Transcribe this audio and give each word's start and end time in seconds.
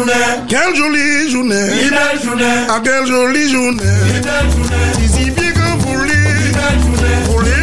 journée, 0.00 0.12
quelle 0.48 0.74
jolie 0.74 1.30
journée, 1.30 1.54
une 1.82 1.90
belle 1.90 2.22
journée, 2.24 2.44
ah 2.68 2.80
quelle 2.82 3.06
jolie 3.06 3.50
journée, 3.50 3.82
une 3.82 4.20
belle 4.20 4.50
journée, 4.50 4.92
si 4.98 5.24
si, 5.24 5.30
bien 5.30 5.52
que 5.52 5.58
vous 5.58 5.92
voulez, 5.92 6.12
vous 7.26 7.32
voulez. 7.32 7.59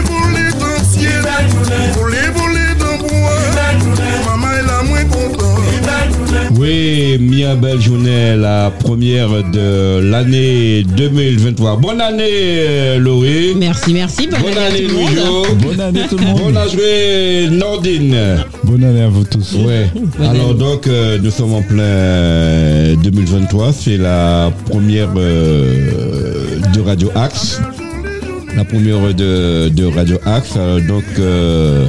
Oui, 6.58 7.18
Mia 7.20 7.56
Belle 7.56 7.80
Journée, 7.80 8.36
la 8.36 8.72
première 8.72 9.30
de 9.52 10.00
l'année 10.00 10.84
2023. 10.84 11.76
Bonne 11.78 12.02
année, 12.02 12.24
euh, 12.32 12.98
Laurie. 13.00 13.54
Merci, 13.56 13.94
merci. 13.94 14.28
Bonne, 14.28 14.42
Bonne 14.42 14.58
année 14.58 14.78
année, 14.78 14.88
tout 14.88 14.96
le 14.96 14.96
monde. 14.96 15.16
Louis-Jo. 15.16 15.56
Bonne 15.62 15.80
année 15.82 16.02
tout 16.10 16.18
le 16.18 16.26
monde. 16.26 16.42
Bonne 16.42 16.58
année, 16.58 17.48
Nordine. 17.52 18.18
Bonne 18.64 18.84
année 18.84 19.04
à 19.04 19.08
vous 19.08 19.24
tous. 19.24 19.54
Ouais. 19.66 19.88
Alors 20.20 20.56
donc 20.56 20.88
euh, 20.88 21.20
nous 21.22 21.30
sommes 21.32 21.54
en 21.54 21.62
plein 21.62 21.84
euh, 21.84 22.96
2023, 23.04 23.74
c'est 23.74 23.98
la 23.98 24.52
première 24.70 25.10
euh, 25.16 26.60
de 26.74 26.82
Radio 26.82 27.12
Axe. 27.16 27.62
La 28.56 28.66
première 28.66 29.14
de, 29.14 29.70
de 29.70 29.86
Radio 29.86 30.18
Axe. 30.26 30.56
Alors, 30.56 30.82
donc 30.82 31.04
euh, 31.20 31.86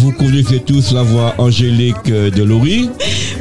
vous 0.00 0.12
connaissez 0.12 0.60
tous 0.60 0.92
la 0.92 1.02
voix 1.02 1.34
angélique 1.38 1.96
euh, 2.10 2.30
de 2.30 2.42
Laurie 2.42 2.88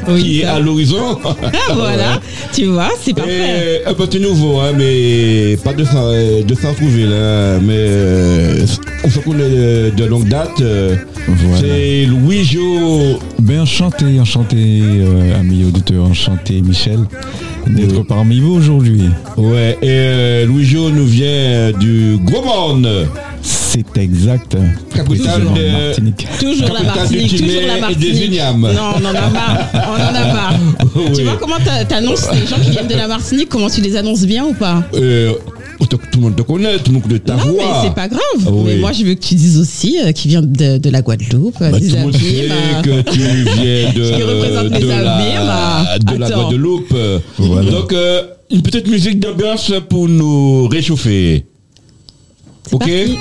Oui, 0.08 0.22
qui 0.24 0.40
est 0.40 0.44
ça. 0.44 0.56
à 0.56 0.60
l'horizon. 0.60 1.18
Ah, 1.44 1.74
voilà, 1.74 2.20
tu 2.54 2.66
vois, 2.66 2.90
c'est 3.02 3.14
parfait. 3.14 3.82
Et 3.86 3.88
un 3.90 3.94
petit 3.94 4.20
nouveau, 4.20 4.60
hein, 4.60 4.72
mais 4.78 5.58
pas 5.64 5.74
de 5.74 5.84
s'en 5.84 6.12
de 6.12 6.56
s'en 6.56 6.74
trouver 6.74 7.06
là. 7.06 7.60
Mais 7.62 7.74
euh, 7.78 8.66
on 9.04 9.10
se 9.10 9.20
connaît 9.20 9.50
de, 9.50 9.92
de 9.96 10.06
longue 10.06 10.28
date. 10.28 10.60
euh, 10.62 10.96
Voilà. 11.28 11.60
C'est 11.62 12.06
Louis 12.06 12.44
Jo. 12.44 13.20
Ben 13.40 13.62
enchanté, 13.62 14.20
enchanté, 14.20 14.58
euh, 14.58 15.40
amis 15.40 15.64
auditeurs, 15.66 16.06
enchanté 16.06 16.62
Michel 16.62 17.00
d'être 17.68 18.04
parmi 18.04 18.40
vous 18.40 18.54
aujourd'hui. 18.56 19.04
Ouais, 19.38 19.78
et 19.82 19.88
euh, 19.90 20.46
Louis 20.46 20.66
Jo 20.66 20.90
nous 20.90 21.06
vient 21.06 21.72
du 21.80 22.18
Gros 22.24 22.44
Monde. 22.44 23.08
C'est 23.72 23.98
exact. 23.98 24.58
Capitale 24.96 25.44
de- 25.54 25.72
Martinique. 25.72 26.28
Toujours 26.40 26.74
la 26.74 26.82
Martinique, 26.84 27.38
toujours 27.38 27.62
la 27.68 27.78
Martinique. 27.80 28.32
Non, 28.32 28.94
on 28.96 29.06
en 29.06 29.10
a 29.10 29.30
marre, 29.30 29.70
on 29.74 29.94
en 29.94 30.16
a 30.16 30.34
marre. 30.34 30.56
Oui. 30.96 31.04
Tu 31.14 31.22
vois 31.24 31.38
comment 31.40 31.58
t'a- 31.64 31.86
t'annonces 31.86 32.26
les 32.34 32.48
gens 32.48 32.60
qui 32.64 32.72
viennent 32.72 32.88
de 32.88 32.96
la 32.96 33.08
Martinique, 33.08 33.48
comment 33.48 33.70
tu 33.70 33.82
les 33.82 33.96
annonces 33.96 34.24
bien 34.26 34.44
ou 34.46 34.54
pas? 34.54 34.84
Euh, 34.96 35.34
tout 35.80 35.86
tout 35.98 36.00
le 36.16 36.22
monde 36.22 36.36
te 36.36 36.42
connaît, 36.42 36.78
tout 36.80 36.86
le 36.88 36.94
monde 36.94 37.04
connaît 37.04 37.20
ta 37.20 37.36
Non, 37.36 37.54
mais 37.58 37.64
c'est 37.84 37.94
pas 37.94 38.08
grave. 38.08 38.22
Ah 38.46 38.50
oui. 38.52 38.64
Mais 38.66 38.76
moi, 38.78 38.92
je 38.92 39.04
veux 39.06 39.14
que 39.14 39.20
tu 39.24 39.36
dises 39.36 39.60
aussi 39.60 40.00
euh, 40.04 40.12
qui 40.14 40.30
vient 40.30 40.42
de, 40.42 40.78
de 40.80 40.90
la 40.90 41.02
Guadeloupe, 41.04 41.56
Bah, 41.60 41.72
des 41.72 41.88
tout 41.90 41.96
le 41.96 42.02
monde 42.02 42.16
Abîmes, 42.16 42.32
sait 42.32 42.50
euh, 42.52 42.82
que 43.04 43.12
tu 43.12 43.20
viens 43.20 43.94
de, 43.94 44.10
Qui 44.18 44.24
représente 44.24 44.70
les 44.72 44.80
de 44.80 44.88
la, 44.88 45.14
Abîmes, 45.14 46.06
de 46.16 46.20
la 46.20 46.26
attends. 46.26 46.42
Guadeloupe. 46.44 46.96
Voilà. 47.38 47.72
Donc, 47.72 47.94
euh, 47.94 48.24
une 48.52 48.62
petite 48.64 48.88
musique 48.88 49.20
d'ambiance 49.20 49.72
pour 49.90 50.08
nous 50.10 50.68
réchauffer. 50.68 51.46
Ok? 52.72 52.80
parti. 52.80 53.18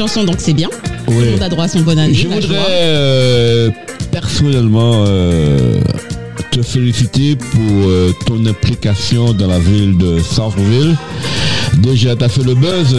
Chanson, 0.00 0.24
donc 0.24 0.36
c'est 0.38 0.54
bien. 0.54 0.68
Tout 1.06 1.12
Oui. 1.12 1.24
le 1.26 1.30
monde 1.32 1.42
a 1.42 1.48
droit 1.50 1.64
à 1.64 1.68
son 1.68 1.80
bonne 1.80 1.98
année. 1.98 2.14
Je 2.14 2.26
voudrais 2.26 2.40
joie. 2.56 2.56
euh, 2.70 3.70
personnellement 4.10 5.04
euh, 5.06 5.78
te 6.52 6.62
féliciter 6.62 7.36
pour 7.36 7.60
euh, 7.88 8.12
ton 8.26 8.46
implication 8.46 9.32
dans 9.34 9.46
la 9.48 9.58
ville 9.58 9.98
de 9.98 10.18
Centreville. 10.20 10.96
Déjà, 11.78 12.16
tu 12.16 12.24
as 12.24 12.28
fait 12.30 12.42
le 12.42 12.54
buzz 12.54 12.96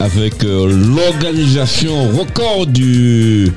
avec 0.00 0.42
l'organisation 0.42 2.08
record 2.18 2.66
du 2.66 3.52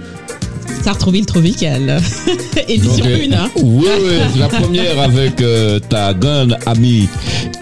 Sartreville 0.86 1.26
Tropical. 1.26 2.00
Édition 2.68 3.06
Donc, 3.06 3.08
euh, 3.08 3.28
1, 3.28 3.34
hein. 3.34 3.50
Oui, 3.56 3.88
oui, 4.04 4.40
la 4.40 4.48
première 4.48 5.00
avec 5.00 5.42
euh, 5.42 5.80
ta 5.80 6.14
grande 6.14 6.60
amie 6.68 7.10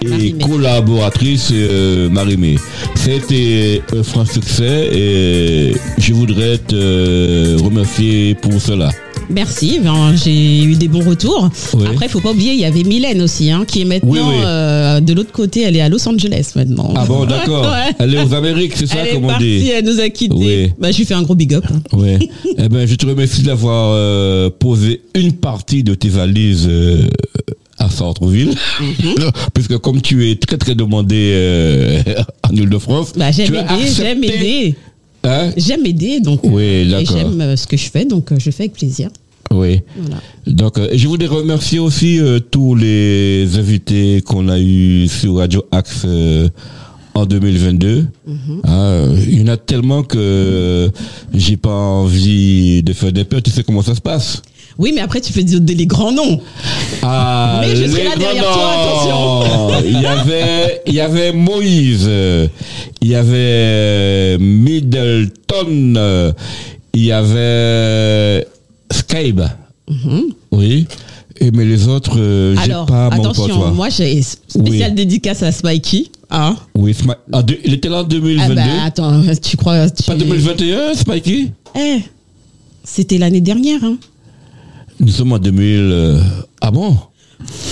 et 0.02 0.32
collaboratrice 0.32 1.48
euh, 1.50 2.10
Marie-Mé. 2.10 2.56
C'était 2.96 3.80
un 3.96 4.02
franc 4.02 4.26
succès 4.26 4.90
et 4.92 5.74
je 5.96 6.12
voudrais 6.12 6.58
te 6.58 7.62
remercier 7.62 8.34
pour 8.34 8.60
cela. 8.60 8.90
Merci, 9.30 9.80
ben, 9.82 10.14
j'ai 10.22 10.62
eu 10.64 10.74
des 10.76 10.88
bons 10.88 11.04
retours. 11.04 11.48
Après, 11.86 12.06
il 12.06 12.08
faut 12.08 12.20
pas 12.20 12.30
oublier, 12.32 12.52
il 12.52 12.60
y 12.60 12.64
avait 12.64 12.82
Mylène 12.84 13.22
aussi, 13.22 13.50
hein, 13.50 13.64
qui 13.66 13.80
est 13.82 13.84
maintenant 13.84 14.10
Oui, 14.12 14.18
oui. 14.20 14.34
euh, 14.44 15.00
de 15.00 15.12
l'autre 15.12 15.32
côté, 15.32 15.62
elle 15.62 15.76
est 15.76 15.80
à 15.80 15.88
Los 15.88 16.06
Angeles 16.08 16.52
maintenant. 16.56 16.92
Ah 16.96 17.04
bon, 17.06 17.24
d'accord. 17.26 17.64
Ouais. 17.64 17.94
Elle 17.98 18.14
est 18.14 18.22
aux 18.22 18.34
Amériques, 18.34 18.74
c'est 18.76 18.86
ça, 18.86 18.96
Elle 19.00 19.08
est 19.08 19.12
comme 19.12 19.24
on 19.24 19.28
partie, 19.28 19.60
dit? 19.60 19.68
elle 19.70 19.84
nous 19.84 19.98
a 20.00 20.08
quittés. 20.10 20.34
Oui. 20.34 20.72
Bah, 20.78 20.90
je 20.92 20.98
lui 20.98 21.04
fais 21.04 21.14
un 21.14 21.22
gros 21.22 21.34
big 21.34 21.54
up. 21.54 21.64
hein. 21.70 21.80
Eh 22.58 22.68
ben, 22.68 22.86
je 22.86 22.94
te 22.94 23.06
remercie 23.06 23.42
d'avoir 23.42 23.92
euh, 23.94 24.50
posé 24.50 25.02
une 25.14 25.32
partie 25.32 25.82
de 25.82 25.94
tes 25.94 26.08
valises 26.08 26.66
euh, 26.68 27.02
à 27.78 27.88
Centreville, 27.90 28.54
Mhm. 28.80 29.14
puisque 29.54 29.76
comme 29.78 30.00
tu 30.00 30.30
es 30.30 30.36
très 30.36 30.56
très 30.58 30.74
demandé 30.74 32.02
en 32.48 32.54
Ile-de-France, 32.54 33.12
Bah, 33.16 33.30
j'aime 33.32 33.54
aider, 33.54 33.90
j'aime 33.96 34.22
aider. 34.24 34.74
Hein? 35.24 35.50
J'aime 35.56 35.84
aider, 35.86 36.20
donc. 36.20 36.40
Oui, 36.44 36.62
et 36.62 37.04
j'aime 37.04 37.40
euh, 37.40 37.56
ce 37.56 37.66
que 37.66 37.76
je 37.76 37.90
fais, 37.90 38.04
donc 38.04 38.30
euh, 38.30 38.36
je 38.38 38.50
fais 38.50 38.64
avec 38.64 38.74
plaisir. 38.74 39.08
Oui. 39.50 39.80
Voilà. 39.96 40.16
Donc, 40.46 40.78
euh, 40.78 40.88
je 40.92 41.08
voudrais 41.08 41.28
remercier 41.28 41.78
aussi 41.78 42.18
euh, 42.18 42.40
tous 42.40 42.74
les 42.74 43.48
invités 43.56 44.22
qu'on 44.22 44.48
a 44.48 44.58
eu 44.58 45.08
sur 45.08 45.36
Radio 45.36 45.64
Axe 45.70 46.02
euh, 46.04 46.48
en 47.14 47.24
2022. 47.26 48.06
Ah, 48.64 48.70
euh, 48.70 49.16
il 49.28 49.40
y 49.40 49.42
en 49.42 49.48
a 49.52 49.56
tellement 49.56 50.02
que 50.02 50.18
euh, 50.18 50.88
j'ai 51.32 51.56
pas 51.56 51.74
envie 51.74 52.82
de 52.82 52.92
faire 52.92 53.12
des 53.12 53.24
peurs. 53.24 53.42
Tu 53.42 53.50
sais 53.50 53.62
comment 53.62 53.82
ça 53.82 53.94
se 53.94 54.00
passe? 54.00 54.42
Oui, 54.78 54.92
mais 54.94 55.00
après, 55.00 55.20
tu 55.20 55.32
fais 55.32 55.44
des, 55.44 55.60
des- 55.60 55.74
les 55.74 55.86
grands 55.86 56.12
noms. 56.12 56.40
Ah, 57.02 57.58
Mais 57.60 57.76
je 57.76 57.86
serai 57.86 58.04
là 58.04 58.16
derrière 58.16 58.42
grands 58.42 58.54
toi, 58.54 59.08
noms. 59.08 59.80
Il 59.86 60.00
y 60.00 60.06
avait, 60.06 60.82
il 60.86 60.94
y 60.94 61.00
avait 61.00 61.32
Moïse, 61.32 62.08
il 63.00 63.08
y 63.08 63.14
avait 63.14 63.34
euh, 63.36 64.38
Middleton, 64.40 66.32
il 66.94 67.04
y 67.04 67.12
avait 67.12 68.46
Skype. 68.90 69.42
Oui. 70.50 70.86
Et 71.40 71.50
mais 71.50 71.64
les 71.64 71.88
autres, 71.88 72.18
euh, 72.18 72.54
j'ai 72.64 72.70
Alors, 72.70 72.86
pas 72.86 73.10
mon 73.10 73.20
attention, 73.24 73.48
toi. 73.56 73.70
moi, 73.72 73.88
j'ai 73.90 74.22
spéciale 74.22 74.90
Oui. 74.90 74.94
dédicace 74.94 75.42
à 75.42 75.50
Spikey. 75.50 76.06
Hein 76.30 76.56
Oui, 76.76 76.92
Sma- 76.92 77.16
ah, 77.32 77.42
de- 77.42 77.58
il 77.64 77.74
était 77.74 77.88
là 77.88 77.98
en 77.98 78.00
ah 78.00 78.04
2022. 78.04 78.54
bah, 78.54 78.62
attends, 78.84 79.20
tu 79.42 79.56
crois. 79.56 79.90
Tu... 79.90 80.04
pas 80.04 80.14
2021, 80.14 80.94
Spikey 80.94 81.48
Eh, 81.76 81.98
c'était 82.84 83.18
l'année 83.18 83.40
dernière. 83.40 83.82
Hein. 83.82 83.96
Nous 85.04 85.10
sommes 85.12 85.32
en 85.32 85.38
2000. 85.38 85.78
euh, 85.92 86.20
Ah 86.60 86.70
bon? 86.70 86.96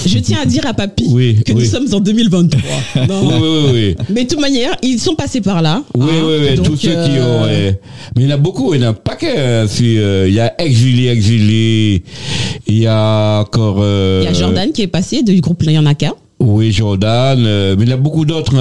Je 0.05 0.19
tiens 0.19 0.39
à 0.43 0.45
dire 0.45 0.67
à 0.67 0.75
Papy 0.75 1.07
Oui, 1.11 1.43
que 1.47 1.53
oui. 1.53 1.61
nous 1.61 1.65
sommes 1.65 1.87
en 1.95 2.01
2023. 2.01 2.61
Non. 3.09 3.23
Oui, 3.27 3.35
oui, 3.41 3.49
oui. 3.49 3.71
oui. 3.99 4.05
Mais 4.11 4.25
de 4.25 4.29
toute 4.29 4.41
manière, 4.41 4.77
ils 4.83 4.99
sont 4.99 5.15
passés 5.15 5.41
par 5.41 5.63
là. 5.63 5.83
Oui, 5.95 6.07
hein. 6.11 6.23
oui, 6.27 6.35
oui, 6.51 6.63
tous 6.63 6.77
ceux 6.77 6.91
qui 6.91 7.17
euh, 7.17 7.43
ont. 7.43 7.47
Mais 8.17 8.23
il 8.23 8.23
y 8.25 8.27
en 8.27 8.35
a 8.35 8.37
beaucoup, 8.37 8.75
il 8.75 8.81
y 8.81 8.85
en 8.85 8.89
a 8.89 8.91
un 8.91 8.95
paquet. 8.95 9.35
hein. 9.39 9.67
Si, 9.67 9.97
euh, 9.99 10.29
Il 10.29 10.35
y 10.35 10.41
a 10.41 10.61
Exilé, 10.61 11.09
Exilé. 11.09 12.03
Il 12.67 12.79
y 12.81 12.87
a 12.87 13.41
encore. 13.41 13.79
Il 13.79 14.25
y 14.25 14.27
a 14.27 14.33
Jordan 14.35 14.71
qui 14.73 14.83
est 14.83 14.87
passé 14.89 15.23
du 15.23 15.41
groupe 15.41 15.63
Yanaka. 15.63 16.13
Oui, 16.45 16.73
Jordan. 16.73 17.39
euh, 17.47 17.77
mais 17.79 17.85
il 17.85 17.89
y 17.91 17.93
a 17.93 17.97
beaucoup 17.97 18.25
d'autres. 18.25 18.53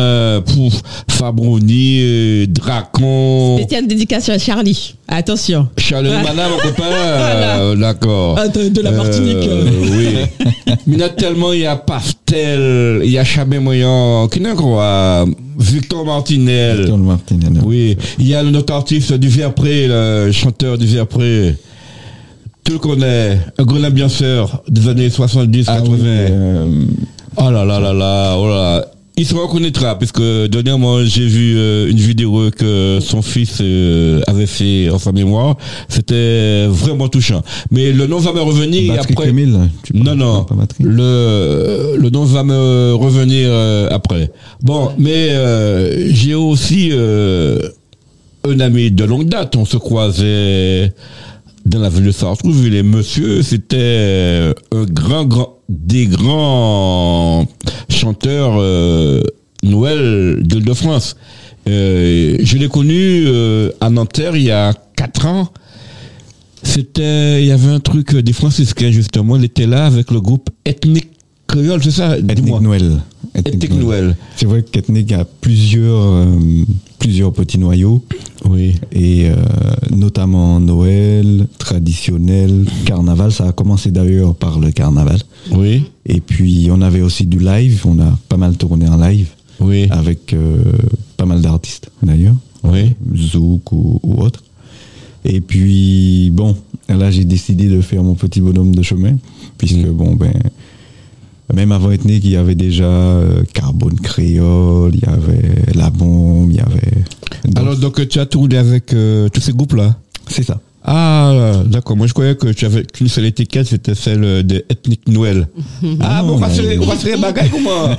Pouf, 0.41 0.81
Fabroni, 1.09 1.97
euh, 2.01 2.45
Dracon. 2.47 3.57
Spéciale 3.59 3.87
dédicace 3.87 4.29
à 4.29 4.37
Charlie. 4.37 4.95
Attention. 5.07 5.67
Charles 5.77 6.07
Ouais. 6.07 6.23
Mana, 6.23 6.47
mon 6.49 6.57
copain. 6.61 6.83
Voilà. 6.87 7.59
euh, 7.59 7.75
D'accord. 7.75 8.35
Ah, 8.39 8.47
de, 8.47 8.69
de 8.69 8.81
la 8.81 8.91
Martinique. 8.91 9.37
Euh, 9.47 9.69
oui. 9.81 10.45
Mais 10.87 10.93
il 10.95 10.99
y 10.99 11.03
a 11.03 11.09
tellement, 11.09 11.53
il 11.53 11.61
y 11.61 11.65
a 11.65 11.75
Pastel, 11.75 13.01
il 13.03 13.11
y 13.11 13.17
a 13.17 13.23
Chabé 13.23 13.59
Moyan, 13.59 14.27
qui 14.27 14.39
n'a 14.41 14.53
quoi 14.53 15.25
Victor 15.57 16.05
Martinel. 16.05 16.77
Victor 16.77 16.97
Martinel. 16.97 17.53
Oui, 17.63 17.97
il 18.19 18.27
y 18.27 18.35
a 18.35 18.41
le 18.43 18.51
notre 18.51 18.73
artiste 18.73 19.13
du 19.13 19.27
Vierpré, 19.27 19.87
le 19.87 20.31
chanteur 20.31 20.77
du 20.77 20.85
Vierpré. 20.85 21.55
Tu 22.63 22.73
le 22.73 22.77
connais, 22.79 23.39
un 23.57 23.63
grand 23.63 23.83
ambianceur 23.83 24.63
des 24.69 24.87
années 24.87 25.09
70, 25.09 25.65
Ah 25.67 25.77
80. 25.79 25.93
oui, 25.93 25.99
euh, 26.03 26.85
Oh 27.37 27.49
là 27.49 27.63
là 27.65 27.79
là 27.79 27.93
là, 27.93 28.35
oh 28.37 28.47
là. 28.47 28.85
Il 29.17 29.25
se 29.25 29.35
reconnaîtra, 29.35 29.99
puisque 29.99 30.21
dernièrement 30.49 31.03
j'ai 31.03 31.27
vu 31.27 31.55
euh, 31.57 31.89
une 31.91 31.97
vidéo 31.97 32.49
que 32.49 32.99
son 33.01 33.21
fils 33.21 33.57
euh, 33.61 34.21
avait 34.25 34.47
fait 34.47 34.89
en 34.89 34.97
sa 34.97 35.11
mémoire. 35.11 35.57
C'était 35.89 36.65
vraiment 36.67 37.07
touchant. 37.07 37.43
Mais 37.69 37.91
le 37.91 38.07
nom 38.07 38.17
va 38.19 38.31
me 38.33 38.41
revenir 38.41 38.95
Patrick 38.95 39.19
après. 39.19 39.29
Emile, 39.29 39.69
tu 39.83 39.95
Non, 39.95 40.15
non. 40.15 40.45
Le, 40.79 41.97
le 41.97 42.09
nom 42.09 42.23
va 42.23 42.43
me 42.43 42.93
revenir 42.95 43.49
euh, 43.51 43.89
après. 43.91 44.31
Bon, 44.63 44.91
mais 44.97 45.29
euh, 45.31 46.11
j'ai 46.13 46.33
aussi 46.33 46.89
euh, 46.91 47.59
un 48.47 48.59
ami 48.59 48.91
de 48.91 49.03
longue 49.03 49.27
date. 49.27 49.55
On 49.55 49.65
se 49.65 49.77
croisait 49.77 50.93
dans 51.65 51.79
la 51.79 51.89
ville 51.89 52.05
de 52.05 52.11
Sartrouville. 52.11 52.75
Et 52.75 52.83
monsieur, 52.83 53.41
c'était 53.41 53.77
euh, 53.79 54.53
un 54.71 54.85
grand, 54.85 55.25
grand, 55.25 55.59
des 55.69 56.07
grands 56.07 57.47
chanteurs 57.89 58.55
euh, 58.57 59.21
Noël 59.63 60.39
d'Île-de-France. 60.41 61.15
Euh, 61.67 62.37
je 62.39 62.57
l'ai 62.57 62.67
connu 62.67 63.23
euh, 63.27 63.71
à 63.79 63.89
Nanterre 63.89 64.35
il 64.35 64.43
y 64.43 64.51
a 64.51 64.73
quatre 64.95 65.25
ans. 65.25 65.49
C'était, 66.63 67.41
il 67.41 67.47
y 67.47 67.51
avait 67.51 67.71
un 67.71 67.79
truc 67.79 68.15
des 68.15 68.33
franciscains 68.33 68.91
justement. 68.91 69.35
Il 69.35 69.43
était 69.43 69.67
là 69.67 69.85
avec 69.85 70.11
le 70.11 70.21
groupe 70.21 70.49
ethnique 70.65 71.09
créole, 71.47 71.83
c'est 71.83 71.91
ça? 71.91 72.19
Dis-moi. 72.19 72.59
Noël. 72.59 72.99
Noël. 73.71 74.15
C'est 74.35 74.45
vrai 74.45 74.63
qu'Ethnic 74.63 75.11
a 75.13 75.25
plusieurs, 75.25 76.01
euh, 76.01 76.25
plusieurs 76.99 77.31
petits 77.33 77.57
noyaux, 77.57 78.03
Oui. 78.45 78.75
et 78.91 79.29
euh, 79.29 79.35
notamment 79.95 80.59
Noël, 80.59 81.47
traditionnel, 81.57 82.65
carnaval. 82.85 83.31
Ça 83.31 83.47
a 83.47 83.51
commencé 83.51 83.91
d'ailleurs 83.91 84.35
par 84.35 84.59
le 84.59 84.71
carnaval. 84.71 85.19
Oui. 85.51 85.83
Et 86.05 86.19
puis 86.19 86.67
on 86.71 86.81
avait 86.81 87.01
aussi 87.01 87.25
du 87.25 87.39
live. 87.39 87.81
On 87.85 87.99
a 87.99 88.17
pas 88.29 88.37
mal 88.37 88.57
tourné 88.57 88.87
en 88.87 88.97
live 88.97 89.29
Oui. 89.59 89.87
avec 89.89 90.33
euh, 90.33 90.61
pas 91.17 91.25
mal 91.25 91.41
d'artistes 91.41 91.89
d'ailleurs. 92.03 92.35
Oui. 92.63 92.93
Zouk 93.15 93.71
ou, 93.71 93.99
ou 94.03 94.21
autre. 94.21 94.43
Et 95.23 95.39
puis, 95.39 96.31
bon, 96.33 96.55
là, 96.89 97.11
j'ai 97.11 97.25
décidé 97.25 97.67
de 97.67 97.79
faire 97.81 98.01
mon 98.03 98.15
petit 98.15 98.41
bonhomme 98.41 98.73
de 98.73 98.81
chemin, 98.81 99.17
puisque, 99.57 99.77
Mm. 99.77 99.91
bon, 99.91 100.15
ben, 100.15 100.33
même 101.53 101.71
avant 101.71 101.91
Ethnique, 101.91 102.23
il 102.23 102.31
y 102.31 102.35
avait 102.37 102.55
déjà 102.55 102.83
euh, 102.85 103.43
Carbone 103.53 103.99
Créole, 103.99 104.91
il 104.95 105.01
y 105.01 105.05
avait 105.05 105.73
La 105.75 105.89
Bombe, 105.89 106.49
il 106.51 106.57
y 106.57 106.59
avait. 106.59 107.03
donc, 107.45 107.57
Alors 107.59 107.75
donc 107.77 108.07
tu 108.07 108.19
as 108.19 108.25
tourné 108.25 108.57
avec 108.57 108.93
euh, 108.93 109.27
tous 109.29 109.41
ces 109.41 109.53
groupes-là? 109.53 109.95
C'est 110.27 110.43
ça. 110.43 110.59
Ah, 110.83 111.61
d'accord. 111.67 111.95
Moi, 111.95 112.07
je 112.07 112.13
croyais 112.13 112.35
que 112.35 112.47
tu 112.47 112.65
avais 112.65 112.83
qu'une 112.83 113.07
seule 113.07 113.25
étiquette, 113.25 113.67
c'était 113.67 113.93
celle 113.93 114.21
de 114.45 114.65
Ethnic 114.67 115.07
Noël. 115.07 115.47
ah, 115.99 116.23
bon, 116.23 116.33
on 116.33 116.37
va 116.37 116.49
se 116.49 117.05
les 117.07 117.17
bagailles 117.21 117.51
comment 117.51 117.95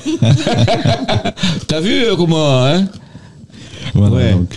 T'as 1.68 1.80
vu 1.80 1.92
euh, 2.04 2.16
comment, 2.16 2.64
hein? 2.64 2.86
Voilà, 3.94 4.14
Ouais. 4.16 4.32
donc, 4.32 4.48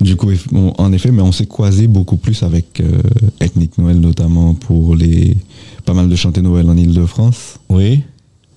du 0.00 0.16
coup, 0.16 0.30
on- 0.52 0.72
en 0.76 0.92
effet, 0.92 1.10
mais 1.10 1.22
on 1.22 1.32
s'est 1.32 1.46
croisé 1.46 1.86
beaucoup 1.86 2.16
plus 2.16 2.42
avec 2.42 2.80
euh, 2.80 3.00
Ethnique 3.40 3.78
Noël, 3.78 3.98
notamment 3.98 4.54
pour 4.54 4.94
les 4.94 5.36
pas 5.84 5.94
mal 5.94 6.08
de 6.08 6.16
chanter 6.16 6.42
Noël 6.42 6.68
en 6.68 6.76
Ile-de-France. 6.76 7.58
Oui. 7.68 8.02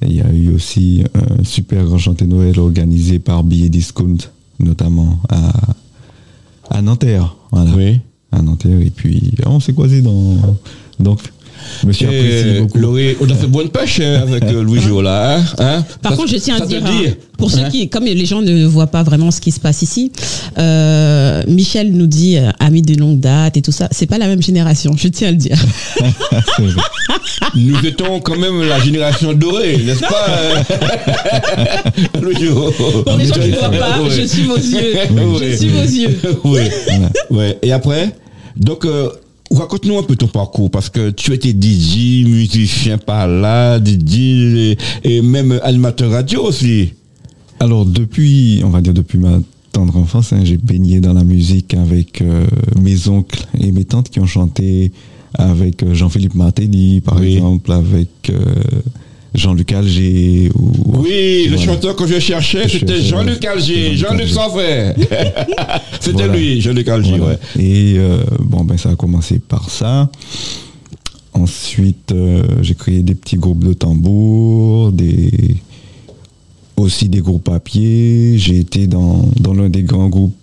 Il 0.01 0.13
y 0.13 0.21
a 0.21 0.31
eu 0.31 0.53
aussi 0.53 1.03
un 1.15 1.43
super 1.43 1.83
grand 1.85 1.97
chanté 1.97 2.25
Noël 2.27 2.59
organisé 2.59 3.19
par 3.19 3.43
Billet 3.43 3.69
Discount, 3.69 4.17
notamment 4.59 5.19
à, 5.29 5.51
à 6.69 6.81
Nanterre. 6.81 7.35
Voilà. 7.51 7.75
Oui. 7.75 7.99
À 8.31 8.41
Nanterre. 8.41 8.79
Et 8.81 8.91
puis, 8.91 9.33
on 9.45 9.59
s'est 9.59 9.73
croisé 9.73 10.01
dans. 10.01 10.35
Donc, 10.99 11.21
beaucoup. 11.83 12.77
Laurie, 12.77 13.15
on 13.19 13.29
a 13.29 13.35
fait 13.35 13.47
bonne 13.47 13.69
pêche 13.69 13.99
euh, 14.01 14.21
avec 14.21 14.43
euh, 14.43 14.63
Louis 14.63 14.79
Giola, 14.81 15.37
hein, 15.37 15.43
hein 15.59 15.85
Par 16.01 16.15
contre, 16.15 16.29
je 16.29 16.37
tiens 16.37 16.57
à 16.61 16.65
dire, 16.65 16.85
hein, 16.85 17.11
pour 17.37 17.51
ceux 17.51 17.59
Hein 17.59 17.69
qui, 17.69 17.89
comme 17.89 18.05
les 18.05 18.25
gens 18.25 18.41
ne 18.41 18.65
voient 18.65 18.87
pas 18.87 19.03
vraiment 19.03 19.31
ce 19.31 19.41
qui 19.41 19.51
se 19.51 19.59
passe 19.59 19.81
ici, 19.81 20.11
euh, 20.57 21.43
Michel 21.47 21.91
nous 21.91 22.07
dit 22.07 22.37
euh, 22.37 22.51
ami 22.59 22.81
de 22.81 22.99
longue 22.99 23.19
date 23.19 23.57
et 23.57 23.61
tout 23.61 23.71
ça. 23.71 23.87
C'est 23.91 24.05
pas 24.05 24.17
la 24.17 24.27
même 24.27 24.41
génération, 24.41 24.93
je 24.97 25.07
tiens 25.07 25.29
à 25.29 25.31
le 25.31 25.37
dire. 25.37 25.57
Nous 27.55 27.85
étions 27.85 28.19
quand 28.19 28.37
même 28.37 28.61
la 28.67 28.79
génération 28.79 29.33
dorée, 29.33 29.77
n'est-ce 29.77 30.01
pas 30.01 30.27
Louis 32.21 32.35
Pour 33.05 33.17
les 33.17 33.25
gens 33.25 33.33
qui 33.33 33.49
ne 33.49 33.55
voient 33.55 33.69
pas, 33.69 33.97
je 34.09 34.21
suis 34.23 34.43
vos 34.43 34.57
yeux. 34.57 34.93
Oui. 35.11 35.51
Je 35.51 35.55
suis 35.55 35.69
vos 35.69 35.83
yeux. 35.83 36.19
oui. 36.43 36.61
ouais. 37.31 37.57
Et 37.61 37.71
après, 37.71 38.11
donc, 38.55 38.85
euh, 38.85 39.09
raconte-nous 39.51 39.97
un 39.97 40.03
peu 40.03 40.15
ton 40.15 40.27
parcours, 40.27 40.69
parce 40.71 40.89
que 40.89 41.09
tu 41.09 41.33
étais 41.33 41.49
DJ, 41.49 42.25
musicien 42.25 42.97
par 42.97 43.27
là, 43.27 43.79
DJ, 43.79 44.75
et, 45.03 45.21
même 45.21 45.59
animateur 45.63 46.11
radio 46.11 46.43
aussi. 46.43 46.93
Alors, 47.59 47.85
depuis, 47.85 48.61
on 48.63 48.69
va 48.69 48.81
dire 48.81 48.93
depuis 48.93 49.17
ma 49.17 49.39
tendre 49.71 49.97
enfance, 49.97 50.33
hein, 50.33 50.41
j'ai 50.43 50.57
baigné 50.57 50.99
dans 50.99 51.13
la 51.13 51.23
musique 51.23 51.73
avec 51.73 52.21
euh, 52.21 52.45
mes 52.79 53.07
oncles 53.07 53.45
et 53.59 53.71
mes 53.71 53.85
tantes 53.85 54.09
qui 54.09 54.19
ont 54.19 54.25
chanté 54.27 54.91
avec 55.33 55.83
euh, 55.83 55.93
Jean-Philippe 55.93 56.35
Martelly, 56.35 57.01
par 57.01 57.19
Oui. 57.19 57.35
exemple, 57.35 57.71
avec 57.71 58.09
euh, 58.29 58.35
Jean-Luc 59.35 59.71
Alger. 59.71 60.49
Ou, 60.55 61.01
Oui, 61.03 61.47
le 61.49 61.57
chanteur 61.57 61.95
que 61.95 62.07
je 62.07 62.19
cherchais, 62.19 62.67
c'était 62.67 63.01
Jean-Luc 63.01 63.43
Alger, 63.45 63.95
Jean-Luc 63.95 64.27
frère. 64.29 64.95
c'était 65.99 66.13
Voilà. 66.13 66.35
lui, 66.35 66.61
Jean-Luc 66.61 66.87
Alger, 66.87 67.17
Voilà. 67.17 67.25
ouais. 67.55 67.63
Et 67.63 67.95
euh, 67.97 68.23
bon, 68.39 68.63
ben 68.63 68.77
ça 68.77 68.89
a 68.91 68.95
commencé 68.95 69.39
par 69.39 69.69
ça. 69.69 70.09
Ensuite, 71.33 72.11
euh, 72.13 72.41
j'ai 72.61 72.73
créé 72.73 73.03
des 73.03 73.13
petits 73.13 73.35
groupes 73.37 73.63
de 73.63 73.73
tambour, 73.73 74.91
des 74.91 75.55
aussi 76.77 77.09
des 77.09 77.21
groupes 77.21 77.49
à 77.49 77.59
pied. 77.59 78.35
J'ai 78.37 78.57
été 78.59 78.87
dans, 78.87 79.25
dans 79.39 79.53
l'un 79.53 79.69
des 79.69 79.83
grands 79.83 80.09
groupes, 80.09 80.35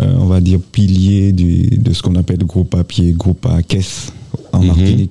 euh, 0.00 0.14
on 0.18 0.26
va 0.26 0.40
dire 0.40 0.60
piliers 0.60 1.32
du- 1.32 1.70
de 1.78 1.92
ce 1.92 2.02
qu'on 2.02 2.14
appelle 2.14 2.38
groupe 2.38 2.74
à 2.76 2.84
pied, 2.84 3.12
groupe 3.12 3.46
à 3.46 3.62
caisse 3.62 4.12
en 4.52 4.60
Mhm. 4.60 4.66
Martinique, 4.66 5.10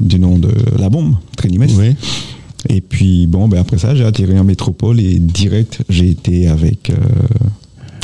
du 0.00 0.18
nom 0.18 0.36
de 0.38 0.50
La 0.78 0.88
Bombe, 0.90 1.14
Trénimès. 1.36 1.70
Oui. 1.78 1.94
Et 2.68 2.80
puis 2.80 3.26
bon, 3.26 3.48
ben 3.48 3.60
après 3.60 3.78
ça, 3.78 3.94
j'ai 3.94 4.04
atterri 4.04 4.38
en 4.38 4.44
métropole 4.44 5.00
et 5.00 5.18
direct, 5.18 5.82
j'ai 5.88 6.10
été 6.10 6.48
avec 6.48 6.90
euh, 6.90 6.94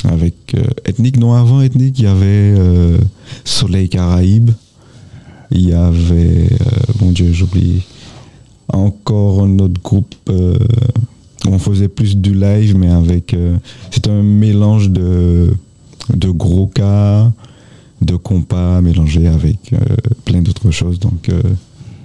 avec 0.04 0.54
euh, 0.54 0.62
Ethnique. 0.84 1.16
Non, 1.18 1.34
avant 1.34 1.60
Ethnique, 1.62 1.98
il 1.98 2.04
y 2.04 2.08
avait 2.08 2.54
euh, 2.56 2.98
Soleil 3.44 3.88
Caraïbe. 3.88 4.50
Il 5.50 5.68
y 5.68 5.74
avait, 5.74 6.48
mon 7.00 7.10
Dieu, 7.10 7.30
j'oublie. 7.30 7.82
Encore 8.68 9.42
un 9.42 9.58
autre 9.58 9.82
groupe. 9.82 10.14
on 11.46 11.58
faisait 11.58 11.88
plus 11.88 12.16
du 12.16 12.32
live, 12.32 12.74
mais 12.78 12.88
avec. 12.88 13.36
c'est 13.90 14.08
un 14.08 14.22
mélange 14.22 14.88
de 14.88 15.52
de 16.14 16.30
gros 16.30 16.68
cas, 16.68 17.30
de 18.00 18.16
compas 18.16 18.80
mélangés 18.80 19.26
avec 19.26 19.74
plein 20.24 20.40
d'autres 20.40 20.70
choses. 20.70 20.98
Donc 20.98 21.28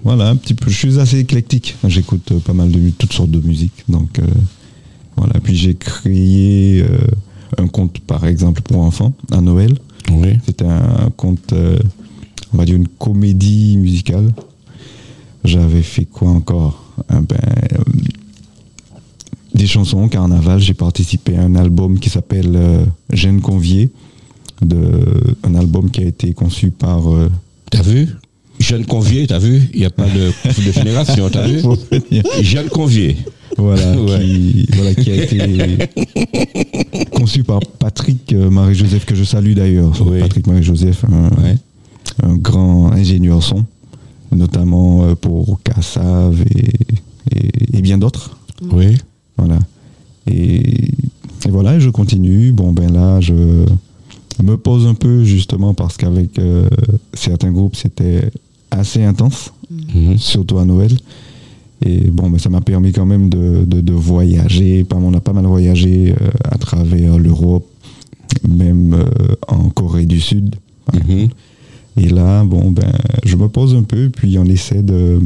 voilà, 0.03 0.29
un 0.29 0.35
petit 0.35 0.53
peu. 0.53 0.69
Je 0.69 0.77
suis 0.77 0.99
assez 0.99 1.19
éclectique. 1.19 1.75
J'écoute 1.87 2.31
euh, 2.31 2.39
pas 2.39 2.53
mal 2.53 2.71
de 2.71 2.89
toutes 2.91 3.13
sortes 3.13 3.31
de 3.31 3.39
musique. 3.39 3.83
Donc 3.89 4.19
euh, 4.19 4.25
voilà. 5.15 5.33
Puis 5.41 5.55
j'ai 5.55 5.75
créé 5.75 6.81
euh, 6.81 6.97
un 7.57 7.67
compte, 7.67 7.99
par 7.99 8.25
exemple, 8.25 8.61
pour 8.61 8.81
enfants 8.81 9.13
à 9.31 9.41
Noël. 9.41 9.77
Oui. 10.11 10.37
C'était 10.45 10.65
un 10.65 11.09
compte, 11.15 11.53
euh, 11.53 11.77
on 12.53 12.57
va 12.57 12.65
dire 12.65 12.75
une 12.75 12.87
comédie 12.87 13.77
musicale. 13.77 14.33
J'avais 15.43 15.81
fait 15.81 16.05
quoi 16.05 16.29
encore? 16.29 16.83
Ah 17.09 17.21
ben, 17.21 17.37
Des 19.53 19.67
chansons, 19.67 20.07
carnaval. 20.07 20.59
J'ai 20.59 20.73
participé 20.73 21.35
à 21.37 21.41
un 21.41 21.55
album 21.55 21.99
qui 21.99 22.09
s'appelle 22.09 22.85
Jeune 23.11 23.41
Convié. 23.41 23.89
De, 24.61 25.35
un 25.43 25.53
album 25.53 25.91
qui 25.91 26.01
a 26.01 26.05
été 26.05 26.33
conçu 26.33 26.71
par 26.71 27.03
T'as 27.69 27.83
vu? 27.83 28.09
Jeune 28.59 28.85
convié, 28.85 29.27
t'as 29.27 29.39
vu? 29.39 29.69
Il 29.73 29.79
n'y 29.79 29.85
a 29.85 29.89
pas 29.89 30.05
de, 30.07 30.31
de 30.65 30.71
génération, 30.71 31.29
t'as 31.29 31.47
vu? 31.47 31.61
Jeune 32.41 32.69
convié. 32.69 33.17
voilà, 33.57 33.95
Ouais. 34.01 34.19
qui, 34.19 34.67
voilà, 34.75 34.95
qui 34.95 35.11
a 35.11 35.23
été 35.23 35.37
conçu 37.15 37.43
par 37.43 37.59
Patrick 37.79 38.33
euh, 38.33 38.49
Marie-Joseph, 38.49 39.05
que 39.05 39.15
je 39.15 39.23
salue 39.23 39.53
d'ailleurs. 39.53 39.93
Oui. 40.05 40.19
Patrick 40.19 40.47
Marie-Joseph, 40.47 41.05
un, 41.05 41.29
Ouais. 41.43 41.55
un 42.23 42.35
grand 42.35 42.91
ingénieur 42.91 43.43
son, 43.43 43.65
notamment 44.31 45.05
euh, 45.05 45.15
pour 45.15 45.59
Cassav 45.63 46.41
et, 46.55 46.69
et, 47.35 47.77
et 47.77 47.81
bien 47.81 47.97
d'autres. 47.97 48.37
Oui. 48.71 48.97
Voilà. 49.37 49.59
Et, 50.25 50.87
et 51.45 51.49
voilà, 51.49 51.79
je 51.79 51.89
continue. 51.89 52.51
Bon, 52.51 52.73
ben 52.73 52.91
là, 52.91 53.21
je 53.21 53.33
me 54.43 54.57
pose 54.57 54.85
un 54.87 54.93
peu 54.95 55.23
justement 55.23 55.73
parce 55.73 55.95
qu'avec 55.97 56.37
euh, 56.39 56.67
certains 57.13 57.51
groupes, 57.51 57.75
c'était 57.75 58.29
assez 58.71 59.03
intense 59.03 59.53
Mhm. 59.69 60.17
surtout 60.17 60.59
à 60.59 60.65
Noël. 60.65 60.91
Et 61.85 62.09
bon, 62.09 62.29
mais 62.29 62.39
ça 62.39 62.49
m'a 62.49 62.61
permis 62.61 62.91
quand 62.91 63.05
même 63.05 63.29
de, 63.29 63.63
de, 63.65 63.81
de 63.81 63.93
voyager. 63.93 64.85
On 64.95 65.13
a 65.13 65.19
pas 65.19 65.33
mal 65.33 65.45
voyagé 65.45 66.13
euh, 66.19 66.27
à 66.45 66.57
travers 66.57 67.19
l'Europe, 67.19 67.67
même 68.47 68.93
euh, 68.93 69.35
en 69.47 69.69
Corée 69.69 70.05
du 70.05 70.19
Sud. 70.21 70.55
Mhm. 70.93 71.27
Et 71.97 72.09
là, 72.09 72.43
bon, 72.43 72.71
ben, 72.71 72.91
je 73.25 73.35
me 73.35 73.47
pose 73.49 73.75
un 73.75 73.83
peu, 73.83 74.09
puis 74.09 74.37
on 74.39 74.45
essaie 74.45 74.81
de, 74.83 75.19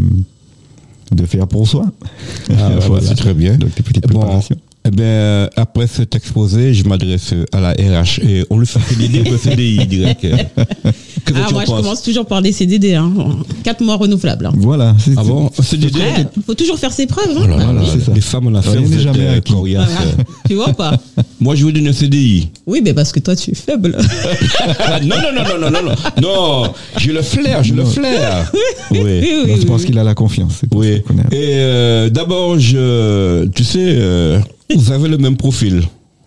de 1.11 1.25
faire 1.25 1.47
pour 1.47 1.67
soi. 1.67 1.85
Ah, 2.49 2.71
Voilà. 2.87 3.05
c'est 3.05 3.15
très 3.15 3.33
bien. 3.33 3.57
Donc, 3.57 3.75
des 3.75 3.83
petites 3.83 4.07
Bon, 4.07 4.19
préparations. 4.19 4.57
Eh 4.83 4.89
bien, 4.89 5.05
euh, 5.05 5.47
après 5.55 5.85
cet 5.87 6.15
exposé, 6.15 6.73
je 6.73 6.83
m'adresse 6.85 7.33
à 7.51 7.59
la 7.59 7.71
RH 7.71 8.19
et 8.27 8.43
on 8.49 8.57
lui 8.57 8.65
fait 8.65 8.79
CDD 8.89 9.29
ou 9.31 9.37
CDI 9.37 9.85
direct. 9.85 10.21
Que 11.23 11.33
Ah, 11.35 11.51
moi, 11.51 11.63
je 11.67 11.71
commence 11.71 12.01
toujours 12.01 12.25
par 12.25 12.41
des 12.41 12.51
CDD. 12.51 12.95
Hein. 12.95 13.11
4 13.63 13.83
mois 13.83 13.95
renouvelables. 13.97 14.47
hein. 14.47 14.53
Voilà. 14.57 14.95
c'est- 14.97 15.11
Ah 15.17 15.23
bon 15.23 15.51
CDD 15.61 15.99
Ouais, 15.99 16.25
faut 16.47 16.55
toujours 16.55 16.79
faire 16.79 16.91
ses 16.91 17.05
preuves. 17.05 17.29
hein. 17.37 17.41
Oh 17.43 17.47
là 17.47 17.57
là 17.57 17.73
là, 17.73 17.81
c'est 17.93 17.99
ça. 18.03 18.11
Les 18.13 18.21
femmes 18.21 18.47
Rien 18.47 18.61
vous 18.81 18.87
n'est 18.89 18.95
êtes 18.95 19.01
jamais 19.01 19.19
euh. 19.27 19.39
Voilà. 19.47 19.87
tu 20.49 20.55
vois 20.55 20.73
pas 20.73 20.97
Moi, 21.39 21.53
je 21.55 21.63
vous 21.63 21.71
donne 21.71 21.87
un 21.87 21.93
CDI. 21.93 22.49
Oui, 22.65 22.81
mais 22.83 22.93
parce 22.95 23.11
que 23.11 23.19
toi, 23.19 23.35
tu 23.35 23.51
es 23.51 23.55
faible. 23.55 23.95
Ah, 24.79 24.99
non, 25.03 25.15
non, 25.17 25.31
non, 25.35 25.43
non, 25.59 25.69
non, 25.69 25.71
non, 25.71 25.89
non. 25.89 26.63
Non, 26.65 26.73
j'ai 26.97 27.11
le 27.13 27.21
flair, 27.21 27.63
j'ai 27.63 27.73
le 27.75 27.85
flair. 27.85 28.51
Oui. 28.91 28.99
oui, 29.03 29.21
Non, 29.47 29.55
c'est 29.59 29.65
parce 29.67 29.81
oui. 29.81 29.87
qu'il 29.87 29.99
a 29.99 30.03
la 30.03 30.13
confiance. 30.15 30.61
Oui. 30.73 30.87
Et 30.87 31.01
euh, 31.33 32.09
d'abord, 32.09 32.59
je, 32.59 33.45
tu 33.55 33.63
sais, 33.63 33.79
euh, 33.79 34.39
vous 34.75 34.91
avez 34.91 35.07
le 35.09 35.17
même 35.17 35.37
profil. 35.37 35.81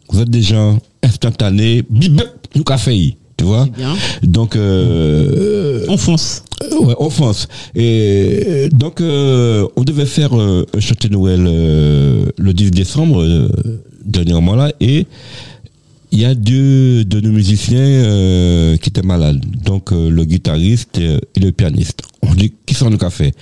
Vous 0.09 0.21
êtes 0.21 0.31
des 0.31 0.43
gens 0.43 0.79
instantanés. 1.03 1.83
Bip, 1.89 2.23
nous 2.55 2.65
café, 2.65 3.17
tu 3.37 3.45
vois. 3.45 3.67
Bien. 3.77 3.95
Donc, 4.23 4.57
euh, 4.57 5.85
On 5.89 5.97
fonce. 5.97 6.43
euh, 6.63 6.79
ouais, 6.85 6.95
on 6.99 7.11
fonce. 7.11 7.49
Et 7.75 8.43
euh, 8.47 8.69
donc, 8.69 9.01
euh, 9.01 9.67
on 9.77 9.83
devait 9.83 10.07
faire 10.07 10.39
euh, 10.39 10.67
un 10.77 10.81
chantier 10.81 11.09
de 11.09 11.15
Noël 11.15 11.45
euh, 11.47 12.27
le 12.39 12.53
10 12.53 12.71
décembre 12.71 13.23
euh, 13.23 13.49
dernièrement 14.05 14.55
là, 14.55 14.73
et 14.81 15.07
il 16.15 16.21
y 16.21 16.25
a 16.25 16.35
deux 16.37 17.05
de 17.05 17.21
nos 17.21 17.31
musiciens 17.31 17.79
euh, 17.81 18.77
qui 18.77 18.89
étaient 18.89 19.03
malades. 19.03 19.45
Donc, 19.65 19.93
euh, 19.93 20.09
le 20.09 20.25
guitariste 20.25 20.99
euh, 20.99 21.19
et 21.35 21.41
le 21.41 21.51
pianiste. 21.51 22.03
On 22.23 22.33
dit 22.35 22.53
qui 22.67 22.75
sont 22.75 22.89
le 22.89 22.97
café. 22.97 23.33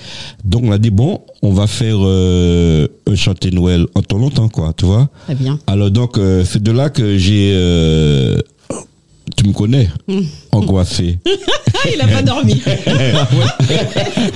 Donc, 0.43 0.63
on 0.65 0.73
a 0.73 0.79
dit 0.79 0.89
bon, 0.91 1.21
on 1.43 1.53
va 1.53 1.67
faire 1.67 1.99
euh, 2.01 2.89
un 3.07 3.15
chantier 3.15 3.51
de 3.51 3.57
Noël 3.57 3.85
en 3.95 4.01
temps 4.01 4.17
longtemps, 4.17 4.49
quoi, 4.49 4.73
tu 4.75 4.87
vois? 4.87 5.11
Très 5.27 5.35
bien. 5.35 5.59
Alors 5.67 5.91
donc, 5.91 6.17
euh, 6.17 6.45
c'est 6.47 6.63
de 6.63 6.73
là 6.73 6.89
que 6.89 7.19
j'ai... 7.19 7.53
euh, 7.55 8.39
tu 9.37 9.47
me 9.47 9.53
connais 9.53 9.89
Angoissé. 10.51 11.19
Ah, 11.27 11.89
il 11.95 12.01
a 12.01 12.07
pas 12.09 12.23
dormi. 12.23 12.61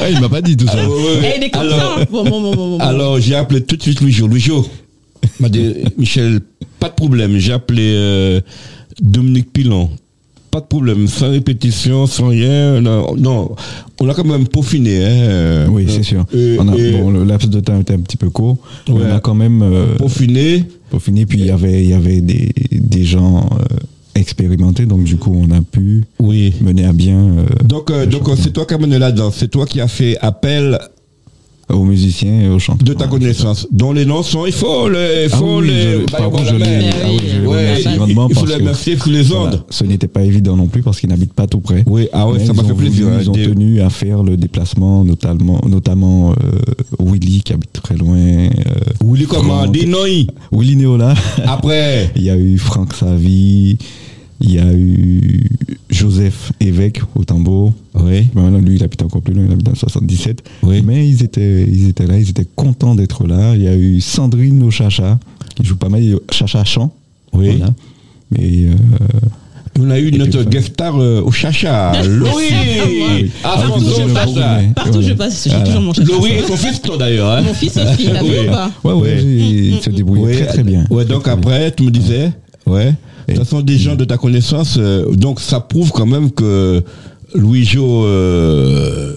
Ah, 0.01 0.11
il 0.11 0.21
m'a 0.21 0.29
pas 0.29 0.43
dit 0.43 0.57
tout 0.57 0.67
ça. 0.67 0.77
Ouais, 0.77 0.87
ouais, 0.87 1.21
ouais. 1.21 1.35
Il 1.39 1.45
est 1.45 1.51
comme 1.51 1.63
alors, 1.63 1.99
ça. 1.99 2.05
Bon, 2.11 2.25
bon, 2.25 2.41
bon, 2.41 2.55
bon, 2.55 2.77
bon. 2.77 2.79
alors 2.79 3.19
j'ai 3.21 3.35
appelé 3.35 3.63
tout 3.63 3.77
de 3.77 3.83
suite 3.83 4.01
Louis-Jo. 4.01 4.27
Louis-Jo 4.29 4.67
m'a 5.41 5.49
dit, 5.49 5.75
Michel, 5.99 6.41
pas 6.81 6.89
de 6.89 6.95
problème. 6.95 7.37
J'ai 7.39 7.53
appelé 7.53 7.93
euh, 7.97 8.41
Dominique 9.01 9.53
Pilon. 9.53 9.91
Pas 10.51 10.61
de 10.61 10.67
problème, 10.67 11.07
sans 11.07 11.31
répétition, 11.31 12.07
sans 12.07 12.29
rien. 12.29 12.81
Non, 12.81 13.15
non. 13.17 13.51
on 14.01 14.09
a 14.09 14.15
quand 14.15 14.25
même 14.25 14.49
peaufiné. 14.49 15.05
Hein, 15.05 15.67
Oui, 15.71 15.85
c'est 15.89 16.03
sûr. 16.03 16.25
Et- 16.33 16.57
On 16.59 16.69
a- 16.69 16.77
et- 16.79 16.93
bon, 16.93 17.11
le 17.11 17.25
laps 17.25 17.51
de 17.51 17.61
temps 17.61 17.79
était 17.81 17.93
un 17.95 18.01
petit 18.01 18.17
peu 18.17 18.31
court. 18.31 18.57
mais. 18.89 18.95
On 18.95 19.15
a 19.17 19.21
quand 19.21 19.35
même 19.35 19.61
euh, 19.63 19.97
Peaufiné. 19.97 20.65
peaufiné. 20.91 21.27
Puis 21.27 21.41
il 21.41 21.47
y 21.47 21.51
avait, 21.51 21.85
il 21.85 21.91
y 21.91 21.95
avait 21.95 22.21
des, 22.23 22.53
des 22.73 23.05
gens 23.05 23.51
euh, 23.53 23.77
expérimentés. 24.15 24.87
Donc, 24.87 25.05
du 25.05 25.17
coup, 25.17 25.35
on 25.37 25.51
a 25.55 25.61
pu 25.61 26.05
Oui. 26.21 26.55
mener 26.63 26.87
à 26.87 26.93
bien 26.95 27.19
euh, 27.19 27.45
Donc, 27.65 27.91
euh, 27.91 28.07
donc 28.07 28.23
c'est 28.41 28.53
toi 28.53 28.65
qui 28.65 28.73
as 28.75 28.79
mené 28.79 28.99
là-dedans. 28.99 29.31
C'est 29.31 29.49
toi 29.49 29.67
qui 29.67 29.81
as 29.83 29.89
fait 29.89 30.17
appel 30.23 30.79
aux 31.73 31.85
musiciens 31.85 32.41
et 32.43 32.49
aux 32.49 32.59
chanteurs. 32.59 32.87
de 32.87 32.93
ta 32.95 33.09
connaissance. 33.09 33.67
Dont 33.73 33.93
les 33.93 34.05
noms 34.05 34.23
sont, 34.23 34.47
il 34.47 34.53
faut 34.53 34.89
les, 34.89 35.25
il 35.27 35.31
Ah 35.33 35.37
faut 35.37 35.59
oui, 35.61 35.67
les, 35.69 35.83
je- 36.01 36.05
par 36.13 36.31
contre, 36.31 36.45
je 36.47 36.55
les, 36.55 36.65
ah 36.65 37.07
oui, 37.11 37.21
je 37.29 37.41
les 37.41 37.47
Ouais, 37.47 37.57
remercie 37.75 37.89
il- 38.29 38.35
faut 38.37 38.47
les 38.47 38.55
remercier 38.55 38.97
sous 38.97 39.11
les 39.11 39.23
voilà, 39.23 39.45
ondes. 39.57 39.63
ce 39.71 39.85
n'était 39.85 40.07
pas 40.07 40.23
évident 40.23 40.57
non 40.57 40.67
plus 40.69 40.83
parce 40.83 41.01
qu'ils 41.01 41.09
n'habitent 41.09 41.33
pas 41.35 41.47
tout 41.49 41.61
près. 41.61 41.83
Oui, 41.87 42.09
ah 42.13 42.29
ouais, 42.29 42.45
ça 42.45 42.53
m'a 42.53 42.63
fait 42.63 42.73
voulu, 42.73 42.87
plaisir. 42.91 43.09
hein, 43.09 43.19
Ils 43.21 43.31
ont 43.31 43.33
des- 43.33 43.47
tenu 43.49 43.81
à 43.81 43.91
faire 43.91 44.23
le 44.23 44.37
déplacement, 44.37 45.05
notamment, 45.05 45.61
notamment 45.69 46.31
euh, 46.33 46.35
Willy 47.05 47.43
qui 47.43 47.53
habite 47.53 47.73
très 47.83 47.97
loin. 47.97 48.17
euh, 48.17 48.49
Willy 49.05 49.27
comment? 49.27 49.67
Dis. 49.67 49.87
Willy 50.53 50.77
Néola. 50.77 51.15
Après, 51.47 52.11
Il 52.17 52.23
y 52.23 52.31
a 52.31 52.37
eu 52.37 52.59
Franck 52.59 52.95
Savy. 52.95 53.77
Il 54.41 54.53
y 54.53 54.59
a 54.59 54.71
eu 54.75 55.49
Joseph 55.89 56.53
Évêque 56.61 57.01
au 57.15 57.25
tambour. 57.25 57.73
oui, 57.95 58.27
maintenant, 58.35 58.59
lui, 58.59 58.77
il 58.77 58.85
habite 58.85 59.03
encore 59.03 59.23
plus 59.23 59.33
loin, 59.33 59.45
il 59.47 59.53
habite 59.53 59.69
en 59.69 59.75
77. 59.75 60.43
Oui. 60.63 60.83
Mais 60.85 61.09
ils 61.09 61.23
étaient, 61.23 61.63
ils 61.63 61.89
étaient 61.89 62.07
là, 62.07 62.19
ils 62.19 62.29
étaient 62.29 62.47
contents 62.55 62.95
d'être 62.95 63.27
là. 63.27 63.55
Il 63.55 63.63
y 63.63 63.69
a 63.69 63.75
eu 63.75 64.01
Sandrine 64.01 64.63
au 64.63 64.71
Chacha, 64.71 65.19
qui 65.55 65.65
joue 65.65 65.77
pas 65.77 65.89
mal, 65.89 66.03
Chacha 66.31 66.65
chant. 66.65 66.93
Oui. 67.33 67.57
Voilà. 67.57 67.73
Mais 68.31 68.67
euh, 68.67 68.75
on 69.79 69.91
a 69.91 69.99
eu 70.01 70.11
notre 70.13 70.43
guest 70.45 70.69
star 70.75 70.97
euh, 71.01 71.23
au 71.23 71.31
Chacha, 71.31 71.93
Louis. 72.05 72.29
Oui. 72.87 73.31
Ah, 73.45 73.57
Partout, 73.67 73.85
je 73.85 74.03
au 74.03 74.13
passe. 74.15 74.31
Partout 74.75 75.03
je 75.03 75.13
passe, 75.15 75.49
j'ai 75.51 75.65
toujours 75.65 75.81
mon 75.81 75.93
chacha. 75.95 76.13
Louis 76.13 76.31
et 76.33 76.43
son 76.43 76.57
fils 76.57 76.83
toi, 76.83 76.97
d'ailleurs. 76.99 77.31
hein. 77.31 77.43
Mon 77.43 77.55
fils 77.55 77.77
aussi, 77.77 78.07
t'as 78.13 78.23
vu 78.23 78.31
Oui. 78.31 78.49
ou 78.49 78.51
pas 78.51 78.71
ouais, 78.85 78.93
ouais, 78.93 79.23
il 79.25 79.81
se 79.83 79.91
débrouillait 79.91 80.25
Oui. 80.27 80.35
très 80.37 80.47
très 80.47 80.63
bien. 80.63 80.85
Ouais, 80.91 81.05
donc 81.05 81.27
après, 81.29 81.71
tu 81.73 81.85
me 81.85 81.91
disais, 81.91 82.33
Ouais. 82.67 82.95
Ce 83.35 83.45
sont 83.45 83.61
des 83.61 83.77
gens 83.79 83.97
de 83.97 84.05
ta 84.05 84.17
connaissance, 84.17 84.77
euh, 84.79 85.05
donc 85.15 85.41
ça 85.41 85.61
prouve 85.61 85.91
quand 85.91 86.07
même 86.07 86.31
que 86.31 86.83
Louis 87.35 87.65
Jo. 87.65 88.05
euh, 88.07 89.17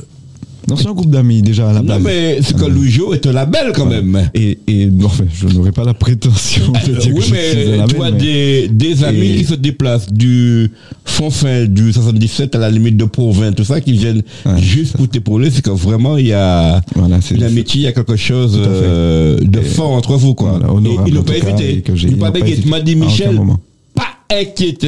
Non, 0.69 0.75
c'est 0.75 0.87
un 0.87 0.93
groupe 0.93 1.09
d'amis 1.09 1.41
déjà 1.41 1.69
à 1.69 1.73
la 1.73 1.81
Non, 1.81 1.95
base. 1.95 2.03
mais 2.03 2.39
c'est 2.41 2.55
que 2.57 2.65
Louis 2.65 2.89
Jo 2.89 3.13
est 3.13 3.25
un 3.25 3.31
label 3.33 3.71
quand 3.73 3.85
même. 3.85 4.29
Et, 4.33 4.59
et 4.67 4.85
non, 4.85 5.07
enfin, 5.07 5.25
je 5.33 5.47
n'aurais 5.47 5.71
pas 5.71 5.83
la 5.83 5.93
prétention 5.93 6.71
de 6.71 6.93
dire 6.99 7.11
oui, 7.13 7.19
que 7.19 7.21
je 7.21 7.25
suis 7.25 7.33
un 7.35 7.65
mais 7.71 7.77
label, 7.77 7.87
tu 7.89 7.95
vois 7.95 8.11
mais- 8.11 8.17
des, 8.17 8.67
des 8.69 9.03
amis 9.03 9.27
Et- 9.31 9.35
qui 9.37 9.45
se 9.45 9.55
déplacent 9.55 10.11
du 10.11 10.71
fond 11.05 11.29
fin 11.29 11.65
du 11.65 11.91
77 11.91 12.55
à 12.55 12.59
la 12.59 12.69
limite 12.69 12.97
de 12.97 13.05
Provins, 13.05 13.51
tout 13.51 13.63
ça, 13.63 13.81
qui 13.81 13.93
viennent 13.93 14.21
Ouais, 14.45 14.61
juste 14.61 14.95
pour 14.97 15.07
t'épauler, 15.07 15.49
c'est 15.51 15.61
que 15.63 15.69
vraiment 15.71 16.17
il 16.17 16.27
y 16.27 16.33
a 16.33 16.81
Voilà, 16.95 17.17
une 17.31 17.43
amitié, 17.43 17.81
il 17.81 17.83
y 17.85 17.87
a 17.87 17.91
quelque 17.91 18.15
chose 18.15 18.59
euh, 18.63 19.37
de 19.39 19.59
Et- 19.59 19.63
fort 19.63 19.91
entre 19.91 20.15
vous, 20.15 20.33
quoi. 20.35 20.59
Voilà, 20.61 20.67
et 21.07 21.11
n'ont 21.11 21.19
en 21.19 21.23
pas 21.23 21.35
évité. 21.37 21.83
n'ont 21.87 21.95
ils 21.97 22.17
pas 22.17 22.31
pas 22.31 22.39
Tu 22.41 22.67
m'as 22.67 22.79
dit, 22.79 22.95
Michel, 22.95 23.39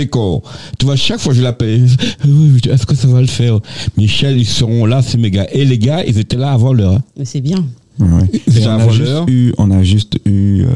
con. 0.09 0.41
Tu 0.77 0.85
vois, 0.85 0.95
chaque 0.95 1.19
fois 1.19 1.33
je 1.33 1.41
l'appelle, 1.41 1.87
oui, 2.25 2.59
est-ce 2.69 2.85
que 2.85 2.95
ça 2.95 3.07
va 3.07 3.21
le 3.21 3.27
faire? 3.27 3.59
Michel, 3.97 4.37
ils 4.37 4.45
seront 4.45 4.85
là, 4.85 5.01
ces 5.01 5.17
gars. 5.31 5.47
Et 5.51 5.65
les 5.65 5.77
gars, 5.77 6.03
ils 6.05 6.17
étaient 6.19 6.37
là 6.37 6.51
avant 6.51 6.73
l'heure. 6.73 6.93
hein. 6.93 7.03
Mais 7.17 7.25
c'est 7.25 7.41
bien. 7.41 7.65
Ouais, 7.99 8.07
on, 8.07 8.67
a 8.67 8.89
juste 8.89 9.29
eu, 9.29 9.53
on 9.57 9.71
a 9.71 9.83
juste 9.83 10.19
eu 10.25 10.61
euh, 10.63 10.67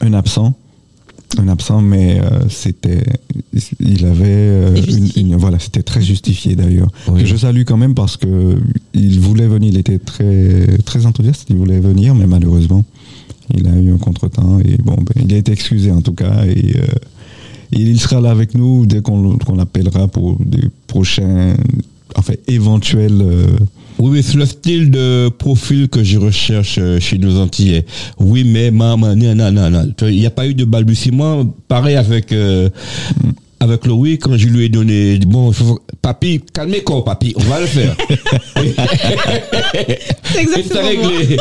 un 0.00 0.12
absent. 0.14 0.54
Un 1.38 1.48
absent, 1.48 1.80
mais 1.80 2.20
euh, 2.20 2.46
c'était. 2.50 3.02
Il 3.80 4.04
avait. 4.04 4.24
euh, 4.26 4.76
une, 5.16 5.34
voilà, 5.36 5.58
c'était 5.58 5.82
très 5.82 6.02
justifié 6.02 6.54
d'ailleurs. 6.56 6.88
Oui. 7.08 7.22
Je 7.24 7.36
salue 7.36 7.62
quand 7.66 7.78
même 7.78 7.94
parce 7.94 8.18
que 8.18 8.58
il 8.92 9.18
voulait 9.20 9.46
venir, 9.48 9.70
il 9.72 9.78
était 9.78 9.98
très, 9.98 10.66
très 10.84 11.06
enthousiaste, 11.06 11.46
il 11.48 11.56
voulait 11.56 11.80
venir, 11.80 12.14
mais 12.14 12.26
malheureusement, 12.26 12.84
il 13.54 13.66
a 13.66 13.74
eu 13.76 13.92
un 13.92 13.98
contretemps 13.98 14.58
et 14.60 14.76
bon, 14.82 14.94
ben, 14.96 15.24
il 15.26 15.32
a 15.34 15.38
été 15.38 15.52
excusé 15.52 15.90
en 15.90 16.02
tout 16.02 16.12
cas. 16.12 16.44
Et, 16.44 16.76
euh, 16.76 16.82
et 16.82 17.11
il 17.80 18.00
sera 18.00 18.20
là 18.20 18.30
avec 18.30 18.54
nous 18.54 18.86
dès 18.86 19.00
qu'on 19.00 19.38
qu'on 19.38 19.56
l'appellera 19.56 20.08
pour 20.08 20.36
des 20.44 20.68
prochains. 20.86 21.54
Enfin, 22.14 22.34
éventuels. 22.46 23.22
euh, 23.22 23.46
Oui, 23.98 24.10
mais 24.12 24.22
c'est 24.22 24.36
le 24.36 24.44
style 24.44 24.90
de 24.90 25.30
profil 25.30 25.88
que 25.88 26.04
je 26.04 26.18
recherche 26.18 26.76
euh, 26.78 27.00
chez 27.00 27.16
nos 27.16 27.38
Antillais. 27.40 27.86
Oui, 28.18 28.44
mais 28.44 28.70
maman, 28.70 29.16
non, 29.16 29.34
non, 29.34 29.50
non, 29.50 29.70
non. 29.70 29.86
Il 30.02 30.16
n'y 30.18 30.26
a 30.26 30.30
pas 30.30 30.46
eu 30.46 30.52
de 30.54 30.66
balbutiement. 30.66 31.46
Pareil 31.68 31.96
avec 31.96 32.32
euh, 32.32 32.68
avec 33.62 33.86
Louis, 33.86 34.18
quand 34.18 34.36
je 34.36 34.48
lui 34.48 34.64
ai 34.64 34.68
donné, 34.68 35.18
bon, 35.18 35.50
il 35.50 35.54
faut- 35.54 35.78
papi, 36.02 36.40
calmez 36.52 36.82
quoi, 36.82 37.04
papi, 37.04 37.32
on 37.36 37.42
va 37.44 37.60
le 37.60 37.66
faire. 37.66 37.96
C'est 40.24 40.40
exactement 40.40 40.82
réglé. 40.88 41.36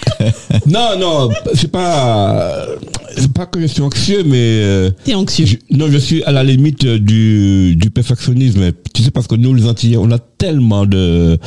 non, 0.66 0.98
non, 0.98 1.28
c'est 1.54 1.70
pas, 1.70 2.66
c'est 3.16 3.32
pas 3.32 3.46
que 3.46 3.60
je 3.60 3.66
suis 3.66 3.82
anxieux, 3.82 4.22
mais 4.24 4.36
euh, 4.38 4.90
T'es 5.04 5.14
anxieux. 5.14 5.44
je- 5.46 5.56
non, 5.76 5.88
je 5.90 5.98
suis 5.98 6.22
à 6.24 6.32
la 6.32 6.42
limite 6.44 6.86
du, 6.86 7.76
du 7.76 7.90
perfectionnisme. 7.90 8.72
Tu 8.94 9.02
sais, 9.02 9.10
parce 9.10 9.26
que 9.26 9.34
nous, 9.34 9.52
les 9.54 9.66
Antillais, 9.66 9.96
on 9.98 10.10
a 10.10 10.18
tellement 10.18 10.86
de, 10.86 11.38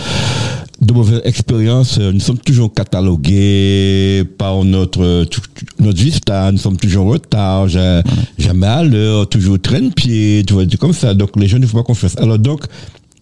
de 0.85 0.93
mauvaises 0.93 1.21
expériences. 1.25 1.97
Euh, 1.99 2.11
Nous 2.11 2.19
sommes 2.19 2.37
toujours 2.37 2.73
catalogués 2.73 4.23
par 4.37 4.63
notre, 4.63 5.25
tu- 5.25 5.39
notre 5.79 5.97
vista. 6.01 6.51
Nous 6.51 6.57
sommes 6.57 6.77
toujours 6.77 7.05
en 7.05 7.09
retard, 7.09 7.67
ja- 7.67 8.03
jamais 8.37 8.67
à 8.67 8.83
l'heure, 8.83 9.27
toujours 9.27 9.59
traîne-pied, 9.59 10.43
tu 10.47 10.53
vois, 10.53 10.65
comme 10.79 10.93
ça. 10.93 11.13
Donc, 11.13 11.31
les 11.37 11.47
gens 11.47 11.59
ne 11.59 11.65
font 11.65 11.77
pas 11.77 11.83
confiance. 11.83 12.17
Alors, 12.17 12.39
donc, 12.39 12.65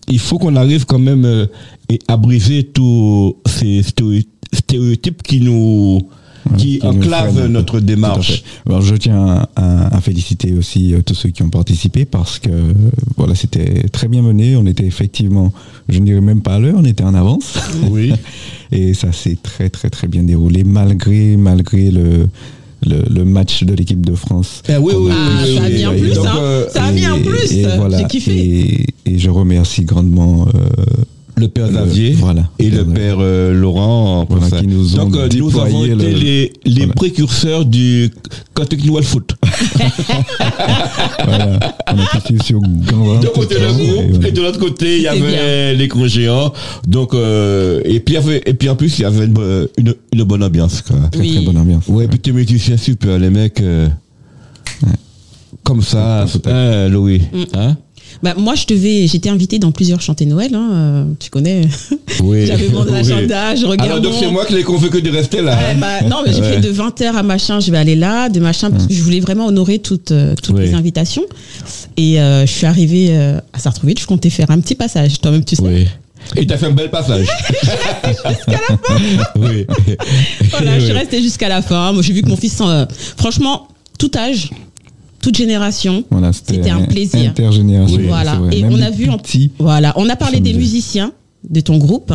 il 0.10 0.20
faut 0.20 0.38
qu'on 0.38 0.55
arrive 0.55 0.86
quand 0.86 1.00
même 1.00 1.25
euh, 1.25 1.46
à 2.08 2.17
briser 2.17 2.63
tous 2.63 3.38
ces 3.46 3.82
stéréo- 3.82 4.24
stéréotypes 4.53 5.24
qui 5.24 5.39
nous, 5.39 6.01
qui 6.57 6.79
peu. 6.79 7.47
notre 7.47 7.79
démarche. 7.79 8.43
Alors, 8.67 8.81
je 8.81 8.95
tiens 8.95 9.45
à, 9.55 9.95
à 9.95 10.01
féliciter 10.01 10.53
aussi 10.53 10.93
euh, 10.93 11.01
tous 11.05 11.13
ceux 11.15 11.29
qui 11.29 11.43
ont 11.43 11.50
participé 11.50 12.05
parce 12.05 12.39
que 12.39 12.50
euh, 12.50 12.73
voilà, 13.17 13.35
c'était 13.35 13.88
très 13.91 14.07
bien 14.07 14.21
mené. 14.21 14.55
On 14.55 14.65
était 14.65 14.85
effectivement, 14.85 15.51
je 15.89 16.00
ne 16.00 16.05
dirais 16.05 16.21
même 16.21 16.41
pas 16.41 16.55
à 16.55 16.59
l'heure, 16.59 16.75
on 16.77 16.85
était 16.85 17.03
en 17.03 17.13
avance. 17.13 17.53
Oui. 17.89 18.13
Et 18.71 18.93
ça 18.93 19.12
s'est 19.12 19.38
très 19.41 19.69
très 19.69 19.89
très 19.89 20.07
bien 20.07 20.23
déroulé 20.23 20.63
malgré 20.63 21.38
malgré 21.38 21.91
le 21.91 22.27
le, 22.85 23.01
le 23.09 23.23
match 23.23 23.63
de 23.63 23.73
l'équipe 23.73 24.05
de 24.05 24.13
France. 24.13 24.62
Eh 24.67 24.75
oui, 24.75 24.91
oui, 24.97 25.12
Ah, 25.13 25.43
oui, 25.45 25.55
ça 25.55 25.63
a 25.63 25.69
mis 25.69 25.85
en 25.85 25.91
plus, 25.93 26.13
Donc, 26.15 26.25
hein. 26.27 26.35
euh, 26.38 26.65
Ça 26.69 26.83
a 26.83 26.91
mis 26.91 27.07
en 27.07 27.15
Et- 27.17 27.21
plus. 27.21 27.51
et 27.53 27.65
voilà. 27.77 28.00
J'ai 28.00 28.07
kiffé. 28.07 28.31
Et, 28.35 28.85
et 29.13 29.20
je 29.20 29.29
remercie 29.29 29.85
grandement 29.85 30.48
euh, 30.53 30.83
le 31.35 31.48
père 31.48 31.67
Xavier 31.69 32.11
voilà, 32.13 32.43
et 32.59 32.69
le 32.69 32.85
père 32.85 33.17
euh, 33.19 33.53
Laurent 33.53 34.25
pour 34.27 34.37
Voilà, 34.37 34.59
qui 34.61 34.67
nous 34.67 34.93
ont 35.00 35.05
Donc 35.05 35.15
euh, 35.15 35.27
nous 35.35 35.59
avons 35.59 35.83
été 35.85 35.96
le- 35.96 36.09
les, 36.19 36.53
les 36.65 36.74
Voilà. 36.81 36.93
précurseurs 36.93 37.65
du 37.65 38.11
Celtic 38.55 38.85
Noël 38.85 39.03
Foot. 39.03 39.31
voilà, 41.25 41.59
on 41.91 41.98
a 42.00 42.43
sur 42.43 42.59
D'un 42.61 43.27
côté 43.33 43.55
le 43.55 43.69
et 43.69 43.74
groupe 43.74 44.05
voilà. 44.11 44.27
et 44.27 44.31
de 44.31 44.41
l'autre 44.41 44.59
côté 44.59 44.98
il 44.98 45.03
y 45.03 45.07
avait 45.07 45.74
l'écran 45.75 46.07
géant. 46.07 46.53
Donc 46.87 47.13
euh, 47.13 47.81
et 47.85 48.00
puis 48.00 48.17
avait- 48.17 48.41
et 48.46 48.53
puis 48.53 48.69
en 48.69 48.75
plus 48.75 49.00
il 49.00 49.01
y 49.01 49.05
avait 49.05 49.25
une, 49.25 49.33
bo- 49.33 49.67
une, 49.77 49.96
une 50.13 50.24
bonne 50.24 50.43
ambiance. 50.43 50.81
Quoi. 50.81 50.98
Très 51.11 51.22
Oui. 51.22 51.35
très 51.35 51.46
bonne 51.46 51.57
ambiance. 51.57 51.87
Ouais, 51.87 52.07
puis 52.07 52.19
tes 52.19 52.31
musiciens 52.31 52.77
super, 52.77 53.17
les 53.17 53.29
mecs 53.29 53.59
euh, 53.61 53.87
comme 55.63 55.81
ça, 55.81 56.25
hein, 56.46 56.89
Louis. 56.89 57.22
Mm. 57.33 57.43
Hein? 57.57 57.77
Bah, 58.21 58.33
moi, 58.37 58.55
je 58.55 58.65
devais, 58.67 59.07
j'étais 59.07 59.29
invitée 59.29 59.59
dans 59.59 59.71
plusieurs 59.71 60.01
chantés 60.01 60.25
Noël. 60.25 60.53
Hein, 60.53 60.69
euh, 60.71 61.05
tu 61.19 61.29
connais. 61.29 61.61
Oui. 62.21 62.45
J'avais 62.45 62.69
mon 62.69 62.83
Oui. 62.85 62.93
agenda, 62.95 63.55
je 63.55 63.65
regarde. 63.65 63.89
Alors 63.89 64.01
donc 64.01 64.13
c'est 64.17 64.29
moi 64.29 64.45
qui 64.45 64.53
l'ai 64.53 64.63
convaincu 64.63 65.01
de 65.01 65.09
rester 65.09 65.41
là. 65.41 65.57
Ouais, 65.57 65.63
hein. 65.71 65.75
bah, 65.79 66.01
non, 66.07 66.17
mais 66.25 66.31
j'ai 66.31 66.41
Ouais. 66.41 66.53
fait 66.53 66.59
de 66.61 66.71
20h 66.71 67.15
à 67.15 67.23
machin, 67.23 67.59
je 67.59 67.71
vais 67.71 67.77
aller 67.77 67.95
là, 67.95 68.29
de 68.29 68.39
machin, 68.39 68.69
parce 68.69 68.85
que 68.87 68.93
je 68.93 69.01
voulais 69.01 69.19
vraiment 69.19 69.47
honorer 69.47 69.79
toutes, 69.79 70.11
euh, 70.11 70.35
toutes 70.41 70.55
Oui. 70.55 70.61
les 70.65 70.73
invitations. 70.75 71.23
Et 71.97 72.21
euh, 72.21 72.45
je 72.45 72.51
suis 72.51 72.65
arrivée 72.67 73.07
euh, 73.09 73.39
à 73.51 73.59
Sartrouville, 73.59 73.97
je 73.99 74.05
comptais 74.05 74.29
faire 74.29 74.51
un 74.51 74.59
petit 74.59 74.75
passage, 74.75 75.19
toi-même 75.19 75.43
tu 75.43 75.55
sais. 75.55 75.63
Oui. 75.63 75.87
Et 76.37 76.47
t'as 76.47 76.57
fait 76.57 76.67
un 76.67 76.71
bel 76.71 76.89
passage. 76.89 77.25
oui. 79.35 79.65
Voilà, 80.51 80.79
je 80.79 80.85
suis 80.85 80.93
restée 80.93 81.21
jusqu'à 81.21 81.49
la 81.49 81.61
fin. 81.61 81.91
Moi, 81.91 82.01
j'ai 82.01 82.13
vu 82.13 82.21
que 82.21 82.29
mon 82.29 82.37
fils, 82.37 82.57
euh, 82.61 82.85
franchement, 83.17 83.67
tout 83.99 84.11
âge, 84.15 84.49
toute 85.24 85.38
génération, 85.38 86.03
Voilà, 86.12 86.31
c'était 86.33 86.70
un 86.70 86.81
plaisir. 86.81 87.29
Intergénérationnel. 87.31 88.07
Voilà. 88.07 88.40
Et 88.51 88.62
Même 88.62 88.74
on 88.74 88.81
a 88.81 88.90
vu. 88.92 89.07
Voilà, 89.57 89.94
on 89.96 90.07
a 90.09 90.16
parlé 90.16 90.40
des 90.42 90.53
musiciens 90.53 91.14
de 91.50 91.59
ton 91.62 91.77
groupe 91.77 92.14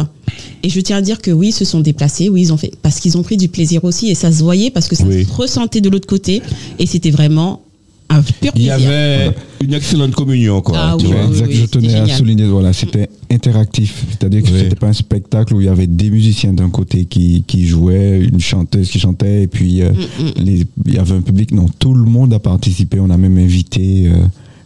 et 0.63 0.69
je 0.69 0.81
tiens 0.81 0.99
à 0.99 1.03
dire 1.03 1.21
que 1.21 1.31
oui, 1.31 1.49
ils 1.49 1.53
se 1.53 1.65
sont 1.65 1.81
déplacés, 1.81 2.29
oui, 2.29 2.43
ils 2.43 2.53
ont 2.53 2.57
fait 2.57 2.73
parce 2.83 3.01
qu'ils 3.01 3.17
ont 3.19 3.23
pris 3.23 3.37
du 3.37 3.49
plaisir 3.49 3.85
aussi 3.85 4.09
et 4.11 4.15
ça 4.15 4.31
se 4.33 4.43
voyait 4.43 4.71
parce 4.71 4.89
que 4.89 4.97
ça 4.97 5.05
Oui. 5.07 5.25
se 5.25 5.33
ressentait 5.33 5.81
de 5.81 5.89
l'autre 5.91 6.07
côté 6.07 6.43
et 6.79 6.87
c'était 6.87 7.11
vraiment 7.11 7.63
un 8.11 8.23
pur 8.23 8.53
Il 8.55 8.63
y 8.63 8.69
plaisir. 8.69 8.73
avait 8.89 9.31
une 9.63 9.75
excellente 9.75 10.13
communion, 10.13 10.61
quoi. 10.63 10.79
Ah 10.79 10.97
tu 10.99 11.07
oui, 11.07 11.13
vois. 11.13 11.23
oui, 11.25 11.29
exact, 11.31 11.47
oui, 11.49 11.55
je 11.55 11.61
c'était 11.63 11.79
tenais 11.81 11.95
à 11.95 12.01
génial. 12.05 12.17
souligner, 12.17 12.47
voilà, 12.47 12.73
c'était 12.73 13.09
interactif. 13.31 14.05
C'est-à-dire 14.11 14.43
que 14.43 14.49
Oui. 14.51 14.59
c'était 14.61 14.77
pas 14.77 14.87
un 14.89 14.93
spectacle 14.95 15.55
où 15.55 15.61
il 15.61 15.67
y 15.67 15.69
avait 15.69 15.87
des 15.87 16.11
musiciens 16.11 16.53
d'un 16.55 16.71
côté 16.71 17.05
qui, 17.05 17.45
qui 17.47 17.67
jouaient, 17.67 18.19
une 18.21 18.41
chanteuse 18.41 18.89
qui 18.91 18.99
chantait, 18.99 19.43
et 19.43 19.47
puis 19.47 19.83
euh, 19.83 19.91
Mm, 19.93 20.43
les- 20.43 20.67
il 20.87 20.95
y 20.95 20.99
avait 20.99 21.15
un 21.15 21.21
public. 21.21 21.53
Non, 21.53 21.67
tout 21.79 21.93
le 21.95 22.05
monde 22.05 22.33
a 22.33 22.39
participé. 22.39 22.99
On 23.01 23.11
a 23.11 23.17
même 23.19 23.37
invité 23.39 24.07
euh, 24.09 24.17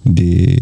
des, 0.05 0.57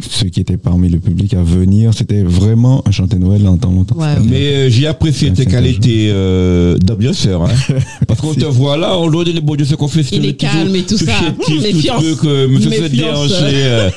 ceux 0.00 0.28
qui 0.28 0.40
étaient 0.40 0.56
parmi 0.56 0.88
le 0.88 0.98
public 0.98 1.34
à 1.34 1.42
venir. 1.42 1.92
C'était 1.94 2.22
vraiment 2.22 2.82
un 2.86 2.90
chanté 2.90 3.16
Noël 3.18 3.46
en 3.46 3.56
temps 3.56 3.70
longtemps. 3.70 3.96
Ouais, 3.96 4.14
Mais 4.24 4.52
euh, 4.52 4.70
j'ai 4.70 4.86
apprécié 4.86 5.30
tes 5.32 5.42
c'est 5.44 5.50
qualités 5.50 6.08
euh, 6.10 6.76
d'ambianceur. 6.78 7.42
Hein. 7.44 7.74
Parce 8.06 8.20
qu'on 8.20 8.34
te 8.34 8.44
voit 8.44 8.76
là, 8.76 8.96
on 8.98 9.10
doit 9.10 9.24
donner 9.24 9.40
bon 9.40 9.54
Dieu 9.56 9.66
ce 9.66 9.74
qu'on 9.74 9.88
fait. 9.88 10.02
Il 10.12 10.24
est 10.26 10.34
calme 10.34 10.74
et 10.74 10.82
tout 10.82 10.96
ça. 10.98 11.12
Méfiance. 11.48 12.02
Truc, 12.02 12.18
euh, 12.24 12.60
se 12.60 12.86
déhancher. 12.88 13.34
euh. 13.42 13.90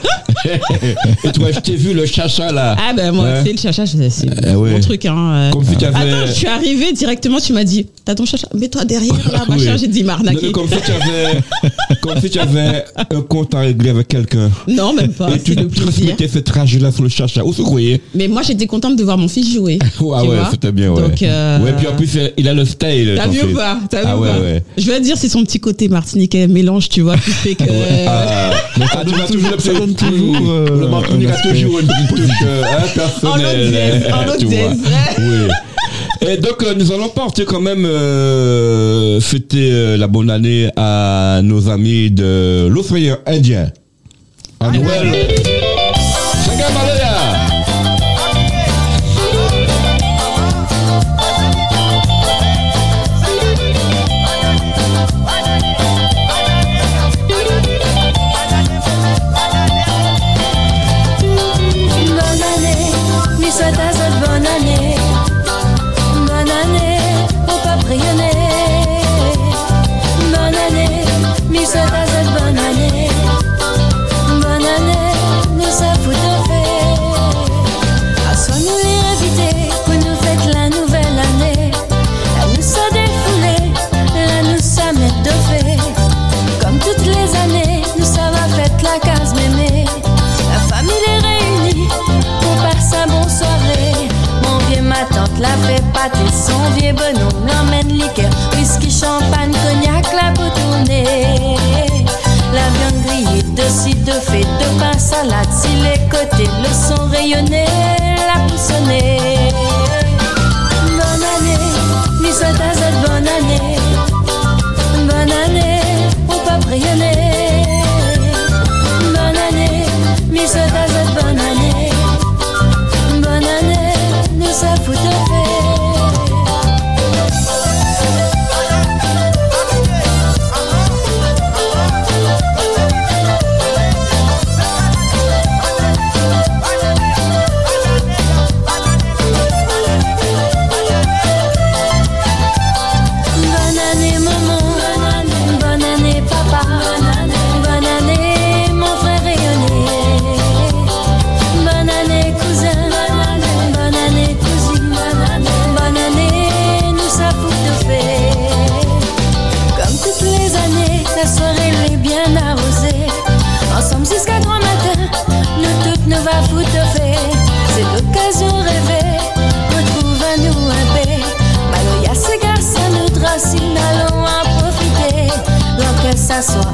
et 1.24 1.32
toi, 1.32 1.52
je 1.52 1.60
t'ai 1.60 1.76
vu 1.76 1.94
le 1.94 2.06
chacha 2.06 2.52
là. 2.52 2.76
Ah 2.80 2.94
ben 2.94 3.12
moi, 3.12 3.22
Ouais. 3.26 3.42
c'est 3.46 3.52
le 3.52 3.58
chacha, 3.60 3.86
c'est 3.86 4.56
ouais. 4.56 4.72
mon 4.72 4.80
truc. 4.80 5.06
Hein. 5.06 5.16
euh. 5.18 5.52
Comme 5.52 5.64
si 5.64 5.76
tu 5.78 5.86
avais. 5.86 5.98
Attends, 6.12 6.28
je 6.28 6.32
suis 6.32 6.48
arrivée 6.48 6.92
directement, 6.94 7.40
tu 7.40 7.54
m'as 7.54 7.64
dit, 7.64 7.86
t'as 8.04 8.16
ton 8.16 8.26
chacha, 8.26 8.48
mets-toi 8.56 8.86
derrière 8.86 9.14
là, 9.32 9.46
Oui. 9.48 9.56
machin, 9.58 9.78
j'ai 9.78 9.88
dit 9.88 10.04
m'arnaquer. 10.04 10.52
comme 10.52 10.68
si 10.68 10.76
tu 10.84 10.92
avais, 10.92 11.40
comme 12.02 12.20
si 12.20 12.30
tu 12.30 12.40
avais 12.40 12.84
un 13.10 13.22
compte 13.22 13.54
à 13.56 13.60
régler 13.60 13.92
avec 13.92 14.08
quelqu'un. 14.08 14.50
Non, 14.68 14.81
même 14.94 15.14
pas, 15.14 15.30
et 15.30 15.40
tu 15.40 15.54
c'est 15.54 15.60
le 15.60 15.68
plaisir. 15.68 15.92
transmettais 15.92 16.28
ce 16.28 16.40
trajet-là 16.40 16.92
sur 16.92 17.04
le 17.04 17.10
chacha. 17.10 17.44
Où 17.44 17.54
se 17.54 17.62
croyez 17.62 18.02
Mais 18.16 18.28
moi, 18.28 18.42
j'étais 18.42 18.68
contente 18.68 18.96
de 18.96 19.04
voir 19.04 19.18
mon 19.18 19.28
fils 19.28 19.54
jouer. 19.54 19.80
Ouais, 20.02 20.28
ouais, 20.28 20.38
c'était 20.50 20.72
bien, 20.72 20.92
ouais. 20.92 21.02
Donc, 21.02 21.22
euh, 21.22 21.60
Ouais, 21.64 21.74
puis 21.78 21.88
en 21.88 21.96
plus, 21.96 22.18
il 22.38 22.48
a 22.48 22.54
le 22.54 22.66
style. 22.66 23.14
T'as 23.16 23.28
vu 23.28 23.44
ou 23.44 23.56
pas 23.56 23.78
T'as 23.90 24.02
vu 24.02 24.08
Ah 24.10 24.18
ou 24.18 24.22
ouais, 24.22 24.30
pas 24.30 24.40
ouais. 24.40 24.64
Je 24.78 24.88
vais 24.88 24.98
te 25.00 25.04
dire, 25.04 25.16
c'est 25.18 25.30
son 25.30 25.44
petit 25.44 25.60
côté 25.60 25.88
martiniquais 25.90 26.48
mélange, 26.48 26.90
tu 26.90 27.02
vois, 27.02 27.18
qui 27.18 27.32
fait 27.32 27.56
que. 27.56 27.64
Ah, 28.08 28.52
mais 28.78 28.88
ça 28.88 29.04
donne 29.04 29.26
toujours, 29.32 29.62
ça 29.62 29.74
donne 29.74 29.94
toujours, 29.94 30.50
euh, 30.52 30.80
le 30.82 30.88
Martinique 30.88 31.30
a 31.30 31.50
toujours 31.50 31.80
une 31.80 31.88
petite 31.88 32.08
touche 32.10 32.36
euh, 32.46 32.64
hein, 32.64 32.78
En 32.78 32.84
autre 32.84 32.94
personnelle. 32.94 33.70
dièse, 33.70 34.04
en 34.12 34.16
hein, 34.18 34.26
autre 34.28 34.38
tu 34.38 34.46
vois. 34.46 34.72
Oui. 35.20 35.54
Et 36.28 36.38
donc, 36.38 36.62
euh, 36.64 36.76
nous 36.76 36.92
allons 36.92 37.10
porter 37.10 37.46
quand 37.46 37.60
même 37.62 37.84
euh, 37.86 39.20
fêter 39.20 39.70
euh, 39.72 39.98
la 39.98 40.08
bonne 40.08 40.30
année 40.30 40.70
à 40.76 41.42
nos 41.44 41.68
amis 41.70 42.12
de 42.12 42.68
l'océan 42.68 43.18
Indien. 43.26 43.72
À 44.64 44.70
Noël. 44.70 45.51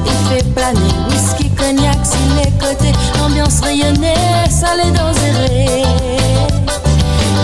Il 0.05 0.11
fait 0.29 0.43
planer. 0.53 0.79
Whisky, 1.09 1.49
cognac, 1.49 1.97
sur 2.05 2.35
les 2.35 2.51
côtés. 2.51 2.93
Ambiance 3.21 3.59
rayonnée, 3.61 4.13
salé 4.49 4.91
dans 4.91 5.13
zéré. 5.13 5.83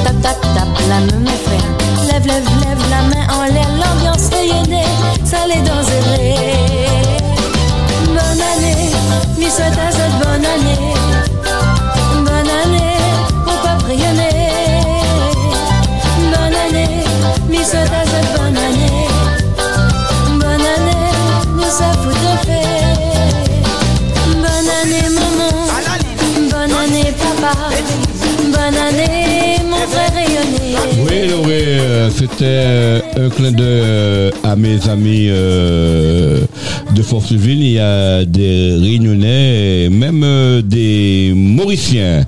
Tap, 0.04 0.22
tap, 0.22 0.42
tap, 0.42 0.68
la 0.88 1.00
main, 1.00 1.20
mes 1.20 1.30
frères. 1.32 1.70
Lève, 2.08 2.26
lève, 2.26 2.46
lève 2.62 2.80
la 2.90 3.02
main 3.04 3.28
en 3.34 3.44
l'air. 3.54 3.68
L'ambiance 3.78 4.30
rayonnée, 4.32 4.86
salé 5.26 5.56
dans 5.66 5.84
zéré. 5.84 6.36
Bonne 8.08 8.42
année, 8.42 8.92
Miss 9.38 9.58
Tazette, 9.58 10.12
bonne 10.20 10.46
année. 10.46 11.13
Euh, 31.94 32.10
c'était 32.10 32.44
euh, 32.44 33.00
un 33.18 33.30
clin 33.30 33.52
d'œil 33.52 33.82
euh, 33.84 34.32
à 34.44 34.56
mes 34.56 34.90
amis 34.90 35.28
euh, 35.30 36.42
de 36.96 37.02
Forceville. 37.04 37.62
Il 37.62 37.72
y 37.74 37.80
a 37.80 38.26
des 38.26 38.76
Réunionnais 38.80 39.84
et 39.86 39.90
même 39.90 40.26
des 40.64 41.32
Mauriciens. 41.36 42.26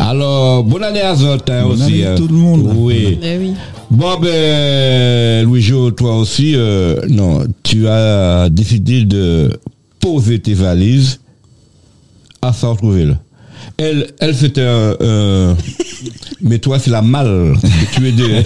Alors, 0.00 0.64
bonne 0.64 0.82
année 0.82 1.00
à 1.02 1.14
Zot 1.14 1.36
hein, 1.48 1.62
Bonne 1.62 1.72
aussi. 1.72 1.82
année 1.84 2.06
à 2.06 2.12
hein. 2.12 2.14
tout 2.16 2.26
le 2.26 2.34
monde. 2.34 2.72
Oui. 2.76 3.18
Eh 3.22 3.38
oui. 3.38 3.52
Bon, 3.90 4.18
ben, 4.20 5.44
Louis-Jo, 5.44 5.92
toi 5.92 6.18
aussi, 6.18 6.54
euh, 6.56 6.96
non, 7.08 7.44
tu 7.62 7.86
as 7.86 8.48
décidé 8.50 9.04
de 9.04 9.50
poser 10.00 10.40
tes 10.40 10.54
valises 10.54 11.20
à 12.42 12.52
Sartreville. 12.52 13.16
Elle, 13.76 14.06
elle 14.20 14.34
c'était 14.34 14.62
un, 14.62 15.56
mais 16.40 16.58
toi 16.58 16.78
c'est 16.78 16.90
la 16.90 17.02
malle 17.02 17.54
que 17.60 17.94
tu 17.96 18.08
es 18.08 18.12
de. 18.12 18.24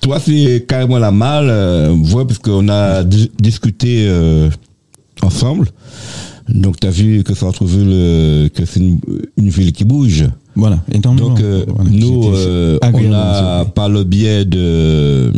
toi 0.00 0.20
c'est 0.20 0.64
carrément 0.68 0.98
la 0.98 1.10
malle, 1.10 1.48
euh, 1.50 1.90
ouais, 1.94 2.24
parce 2.24 2.38
qu'on 2.38 2.68
a 2.68 3.02
di- 3.04 3.30
discuté 3.40 4.04
euh, 4.08 4.48
ensemble. 5.22 5.68
Donc 6.48 6.80
tu 6.80 6.86
as 6.86 6.90
vu 6.90 7.22
que 7.24 7.34
Sartreville, 7.34 7.88
euh, 7.90 8.48
que 8.48 8.64
c'est 8.64 8.80
une, 8.80 9.00
une 9.36 9.48
ville 9.50 9.72
qui 9.72 9.84
bouge. 9.84 10.24
Voilà, 10.56 10.80
énormément. 10.92 11.28
Donc 11.30 11.40
euh, 11.40 11.64
Voilà, 11.68 11.90
nous, 11.90 12.30
euh, 12.34 12.78
on 12.82 13.12
a 13.12 13.64
par 13.66 13.88
le 13.88 14.04
biais 14.04 14.44
de 14.44 15.32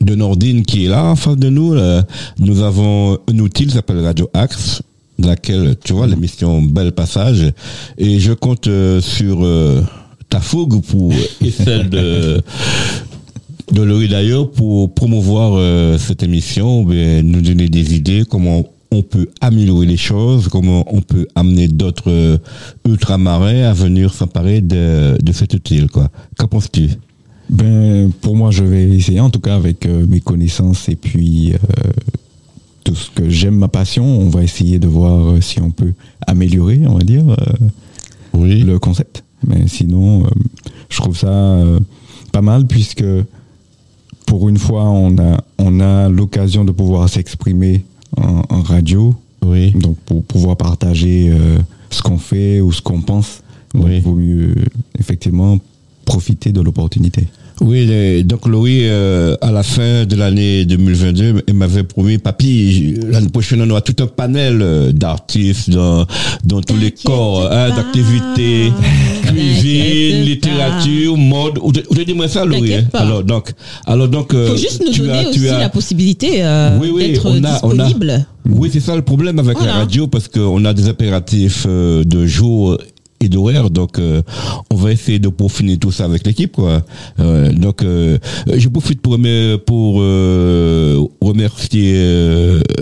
de 0.00 0.14
Nordine 0.14 0.64
qui 0.64 0.84
est 0.84 0.88
là 0.88 1.04
en 1.04 1.16
face 1.16 1.36
de 1.36 1.48
nous, 1.50 1.74
là, 1.74 2.04
nous 2.38 2.62
avons 2.62 3.18
un 3.28 3.38
outil 3.40 3.66
qui 3.66 3.72
s'appelle 3.74 3.98
Radio 4.04 4.30
Axe, 4.32 4.80
laquelle 5.18 5.74
tu 5.82 5.92
vois 5.92 6.06
l'émission 6.06 6.62
Bel 6.62 6.92
Passage, 6.92 7.52
et 7.98 8.20
je 8.20 8.32
compte 8.32 8.66
euh, 8.68 9.00
sur 9.00 9.44
euh, 9.44 9.82
ta 10.28 10.40
fougue 10.40 10.82
pour 10.82 11.12
et 11.44 11.50
celle 11.50 11.90
de 11.90 12.40
de 13.72 14.06
d'ailleurs 14.06 14.50
pour 14.50 14.94
promouvoir 14.94 15.52
euh, 15.54 15.98
cette 15.98 16.22
émission, 16.22 16.84
nous 16.84 17.42
donner 17.42 17.68
des 17.68 17.94
idées 17.94 18.24
comment 18.28 18.64
on 18.90 19.02
peut 19.02 19.28
améliorer 19.42 19.84
les 19.84 19.98
choses, 19.98 20.48
comment 20.48 20.86
on 20.90 21.02
peut 21.02 21.26
amener 21.34 21.68
d'autres 21.68 22.40
ultramarins 22.86 23.64
à 23.64 23.74
venir 23.74 24.14
s'emparer 24.14 24.62
de, 24.62 25.18
de 25.22 25.32
cet 25.32 25.52
outil. 25.52 25.86
Quoi. 25.88 26.08
Qu'en 26.38 26.46
penses-tu? 26.46 26.88
Ben, 27.50 28.10
pour 28.22 28.34
moi, 28.34 28.50
je 28.50 28.64
vais 28.64 28.84
essayer, 28.88 29.20
en 29.20 29.28
tout 29.28 29.40
cas 29.40 29.56
avec 29.56 29.86
mes 29.86 30.20
connaissances 30.20 30.88
et 30.88 30.96
puis 30.96 31.52
tout 32.88 32.94
ce 32.94 33.10
que 33.10 33.28
j'aime, 33.28 33.56
ma 33.56 33.68
passion, 33.68 34.02
on 34.06 34.30
va 34.30 34.42
essayer 34.42 34.78
de 34.78 34.86
voir 34.88 35.32
euh, 35.32 35.40
si 35.42 35.60
on 35.60 35.70
peut 35.70 35.92
améliorer, 36.26 36.80
on 36.86 36.94
va 36.94 37.04
dire, 37.04 37.28
euh, 37.28 37.36
Oui. 38.32 38.62
le 38.62 38.78
concept. 38.78 39.24
Mais 39.46 39.68
sinon, 39.68 40.24
euh, 40.24 40.28
je 40.88 40.96
trouve 40.96 41.14
ça 41.16 41.58
pas 42.32 42.40
mal 42.40 42.66
puisque 42.66 43.04
pour 44.26 44.48
une 44.48 44.56
fois, 44.56 44.84
on 44.84 45.18
a, 45.18 45.38
on 45.58 45.80
a 45.80 46.08
l'occasion 46.08 46.64
de 46.64 46.72
pouvoir 46.72 47.10
s'exprimer 47.10 47.84
en, 48.16 48.42
en 48.48 48.62
radio, 48.62 49.14
Oui. 49.44 49.72
donc 49.72 49.96
pour 50.06 50.24
pouvoir 50.24 50.56
partager 50.56 51.28
euh, 51.30 51.58
ce 51.90 52.00
qu'on 52.00 52.16
fait 52.18 52.60
ou 52.62 52.72
ce 52.72 52.80
qu'on 52.80 53.02
pense. 53.02 53.42
Donc, 53.74 53.84
Oui. 53.84 53.96
il 53.96 54.00
vaut 54.02 54.14
mieux 54.14 54.54
effectivement 54.98 55.58
profiter 56.06 56.52
de 56.52 56.62
l'opportunité. 56.62 57.26
Oui, 57.60 57.86
les- 57.86 58.22
donc 58.22 58.46
Laurie, 58.46 58.82
euh, 58.88 59.34
à 59.40 59.50
la 59.50 59.62
fin 59.62 60.04
de 60.04 60.14
l'année 60.16 60.64
2022, 60.64 61.42
elle 61.46 61.54
m'avait 61.54 61.82
promis, 61.82 62.18
papy, 62.18 62.94
l'année 63.10 63.28
prochaine, 63.30 63.60
on 63.62 63.70
aura 63.70 63.80
tout 63.80 63.96
un 64.02 64.06
panel 64.06 64.60
euh, 64.62 64.92
d'artistes 64.92 65.68
dans, 65.70 66.06
dans 66.44 66.60
tous 66.60 66.76
les 66.76 66.92
corps, 66.92 67.48
hein, 67.50 67.70
d'activités, 67.74 68.70
cuisine, 69.26 70.22
littérature, 70.24 71.16
mode. 71.16 71.54
Te- 71.72 71.80
te 71.94 72.02
dis-moi 72.02 72.28
ça, 72.28 72.44
Laurie. 72.44 72.74
Hein. 72.74 72.84
Alors, 72.94 73.24
donc, 73.24 73.52
alors 73.86 74.08
donc, 74.08 74.34
euh, 74.34 74.48
faut 74.48 74.56
juste 74.56 74.82
nous 74.86 74.92
tu 74.92 75.00
donner 75.00 75.12
as- 75.18 75.28
aussi 75.28 75.40
tu 75.40 75.48
as- 75.48 75.58
la 75.58 75.68
possibilité 75.68 76.44
euh, 76.44 76.78
Oui, 76.80 76.90
oui, 76.92 77.08
d'être 77.12 77.26
on 77.26 77.42
a- 77.44 77.58
on 77.64 77.78
a- 77.78 77.84
disponible. 77.84 78.26
Oui, 78.48 78.70
c'est 78.72 78.80
ça 78.80 78.96
le 78.96 79.02
problème 79.02 79.38
avec 79.38 79.58
Voilà. 79.58 79.72
la 79.74 79.78
radio 79.80 80.06
parce 80.06 80.28
qu'on 80.28 80.64
a 80.64 80.72
des 80.72 80.88
impératifs 80.88 81.66
euh, 81.68 82.02
de 82.04 82.24
jour 82.26 82.78
et 83.20 83.28
d'horaire, 83.28 83.70
donc 83.70 83.98
euh, 83.98 84.22
on 84.70 84.76
va 84.76 84.92
essayer 84.92 85.18
de 85.18 85.28
peaufiner 85.28 85.76
tout 85.78 85.90
ça 85.90 86.04
avec 86.04 86.26
l'équipe, 86.26 86.52
quoi. 86.52 86.82
Euh, 87.20 87.52
donc, 87.52 87.82
euh, 87.82 88.18
je 88.54 88.68
profite 88.68 89.00
pour, 89.00 89.18
pour 89.66 89.94
remercier 91.20 91.92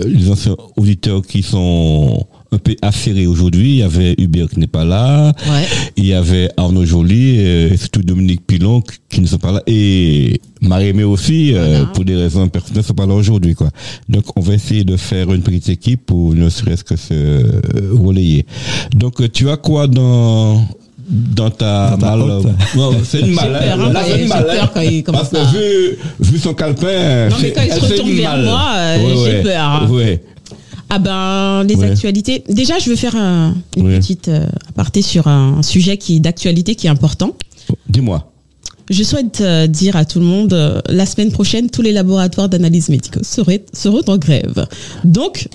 les 0.05 0.29
anciens 0.29 0.55
auditeurs 0.75 1.21
qui 1.21 1.43
sont 1.43 2.25
un 2.51 2.57
peu 2.57 2.75
affairés 2.81 3.27
aujourd'hui. 3.27 3.69
Il 3.71 3.77
y 3.77 3.83
avait 3.83 4.15
Hubert 4.17 4.47
qui 4.49 4.59
n'est 4.59 4.67
pas 4.67 4.85
là, 4.85 5.33
Ouais. 5.49 5.65
il 5.97 6.05
y 6.05 6.13
avait 6.13 6.49
Arnaud 6.57 6.85
Joly, 6.85 7.35
euh, 7.39 7.73
et 7.73 7.77
surtout 7.77 8.01
Dominique 8.01 8.45
Pilon 8.47 8.81
qui- 9.09 9.21
ne 9.21 9.25
sont 9.27 9.37
pas 9.39 9.51
là, 9.51 9.61
et 9.67 10.39
Marie-Aimée 10.61 11.03
aussi, 11.03 11.53
euh, 11.53 11.67
Voilà. 11.67 11.85
pour 11.87 12.05
des 12.05 12.15
raisons 12.15 12.47
personnelles, 12.47 12.77
ne 12.77 12.87
sont 12.87 12.93
pas 12.93 13.05
là 13.05 13.13
aujourd'hui, 13.15 13.55
quoi. 13.55 13.69
Donc, 14.07 14.25
on 14.35 14.41
va 14.41 14.53
essayer 14.53 14.83
de 14.83 14.95
faire 14.95 15.33
une 15.33 15.41
petite 15.41 15.69
équipe 15.69 16.05
pour 16.05 16.35
ne 16.35 16.49
serait-ce 16.49 16.83
que 16.83 16.95
se 16.95 17.13
euh, 17.13 17.61
relayer. 17.93 18.45
Donc, 18.93 19.19
euh, 19.21 19.27
tu 19.27 19.49
as 19.49 19.57
quoi 19.57 19.87
dans 19.87 20.65
dans 21.09 21.49
ta, 21.49 21.91
Dans 21.91 21.97
ta 21.99 22.15
malle? 22.17 22.41
Non, 22.75 22.91
c'est 23.05 23.21
une 23.21 23.31
malle. 23.33 23.55
hein. 23.55 23.77
hein, 23.79 23.93
Là, 23.93 24.01
c'est 24.05 24.21
une 24.23 24.27
malle. 24.27 24.45
peur 24.45 24.63
hein. 24.65 24.69
quand 24.73 24.81
il 24.81 25.03
commence 25.03 25.29
Parce 25.29 25.51
que 25.51 25.57
à- 25.57 25.59
vu, 25.59 25.97
vu 26.19 26.37
son 26.37 26.53
calepin, 26.53 27.29
Non, 27.29 27.35
mais 27.41 27.51
quand 27.53 27.61
il 27.65 27.71
se 27.73 27.79
retourne 27.79 28.11
vers 28.11 28.31
malle. 28.31 28.43
moi, 28.45 28.71
euh, 28.75 28.97
Ouais, 28.97 29.13
j'ai 29.15 29.37
ouais. 29.37 29.43
peur. 29.43 29.89
Ouais. 29.91 30.21
Ah 30.89 30.99
ben, 30.99 31.63
les 31.67 31.75
Ouais. 31.75 31.91
actualités. 31.91 32.43
Déjà, 32.49 32.79
je 32.79 32.89
veux 32.89 32.95
faire 32.95 33.15
un- 33.15 33.55
une 33.75 33.87
Ouais. 33.87 33.99
petite 33.99 34.29
euh, 34.29 34.45
aparté 34.69 35.01
sur 35.01 35.27
un 35.27 35.61
sujet 35.61 35.97
qui 35.97 36.19
d'actualité 36.21 36.75
qui 36.75 36.87
est 36.87 36.89
important. 36.89 37.35
Dis-moi. 37.89 38.31
je 38.89 39.03
souhaite 39.03 39.41
euh, 39.41 39.67
dire 39.67 39.97
à 39.97 40.05
tout 40.05 40.19
le 40.19 40.25
monde, 40.25 40.53
euh, 40.53 40.79
la 40.87 41.05
semaine 41.05 41.29
prochaine, 41.33 41.69
tous 41.69 41.81
les 41.81 41.91
laboratoires 41.91 42.47
d'analyse 42.47 42.87
médicaux 42.87 43.19
seraient, 43.21 43.65
seront 43.73 44.01
en 44.07 44.17
grève. 44.17 44.65
Donc, 45.03 45.49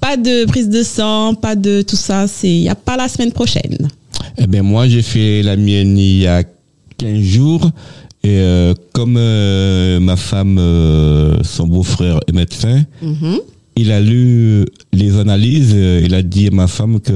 pas 0.00 0.16
de 0.16 0.46
prise 0.46 0.70
de 0.70 0.82
sang, 0.82 1.34
pas 1.34 1.54
de 1.54 1.82
tout 1.82 1.96
ça, 1.96 2.24
il 2.44 2.60
n'y 2.60 2.68
a 2.70 2.74
pas 2.74 2.96
la 2.96 3.08
semaine 3.08 3.32
prochaine. 3.32 3.88
Eh 4.38 4.46
ben 4.46 4.62
moi, 4.62 4.88
j'ai 4.88 5.02
fait 5.02 5.42
la 5.42 5.56
mienne 5.56 5.98
il 5.98 6.20
y 6.20 6.26
a 6.26 6.44
15 6.96 7.20
jours. 7.20 7.70
Et 8.24 8.38
euh, 8.40 8.72
comme 8.94 9.18
ma 10.00 10.16
femme, 10.16 10.58
son 11.44 11.66
beau-frère 11.66 12.20
est 12.26 12.32
médecin, 12.32 12.84
Mhm. 13.02 13.38
Il 13.78 13.92
a 13.92 14.00
lu 14.00 14.64
les 14.92 15.16
analyses. 15.16 15.72
euh, 15.74 16.02
il 16.04 16.14
a 16.14 16.22
dit 16.22 16.48
à 16.48 16.50
ma 16.50 16.66
femme 16.66 17.00
que 17.00 17.12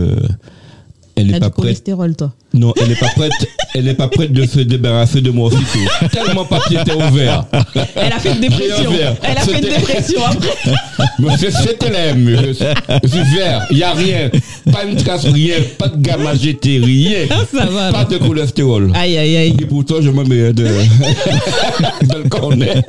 elle 1.17 1.27
n'est 1.27 1.33
du 1.35 1.41
pas 1.41 1.51
prête. 1.51 1.65
cholestérol, 1.65 2.17
toi. 2.17 2.33
Non, 2.55 2.73
elle 2.81 2.89
n'est 2.89 2.95
pas 2.97 3.09
prête. 3.17 3.33
Elle 3.75 3.85
n'est 3.85 3.95
pas 3.95 4.09
prête 4.09 4.33
de 4.33 4.45
se 4.47 4.61
débarrasser 4.61 5.21
de 5.21 5.31
moi 5.31 5.49
aussitôt. 5.49 6.09
Tellement 6.13 6.45
papier 6.45 6.79
était 6.81 6.93
ouvert. 6.95 7.47
Elle 7.95 8.13
a 8.13 8.19
fait 8.19 8.33
une 8.33 8.41
dépression. 8.41 8.91
Elle 9.23 9.39
a 9.39 9.41
fait 9.41 9.55
une 9.59 9.61
dépression 9.65 10.21
après. 10.25 11.51
C'était 11.63 11.91
l'aime. 11.91 12.29
Je, 12.29 13.09
suis 13.09 13.37
vert. 13.37 13.67
Il 13.71 13.77
n'y 13.79 13.83
a 13.83 13.93
rien. 13.93 14.31
Pas 14.71 14.85
une 14.85 14.97
trace, 14.97 15.25
rien. 15.27 15.57
Pas 15.79 15.89
de 15.89 15.97
gamma 16.03 16.35
GT, 16.35 16.79
rien. 16.79 17.27
Ça 17.53 17.65
va. 17.67 17.91
Pas 17.93 18.05
de 18.05 18.19
cholestérol. 18.19 18.93
Aïe, 18.95 19.17
aïe, 19.17 19.37
aïe. 19.37 19.57
Et 19.61 19.65
pourtant, 19.67 19.97
je 20.01 20.11
me 20.11 20.25
mets 20.25 20.53
de, 20.53 20.65
de 22.03 22.23
le 22.23 22.29
cornet. 22.29 22.83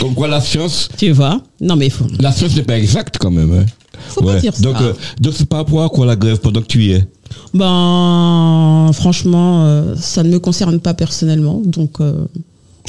Comme 0.00 0.14
quoi, 0.14 0.28
la 0.28 0.40
science, 0.40 0.88
Tu 0.96 1.10
vois 1.10 1.40
Non, 1.60 1.76
mais 1.76 1.86
il 1.86 1.92
faut, 1.92 2.06
la 2.20 2.32
science 2.32 2.54
n'est 2.56 2.62
pas 2.62 2.78
exacte 2.78 3.16
quand 3.18 3.30
même. 3.30 3.52
hein. 3.52 3.64
Faut 4.08 4.22
pas 4.22 4.38
dire 4.40 4.54
ça. 4.54 4.62
Donc, 4.62 4.76
euh, 4.80 4.92
donc 5.20 5.34
c'est 5.36 5.46
par 5.48 5.60
rapport 5.60 5.82
à 5.82 5.88
quoi 5.88 6.06
la 6.06 6.16
grève 6.16 6.38
pendant 6.40 6.60
que 6.60 6.66
tu 6.66 6.82
y 6.84 6.92
es? 6.92 7.04
Ben, 7.54 8.90
franchement, 8.92 9.64
euh, 9.64 9.94
ça 9.98 10.22
ne 10.22 10.28
me 10.30 10.38
concerne 10.38 10.80
pas 10.80 10.94
personnellement, 10.94 11.60
donc. 11.64 12.00
euh, 12.00 12.24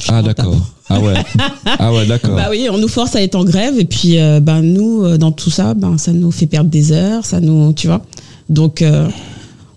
Ah, 0.09 0.21
d'accord. 0.21 0.55
Ah 0.89 0.99
ouais. 0.99 1.13
Ah 1.79 1.93
ouais, 1.93 2.05
d'accord. 2.05 2.35
Bah 2.35 2.47
oui, 2.49 2.67
on 2.71 2.77
nous 2.77 2.87
force 2.87 3.15
à 3.15 3.21
être 3.21 3.35
en 3.35 3.43
grève 3.45 3.79
et 3.79 3.85
puis 3.85 4.19
euh, 4.19 4.39
ben 4.39 4.61
nous 4.61 5.03
euh, 5.03 5.17
dans 5.17 5.31
tout 5.31 5.49
ça, 5.49 5.73
ben 5.73 5.97
ça 5.97 6.11
nous 6.11 6.31
fait 6.31 6.45
perdre 6.45 6.69
des 6.69 6.91
heures, 6.91 7.25
ça 7.25 7.39
nous, 7.39 7.73
tu 7.73 7.87
vois. 7.87 8.01
Donc 8.49 8.81
euh, 8.81 9.07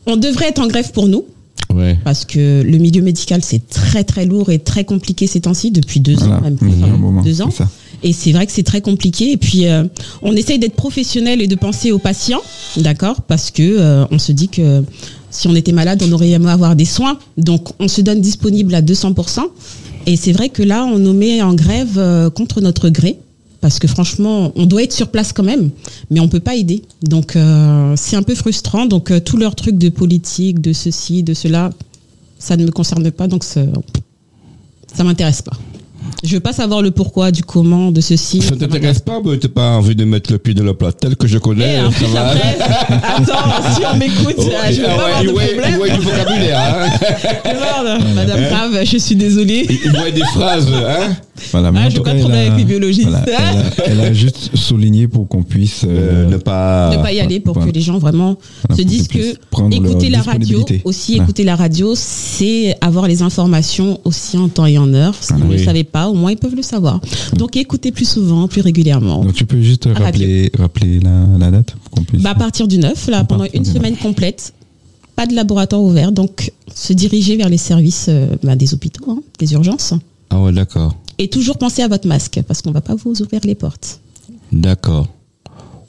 on 0.06 0.16
devrait 0.16 0.48
être 0.48 0.60
en 0.60 0.66
grève 0.66 0.90
pour 0.92 1.08
nous 1.08 1.24
Ouais. 1.74 1.98
parce 2.04 2.24
que 2.24 2.62
le 2.62 2.78
milieu 2.78 3.02
médical 3.02 3.40
c'est 3.42 3.68
très 3.68 4.04
très 4.04 4.24
lourd 4.24 4.50
et 4.50 4.60
très 4.60 4.84
compliqué 4.84 5.26
ces 5.26 5.40
temps-ci 5.40 5.72
depuis 5.72 5.98
deux 6.00 6.14
Voilà. 6.14 6.36
ans 6.36 6.40
même, 6.42 6.56
enfin, 6.62 6.94
un 6.94 6.96
moment, 6.96 7.22
deux 7.22 7.42
ans. 7.42 7.48
c'est 7.50 7.64
ça. 7.64 7.68
Et 8.06 8.12
c'est 8.12 8.30
vrai 8.30 8.46
que 8.46 8.52
c'est 8.52 8.62
très 8.62 8.80
compliqué. 8.80 9.32
Et 9.32 9.36
puis, 9.36 9.66
euh, 9.66 9.82
on 10.22 10.32
essaye 10.36 10.60
d'être 10.60 10.76
professionnel 10.76 11.42
et 11.42 11.48
de 11.48 11.56
penser 11.56 11.90
aux 11.90 11.98
patients, 11.98 12.40
d'accord 12.76 13.20
Parce 13.22 13.50
que 13.50 13.64
euh, 13.64 14.04
on 14.12 14.20
se 14.20 14.30
dit 14.30 14.48
que 14.48 14.84
si 15.32 15.48
on 15.48 15.56
était 15.56 15.72
malade, 15.72 16.00
on 16.06 16.12
aurait 16.12 16.30
aimé 16.30 16.48
avoir 16.48 16.76
des 16.76 16.84
soins. 16.84 17.18
Donc, 17.36 17.70
on 17.80 17.88
se 17.88 18.00
donne 18.02 18.20
disponible 18.20 18.76
à 18.76 18.80
200%. 18.80 19.40
Et 20.06 20.14
c'est 20.14 20.30
vrai 20.30 20.50
que 20.50 20.62
là, 20.62 20.84
on 20.84 21.00
nous 21.00 21.14
met 21.14 21.42
en 21.42 21.54
grève 21.54 21.98
euh, 21.98 22.30
contre 22.30 22.60
notre 22.60 22.90
gré. 22.90 23.18
Parce 23.60 23.80
que 23.80 23.88
franchement, 23.88 24.52
on 24.54 24.66
doit 24.66 24.84
être 24.84 24.92
sur 24.92 25.08
place 25.08 25.32
quand 25.32 25.42
même, 25.42 25.70
mais 26.08 26.20
on 26.20 26.28
peut 26.28 26.38
pas 26.38 26.54
aider. 26.54 26.82
Donc, 27.02 27.36
c'est 27.96 28.14
un 28.14 28.22
peu 28.22 28.36
frustrant. 28.36 28.86
Donc, 28.86 29.10
tous 29.24 29.38
leurs 29.38 29.56
trucs 29.56 29.78
de 29.78 29.88
politique, 29.88 30.60
de 30.60 30.72
ceci, 30.72 31.24
de 31.24 31.34
cela, 31.34 31.70
ça 32.38 32.56
ne 32.56 32.64
me 32.64 32.70
concerne 32.70 33.10
pas. 33.10 33.26
Donc, 33.26 33.42
ça 33.42 33.62
ça 34.94 35.02
m'intéresse 35.02 35.42
pas. 35.42 35.56
Je 36.24 36.34
veux 36.34 36.40
pas 36.40 36.52
savoir 36.52 36.82
le 36.82 36.90
pourquoi, 36.90 37.30
du 37.30 37.42
comment, 37.42 37.90
de 37.90 38.00
ceci. 38.00 38.40
Ça 38.42 38.54
ne 38.54 38.60
t'intéresse 38.60 39.00
pas, 39.00 39.20
mais 39.24 39.36
t'as 39.38 39.48
pas 39.48 39.70
envie 39.76 39.94
de 39.94 40.04
mettre 40.04 40.32
le 40.32 40.38
pied 40.38 40.54
dans 40.54 40.64
le 40.64 40.74
plat 40.74 40.92
tel 40.92 41.16
que 41.16 41.26
je 41.26 41.38
connais. 41.38 41.80
en 41.80 41.90
ça 41.90 42.06
va. 42.06 42.30
après, 42.30 42.58
attends, 43.16 43.72
si 43.74 43.82
on 43.92 43.96
m'écoute, 43.96 44.34
Oh, 44.38 44.42
je 44.70 44.80
veux 44.80 44.86
ah 44.88 44.96
pas 44.96 45.04
avoir 45.04 45.20
ouais, 45.20 45.26
de 45.26 45.32
problème. 45.32 45.80
ouais, 45.80 45.90
du 45.90 46.00
vocabulaire, 46.00 46.60
hein. 46.80 47.98
Madame 48.14 48.40
Grave, 48.48 48.84
je 48.84 48.98
suis 48.98 49.16
désolée. 49.16 49.66
Il 49.84 49.90
voit 49.92 50.10
des 50.10 50.24
phrases, 50.34 50.68
hein. 50.72 51.16
Voilà, 51.52 51.68
Ah, 51.68 51.72
pas 51.72 51.88
de 51.90 51.94
problème 52.00 52.30
a- 52.30 52.40
avec 52.40 52.56
les 52.58 52.64
biologistes. 52.64 53.08
voilà, 53.08 53.24
elle, 53.26 53.58
a, 53.58 53.86
elle 53.86 54.00
a 54.00 54.12
juste 54.12 54.56
souligné 54.56 55.06
pour 55.08 55.28
qu'on 55.28 55.42
puisse 55.42 55.84
Euh, 55.84 56.24
euh, 56.24 56.30
ne 56.30 56.36
pas. 56.36 56.96
ne 56.96 57.02
pas 57.02 57.12
y 57.12 57.20
aller 57.20 57.40
pour 57.40 57.54
voilà. 57.54 57.70
que 57.70 57.74
les 57.74 57.82
gens 57.82 57.98
vraiment 57.98 58.36
Voilà, 58.68 58.82
se 58.82 58.86
disent 58.86 59.08
que 59.08 59.34
écouter 59.72 60.08
la 60.10 60.22
radio, 60.22 60.64
aussi 60.84 61.12
Voilà. 61.12 61.24
écouter 61.24 61.44
la 61.44 61.56
radio, 61.56 61.92
c'est 61.94 62.76
avoir 62.80 63.06
les 63.08 63.22
informations 63.22 64.00
aussi 64.04 64.36
en 64.38 64.48
temps 64.48 64.66
et 64.66 64.78
en 64.78 64.92
heure. 64.94 65.14
Si 65.20 65.32
vous 65.32 65.40
ne 65.40 65.44
Oui. 65.50 65.58
le 65.58 65.64
savez 65.64 65.84
pas, 65.84 66.08
au 66.08 66.14
moins 66.14 66.30
ils 66.32 66.36
peuvent 66.38 66.54
le 66.56 66.62
savoir. 66.62 67.00
Donc 67.36 67.56
écoutez 67.56 67.92
plus 67.92 68.08
souvent, 68.08 68.48
plus 68.48 68.60
régulièrement. 68.62 69.22
Donc 69.24 69.34
tu 69.34 69.46
peux 69.46 69.60
juste 69.60 69.86
rappeler, 69.94 70.50
rappeler 70.58 71.00
la, 71.00 71.26
la 71.38 71.50
date 71.50 71.74
pour 71.82 71.90
qu'on 71.90 72.02
puisse. 72.04 72.22
Bah, 72.22 72.30
à 72.30 72.34
partir 72.34 72.66
du 72.68 72.78
9, 72.78 73.08
là, 73.08 73.24
pendant 73.24 73.44
une 73.52 73.64
semaine 73.64 73.96
complète, 73.96 74.52
pas 75.14 75.26
de 75.26 75.34
laboratoire 75.34 75.82
ouvert, 75.82 76.12
donc 76.12 76.52
se 76.74 76.92
diriger 76.92 77.36
vers 77.36 77.48
les 77.48 77.56
services 77.58 78.06
euh, 78.08 78.26
bah, 78.42 78.54
des 78.56 78.74
hôpitaux, 78.74 79.04
hein, 79.10 79.18
des 79.38 79.52
urgences. 79.54 79.94
Ah 80.30 80.40
ouais, 80.40 80.52
d'accord. 80.52 80.94
Et 81.18 81.28
toujours 81.28 81.58
penser 81.58 81.82
à 81.82 81.88
votre 81.88 82.06
masque, 82.06 82.40
parce 82.46 82.62
qu'on 82.62 82.72
va 82.72 82.80
pas 82.80 82.94
vous 82.94 83.22
ouvrir 83.22 83.40
les 83.44 83.54
portes. 83.54 84.00
D'accord. 84.52 85.08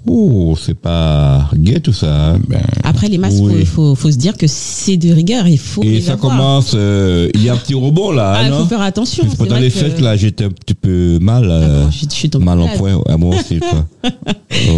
Oh, 0.09 0.55
c'est 0.59 0.73
pas 0.73 1.49
gay 1.55 1.79
tout 1.79 1.93
ça. 1.93 2.31
hein. 2.33 2.39
Ben, 2.47 2.61
Après, 2.83 3.07
les 3.09 3.17
masques, 3.17 3.37
il 3.39 3.45
Oui. 3.45 3.65
faut, 3.65 3.93
faut 3.95 4.09
se 4.11 4.17
dire 4.17 4.37
que 4.37 4.47
c'est 4.47 4.97
de 4.97 5.11
rigueur, 5.13 5.47
il 5.47 5.57
faut 5.59 5.83
Et 5.83 5.89
les 5.91 6.01
ça 6.01 6.13
avoir. 6.13 6.31
commence. 6.31 6.71
euh, 6.75 7.29
Il 7.33 7.43
y 7.43 7.49
a 7.49 7.53
un 7.53 7.57
petit 7.57 7.73
rebond 7.73 8.11
là, 8.11 8.33
Ah, 8.37 8.47
il 8.47 8.53
faut 8.53 8.65
faire 8.65 8.81
attention. 8.81 9.25
Pendant 9.37 9.57
les 9.57 9.69
que- 9.69 9.77
fêtes 9.77 9.99
là, 9.99 10.15
j'étais 10.15 10.45
un 10.45 10.49
petit 10.51 10.73
peu 10.73 11.19
mal. 11.19 11.47
euh, 11.49 11.85
Ah, 11.87 11.89
je, 11.91 12.05
je 12.09 12.13
suis 12.15 12.29
mal 12.39 12.59
en 12.61 12.67
point. 12.77 13.01
À 13.07 13.17
moi 13.17 13.35
aussi. 13.37 13.59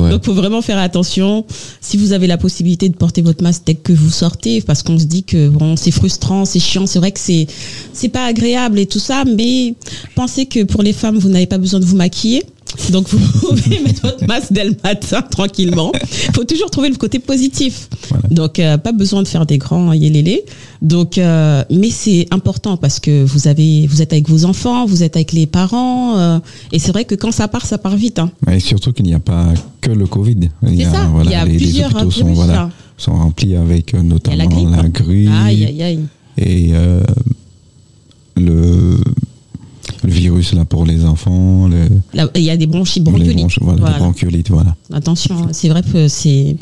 Ouais. 0.02 0.10
Donc, 0.10 0.26
faut 0.26 0.34
vraiment 0.34 0.62
faire 0.62 0.78
attention. 0.80 1.46
Si 1.80 1.96
vous 1.96 2.12
avez 2.12 2.28
la 2.28 2.38
possibilité 2.38 2.90
de 2.90 2.96
porter 2.96 3.22
votre 3.22 3.44
masque 3.44 3.62
dès 3.66 3.76
que 3.76 3.94
vous 3.94 4.10
sortez, 4.10 4.62
parce 4.62 4.84
qu'on 4.84 4.98
se 5.00 5.06
dit 5.06 5.24
que 5.24 5.48
bon, 5.48 5.76
c'est 5.78 5.92
frustrant, 5.92 6.44
c'est 6.44 6.60
chiant, 6.60 6.86
c'est 6.86 7.00
vrai 7.00 7.12
que 7.12 7.20
c'est 7.20 7.48
c'est 7.94 8.10
pas 8.10 8.26
agréable 8.26 8.80
et 8.80 8.86
tout 8.88 9.00
ça, 9.00 9.24
mais 9.26 9.76
pensez 10.16 10.48
que 10.48 10.64
pour 10.64 10.82
les 10.84 10.92
femmes, 10.94 11.18
vous 11.18 11.30
n'avez 11.30 11.46
pas 11.46 11.58
besoin 11.58 11.80
de 11.80 11.86
vous 11.86 11.96
maquiller. 11.96 12.44
Donc, 12.92 13.08
vous 13.10 13.20
pouvez 13.40 13.80
mettre 13.80 14.02
votre 14.02 14.26
masque 14.28 14.52
dès 14.52 14.66
le 14.66 14.76
matin, 14.84 15.22
tranquillement. 15.22 15.92
faut 16.34 16.44
toujours 16.44 16.70
trouver 16.72 16.90
le 16.90 16.96
côté 16.96 17.20
positif. 17.20 17.90
Voilà. 18.10 18.28
Donc, 18.30 18.60
euh, 18.60 18.78
pas 18.78 18.92
besoin 18.92 19.22
de 19.24 19.28
faire 19.28 19.46
des 19.46 19.58
grands 19.58 19.94
yélélés. 19.94 20.44
Donc, 20.82 21.18
euh, 21.18 21.64
mais 21.70 21.90
c'est 21.90 22.28
important 22.32 22.78
parce 22.78 23.00
que 23.00 23.24
vous 23.24 23.48
avez, 23.48 23.86
vous 23.88 24.02
êtes 24.02 24.14
avec 24.14 24.30
vos 24.30 24.46
enfants, 24.46 24.86
vous 24.86 25.04
êtes 25.04 25.16
avec 25.16 25.34
les 25.34 25.46
parents, 25.46 26.18
euh, 26.18 26.40
et 26.72 26.80
c'est 26.80 26.92
vrai 26.92 27.06
que 27.06 27.16
quand 27.16 27.32
ça 27.32 27.48
part, 27.48 27.66
ça 27.66 27.78
part 27.78 27.96
vite. 27.96 28.20
Hein. 28.20 28.32
Et 28.52 28.60
surtout 28.60 28.94
qu'il 28.94 29.06
n'y 29.06 29.14
a 29.14 29.20
pas 29.20 29.48
que 29.82 29.92
le 29.92 30.08
Covid. 30.08 30.50
Il 30.68 30.76
y 30.76 30.86
a, 30.86 30.92
ça, 30.92 31.06
voilà, 31.12 31.30
il 31.30 31.34
y 31.34 31.36
a 31.36 31.46
les, 31.46 31.52
les 31.54 31.58
plusieurs 31.58 31.94
hôpitaux 31.96 32.12
sont, 32.12 32.34
voilà, 32.34 32.54
là. 32.54 32.70
sont 32.98 33.14
remplis 33.14 33.56
avec 33.56 33.94
Il 33.94 34.08
notamment 34.08 34.38
la 34.38 34.46
grippe. 34.46 34.70
la 34.72 34.90
grippe 34.90 35.30
Aïe, 35.44 35.66
aïe, 35.66 35.84
aïe. 35.84 36.00
et 36.38 36.72
le, 38.40 38.98
le 40.04 40.12
virus 40.12 40.54
là 40.54 40.66
pour 40.66 40.86
les 40.86 41.04
enfants, 41.06 41.68
le, 41.68 41.88
Il 42.36 42.42
y 42.42 42.50
a 42.50 42.58
des 42.58 42.68
bronchites, 42.68 43.06
les 43.06 43.12
bronchiolites. 43.12 43.38
bronches- 43.38 43.60
voilà, 43.62 43.80
Voilà. 43.80 43.96
les 43.98 44.02
bronchiolites, 44.04 44.50
voilà. 44.50 44.76
Attention, 44.94 45.36
hein, 45.38 45.48
c'est 45.52 45.70
vrai 45.70 45.82
que 45.84 46.08
c'est. 46.08 46.56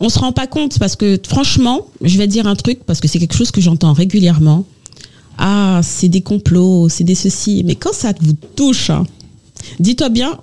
On 0.00 0.08
se 0.08 0.18
rend 0.18 0.32
pas 0.32 0.46
compte 0.46 0.78
parce 0.78 0.94
que 0.96 1.18
franchement, 1.26 1.86
je 2.02 2.18
vais 2.18 2.26
dire 2.26 2.46
un 2.46 2.54
truc 2.54 2.80
parce 2.86 3.00
que 3.00 3.08
c'est 3.08 3.18
quelque 3.18 3.34
chose 3.34 3.50
que 3.50 3.60
j'entends 3.60 3.92
régulièrement. 3.92 4.64
Ah, 5.38 5.80
c'est 5.82 6.08
des 6.08 6.20
complots, 6.20 6.88
c'est 6.88 7.04
des 7.04 7.14
ceci. 7.14 7.62
Mais 7.64 7.74
quand 7.74 7.92
ça 7.92 8.12
vous 8.20 8.34
touche, 8.56 8.90
hein, 8.90 9.04
dis-toi 9.80 10.08
bien, 10.08 10.38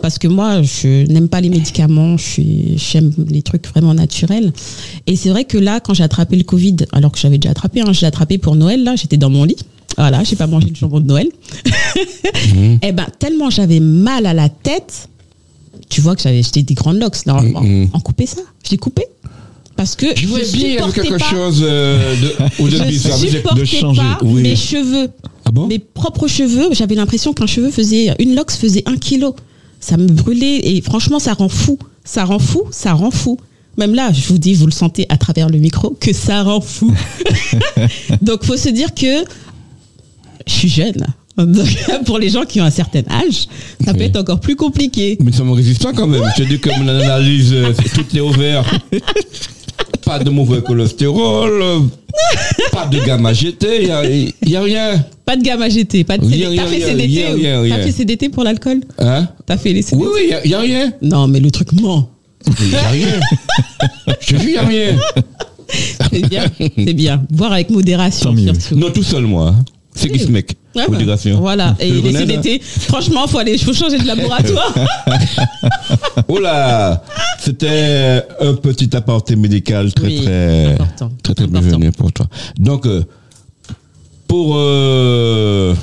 parce 0.00 0.18
que 0.18 0.26
moi, 0.28 0.62
je 0.62 1.06
n'aime 1.10 1.28
pas 1.28 1.40
les 1.40 1.48
médicaments, 1.50 2.16
je 2.16 2.42
j'aime 2.76 3.12
les 3.28 3.42
trucs 3.42 3.66
vraiment 3.68 3.94
naturels. 3.94 4.52
Et 5.06 5.16
c'est 5.16 5.30
vrai 5.30 5.44
que 5.44 5.58
là, 5.58 5.80
quand 5.80 5.94
j'ai 5.94 6.02
attrapé 6.04 6.36
le 6.36 6.44
Covid, 6.44 6.76
alors 6.92 7.12
que 7.12 7.18
j'avais 7.18 7.38
déjà 7.38 7.50
attrapé, 7.50 7.80
hein, 7.82 7.92
j'ai 7.92 8.06
attrapé 8.06 8.38
pour 8.38 8.56
Noël, 8.56 8.82
là, 8.84 8.96
j'étais 8.96 9.16
dans 9.16 9.30
mon 9.30 9.44
lit. 9.44 9.56
Voilà, 9.96 10.24
j'ai 10.24 10.36
pas 10.36 10.46
mangé 10.46 10.68
le 10.68 10.74
jambon 10.74 11.00
de 11.00 11.06
Noël. 11.06 11.28
Eh 12.82 12.92
ben, 12.92 13.06
tellement 13.18 13.50
j'avais 13.50 13.80
mal 13.80 14.26
à 14.26 14.34
la 14.34 14.48
tête, 14.48 15.08
tu 15.88 16.00
vois 16.00 16.16
que 16.16 16.22
j'avais 16.22 16.42
j'étais 16.42 16.62
des 16.62 16.74
grandes 16.74 16.98
locks 16.98 17.24
normalement. 17.26 17.60
Mhm. 17.62 17.90
En 17.92 18.00
couper 18.00 18.26
ça, 18.26 18.40
je 18.64 18.70
l'ai 18.70 18.76
coupé 18.78 19.04
parce 19.76 19.94
que 19.96 20.06
Je 20.16 20.26
voulais 20.26 20.44
bien 20.52 20.90
quelque 20.90 21.18
pas- 21.18 21.30
chose 21.30 21.60
euh, 21.66 22.14
de, 22.20 22.34
ou 22.62 22.68
de 22.68 22.76
je 22.76 22.82
bizarre. 22.84 23.16
supportais 23.18 23.64
changer, 23.66 24.00
pas 24.00 24.18
oui. 24.22 24.42
mes 24.42 24.56
cheveux, 24.56 25.08
Ah 25.44 25.50
bon 25.50 25.66
mes 25.66 25.78
propres 25.78 26.28
cheveux. 26.28 26.68
J'avais 26.72 26.94
l'impression 26.94 27.32
qu'un 27.32 27.46
cheveu 27.46 27.70
faisait 27.70 28.14
une 28.18 28.34
lox 28.34 28.56
faisait 28.56 28.82
un 28.86 28.96
kilo. 28.96 29.34
Ça 29.80 29.96
me 29.96 30.06
brûlait 30.08 30.60
et 30.76 30.80
franchement 30.82 31.18
ça 31.18 31.32
rend 31.34 31.48
fou, 31.48 31.78
ça 32.04 32.24
rend 32.24 32.38
fou, 32.38 32.62
ça 32.70 32.92
rend 32.92 33.10
fou. 33.10 33.38
Même 33.78 33.94
là, 33.94 34.12
je 34.12 34.26
vous 34.28 34.36
dis, 34.38 34.52
vous 34.52 34.66
le 34.66 34.72
sentez 34.72 35.06
à 35.08 35.16
travers 35.16 35.48
le 35.48 35.58
micro 35.58 35.96
que 35.98 36.12
ça 36.12 36.42
rend 36.42 36.60
fou. 36.60 36.92
Donc 38.22 38.44
faut 38.44 38.56
se 38.58 38.68
dire 38.68 38.94
que 38.94 39.24
je 40.46 40.52
suis 40.52 40.68
jeune. 40.68 41.06
Donc, 41.38 41.66
pour 42.04 42.18
les 42.18 42.28
gens 42.28 42.44
qui 42.44 42.60
ont 42.60 42.64
un 42.64 42.70
certain 42.70 43.02
âge, 43.10 43.46
ça 43.84 43.92
peut 43.94 44.00
Oui. 44.00 44.06
être 44.06 44.16
encore 44.18 44.38
plus 44.40 44.54
compliqué. 44.56 45.16
Mais 45.20 45.30
nous 45.30 45.36
sommes 45.36 45.52
résistants 45.52 45.92
quand 45.94 46.06
même. 46.06 46.22
Je 46.36 46.42
te 46.42 46.48
dis 46.48 46.58
que 46.58 46.68
mon 46.78 46.86
analyse, 46.88 47.52
euh, 47.54 47.72
tout 47.94 48.16
est 48.16 48.20
ouvert. 48.20 48.64
Pas 50.04 50.18
de 50.18 50.30
mauvais 50.30 50.60
cholestérol, 50.62 51.62
euh, 51.62 51.78
pas 52.72 52.86
de 52.86 52.98
gamma 52.98 53.32
GT, 53.32 53.66
il 53.82 54.32
n'y 54.48 54.56
a, 54.56 54.60
rien. 54.62 55.04
Pas 55.24 55.36
de 55.36 55.42
gamma 55.42 55.68
GT, 55.68 56.02
pas 56.04 56.18
de 56.18 56.24
CDT. 56.24 56.42
T'as 56.42 56.48
rien, 56.50 56.66
fait 56.66 56.80
CDT 56.80 57.06
rien, 57.06 57.30
ou- 57.30 57.34
rien, 57.36 57.54
T'as 57.54 57.60
rien. 57.76 57.84
fait 57.84 57.92
CDT 57.92 58.28
pour 58.28 58.42
l'alcool 58.42 58.80
Hein 58.98 59.28
T'as 59.46 59.56
fait 59.56 59.72
les 59.72 59.82
CDT 59.82 60.04
Oui, 60.04 60.10
oui, 60.14 60.32
il 60.44 60.48
n'y 60.48 60.54
a, 60.54 60.60
rien. 60.60 60.92
Non, 61.02 61.28
mais 61.28 61.38
le 61.40 61.50
truc 61.52 61.72
ment. 61.72 62.10
Il 62.60 62.68
n'y 62.68 62.74
a 62.74 62.88
rien. 62.88 63.20
Je 64.20 64.36
dis, 64.36 64.44
il 64.46 64.50
n'y 64.50 64.56
a 64.56 64.62
rien. 64.66 64.96
C'est 66.12 66.28
bien, 66.28 66.44
c'est 66.58 66.92
bien. 66.94 67.22
Boire 67.30 67.52
avec 67.52 67.70
modération, 67.70 68.34
surtout. 68.36 68.76
Non, 68.76 68.90
tout 68.90 69.04
seul, 69.04 69.22
moi. 69.22 69.54
C'est 69.94 70.08
qui 70.10 70.18
ce 70.18 70.28
mec 70.28 70.56
Ouais, 70.74 70.84
bah, 70.86 70.92
Modération. 70.92 71.38
Voilà. 71.38 71.76
Et 71.80 71.90
connais, 72.00 72.12
là 72.12 72.24
l'été. 72.24 72.58
Franchement, 72.62 73.26
faut 73.26 73.38
aller, 73.38 73.58
faut 73.58 73.74
changer 73.74 73.98
de 73.98 74.06
laboratoire. 74.06 74.74
Oh 76.28 76.38
là 76.38 77.02
C'était 77.40 78.22
un 78.40 78.54
petit 78.54 78.94
aparté 78.96 79.36
médical 79.36 79.92
très, 79.92 80.06
Oui, 80.06 80.22
très, 80.22 80.72
important. 80.72 81.10
très, 81.22 81.34
très 81.34 81.44
Important. 81.44 81.60
bienvenu 81.68 81.92
pour 81.92 82.12
toi. 82.12 82.26
Donc, 82.58 82.86
euh, 82.86 83.02
pour 84.26 84.54
euh, 84.56 85.74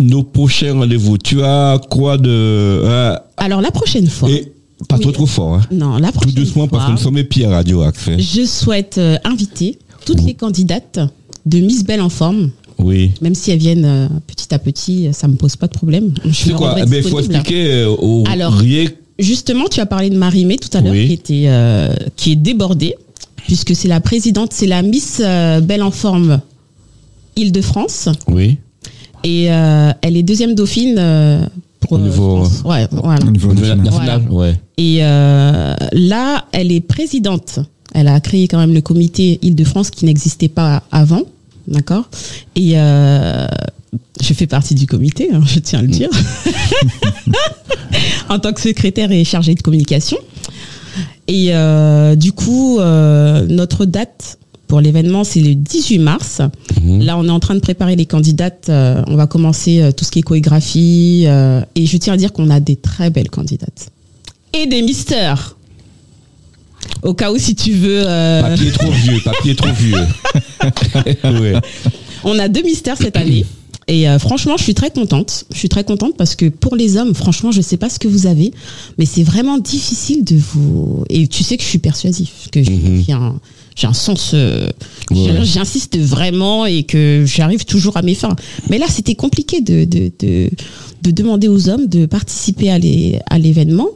nos 0.00 0.22
prochains 0.24 0.72
rendez-vous, 0.74 1.18
tu 1.18 1.42
as 1.42 1.78
quoi 1.90 2.16
de... 2.18 2.82
hein, 2.86 3.18
Alors, 3.36 3.60
la 3.60 3.70
prochaine 3.70 4.08
fois. 4.08 4.28
et 4.30 4.52
pas 4.88 4.96
Oui. 4.96 5.02
trop 5.02 5.12
trop 5.12 5.26
fort, 5.26 5.54
hein? 5.54 5.60
Non, 5.70 5.98
la 5.98 6.08
Tout 6.08 6.14
prochaine 6.20 6.34
doucement, 6.34 6.68
parce 6.68 6.86
que 6.86 6.90
nous 6.92 6.98
sommes 6.98 7.18
épis 7.18 7.44
à 7.44 7.50
Radio 7.50 7.82
Axe. 7.82 8.08
Je 8.18 8.44
souhaite 8.44 8.98
euh, 8.98 9.16
inviter 9.24 9.78
toutes 10.04 10.22
les 10.22 10.34
candidates 10.34 11.00
de 11.48 11.58
Miss 11.60 11.84
Belle 11.84 12.00
en 12.00 12.08
forme. 12.08 12.50
Oui. 12.78 13.10
Même 13.22 13.34
si 13.34 13.50
elles 13.50 13.58
viennent 13.58 13.84
euh, 13.84 14.08
petit 14.26 14.54
à 14.54 14.58
petit, 14.58 15.08
ça 15.12 15.26
me 15.28 15.34
pose 15.34 15.56
pas 15.56 15.66
de 15.66 15.72
problème. 15.72 16.14
Je 16.24 16.30
C'est 16.32 16.52
quoi? 16.52 16.76
Eh 16.78 16.86
ben, 16.86 17.02
Il 17.04 17.10
faut 17.10 17.18
expliquer 17.18 17.72
euh, 17.72 17.88
aux 17.90 18.24
Alors, 18.30 18.52
rien 18.54 18.86
Justement, 19.18 19.64
tu 19.68 19.80
as 19.80 19.86
parlé 19.86 20.10
de 20.10 20.16
Marie-Mé 20.16 20.58
tout 20.58 20.68
à 20.76 20.80
l'heure, 20.80 20.92
Oui. 20.92 21.08
qui, 21.08 21.12
était, 21.14 21.44
euh, 21.48 21.92
qui 22.14 22.30
est 22.32 22.36
débordée, 22.36 22.94
puisque 23.48 23.74
c'est 23.74 23.88
la 23.88 23.98
présidente, 24.00 24.52
c'est 24.52 24.68
la 24.68 24.82
Miss 24.82 25.20
euh, 25.24 25.60
Belle 25.60 25.82
en 25.82 25.90
forme 25.90 26.40
Île-de-France. 27.36 28.08
Oui. 28.28 28.58
Et 29.24 29.50
euh, 29.50 29.90
elle 30.02 30.16
est 30.16 30.22
deuxième 30.22 30.54
dauphine 30.54 30.96
euh, 30.98 31.44
pour. 31.80 31.92
Au 31.94 31.98
niveau-. 31.98 32.46
Ouais, 32.64 32.86
voilà. 32.92 33.24
Au 33.26 33.30
niveau 33.30 33.52
national. 33.52 34.22
ouais. 34.30 34.54
Et 34.76 34.98
euh, 35.00 35.74
là, 35.92 36.44
elle 36.52 36.70
est 36.70 36.80
présidente. 36.80 37.58
Elle 37.94 38.06
a 38.06 38.20
créé 38.20 38.46
quand 38.46 38.58
même 38.58 38.74
le 38.74 38.80
comité 38.82 39.40
Île-de-France 39.42 39.90
qui 39.90 40.04
n'existait 40.04 40.48
pas 40.48 40.84
avant. 40.92 41.22
D'accord 41.68 42.08
Et 42.56 42.72
euh, 42.78 43.46
je 44.20 44.34
fais 44.34 44.46
partie 44.46 44.74
du 44.74 44.86
comité, 44.86 45.28
hein, 45.32 45.42
je 45.46 45.58
tiens 45.58 45.80
à 45.80 45.82
le 45.82 45.88
dire. 45.88 46.10
en 48.28 48.38
tant 48.38 48.52
que 48.52 48.60
secrétaire 48.60 49.12
et 49.12 49.24
chargée 49.24 49.54
de 49.54 49.62
communication. 49.62 50.18
Et 51.26 51.48
euh, 51.50 52.16
du 52.16 52.32
coup, 52.32 52.80
euh, 52.80 53.46
notre 53.48 53.84
date 53.84 54.38
pour 54.66 54.80
l'événement, 54.80 55.24
c'est 55.24 55.40
le 55.40 55.54
18 55.54 55.98
mars. 55.98 56.40
Mhm. 56.82 57.02
Là, 57.02 57.18
on 57.18 57.26
est 57.26 57.30
en 57.30 57.40
train 57.40 57.54
de 57.54 57.60
préparer 57.60 57.96
les 57.96 58.06
candidates. 58.06 58.66
Euh, 58.70 59.02
on 59.06 59.16
va 59.16 59.26
commencer 59.26 59.90
tout 59.96 60.04
ce 60.04 60.10
qui 60.10 60.20
est 60.20 60.22
chorégraphie. 60.22 61.26
et 61.26 61.86
je 61.86 61.96
tiens 61.98 62.14
à 62.14 62.16
dire 62.16 62.32
qu'on 62.32 62.50
a 62.50 62.60
des 62.60 62.76
très 62.76 63.10
belles 63.10 63.30
candidates. 63.30 63.90
Et 64.54 64.66
des 64.66 64.82
mystères. 64.82 65.57
Au 67.02 67.14
cas 67.14 67.30
où, 67.32 67.38
si 67.38 67.54
tu 67.54 67.72
veux. 67.72 68.02
euh, 68.06 68.42
Papier 68.42 68.70
trop 68.72 68.90
vieux, 68.90 69.20
papier 69.24 69.54
trop 69.54 69.72
vieux. 69.72 69.94
ouais. 71.24 71.54
on 72.24 72.38
a 72.38 72.48
deux 72.48 72.62
mystères 72.62 72.96
cette 72.96 73.16
année. 73.16 73.44
Et 73.90 74.06
euh, 74.08 74.18
franchement, 74.18 74.56
je 74.58 74.64
suis 74.64 74.74
très 74.74 74.90
contente. 74.90 75.46
Je 75.50 75.56
suis 75.58 75.70
très 75.70 75.82
contente 75.84 76.14
parce 76.18 76.34
que 76.36 76.46
pour 76.50 76.76
les 76.76 76.98
hommes, 76.98 77.14
franchement, 77.14 77.52
je 77.52 77.62
sais 77.62 77.78
pas 77.78 77.88
ce 77.88 77.98
que 77.98 78.06
vous 78.08 78.26
avez, 78.26 78.52
mais 78.98 79.06
c'est 79.06 79.22
vraiment 79.22 79.56
difficile 79.56 80.24
de 80.24 80.36
vous. 80.36 81.04
Et 81.08 81.26
tu 81.26 81.42
sais 81.42 81.56
que 81.56 81.62
je 81.62 81.68
suis 81.68 81.78
persuasif, 81.78 82.48
que 82.52 82.62
j'ai 82.62 82.72
Mhm. 82.72 83.04
j'ai 83.76 83.86
un, 83.86 83.92
sens. 83.94 84.32
euh, 84.34 84.68
Ouais. 85.10 85.38
J'insiste 85.42 85.96
vraiment 85.98 86.66
et 86.66 86.82
que 86.82 87.24
j'arrive 87.26 87.64
toujours 87.64 87.96
à 87.96 88.02
mes 88.02 88.14
fins. 88.14 88.36
Mais 88.68 88.76
là, 88.76 88.84
c'était 88.90 89.14
compliqué 89.14 89.62
de, 89.62 89.84
de, 89.84 90.10
de, 90.18 90.50
de 91.02 91.10
demander 91.10 91.48
aux 91.48 91.70
hommes 91.70 91.86
de 91.86 92.04
participer 92.04 92.68
à 92.70 93.38
l'événement, 93.38 93.88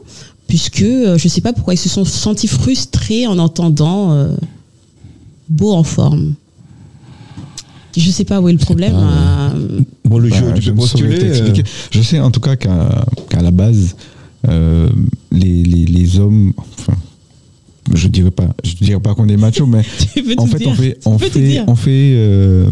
puisque 0.47 0.81
euh, 0.81 1.17
je 1.17 1.27
sais 1.27 1.41
pas 1.41 1.53
pourquoi 1.53 1.73
ils 1.73 1.77
se 1.77 1.89
sont 1.89 2.05
sentis 2.05 2.47
frustrés 2.47 3.27
en 3.27 3.37
entendant 3.39 4.11
euh, 4.13 4.35
beau 5.49 5.73
en 5.73 5.83
forme. 5.83 6.33
Je 7.95 8.09
sais 8.09 8.23
pas 8.25 8.41
où 8.41 8.49
est 8.49 8.53
le 8.53 8.57
problème. 8.57 8.93
Ah 8.95 9.51
euh, 9.55 9.81
Bon, 10.05 10.17
le 10.17 10.29
Bah, 10.29 10.37
jeu, 10.39 10.53
tu 10.55 10.61
peux 10.63 10.71
ne 10.71 10.75
postuler. 10.77 11.19
euh, 11.21 11.53
Je 11.91 12.01
sais 12.01 12.19
en 12.19 12.31
tout 12.31 12.39
cas 12.39 12.55
qu'à 12.55 13.41
la 13.41 13.51
base, 13.51 13.95
euh, 14.47 14.89
les, 15.31 15.63
les, 15.63 15.85
les 15.85 16.19
hommes, 16.19 16.53
enfin, 16.79 16.93
je 17.93 18.07
dirais 18.07 18.31
pas, 18.31 18.47
je 18.63 18.73
dirais 18.83 18.99
pas 18.99 19.13
qu'on 19.13 19.27
est 19.29 19.37
macho, 19.37 19.67
mais 19.67 19.83
en 20.37 20.47
fait, 20.47 20.65
on 20.67 20.73
fait, 20.73 20.97
on 21.05 21.19
fait, 21.19 21.61
on 21.67 21.75
fait, 21.75 22.13
euh, 22.15 22.65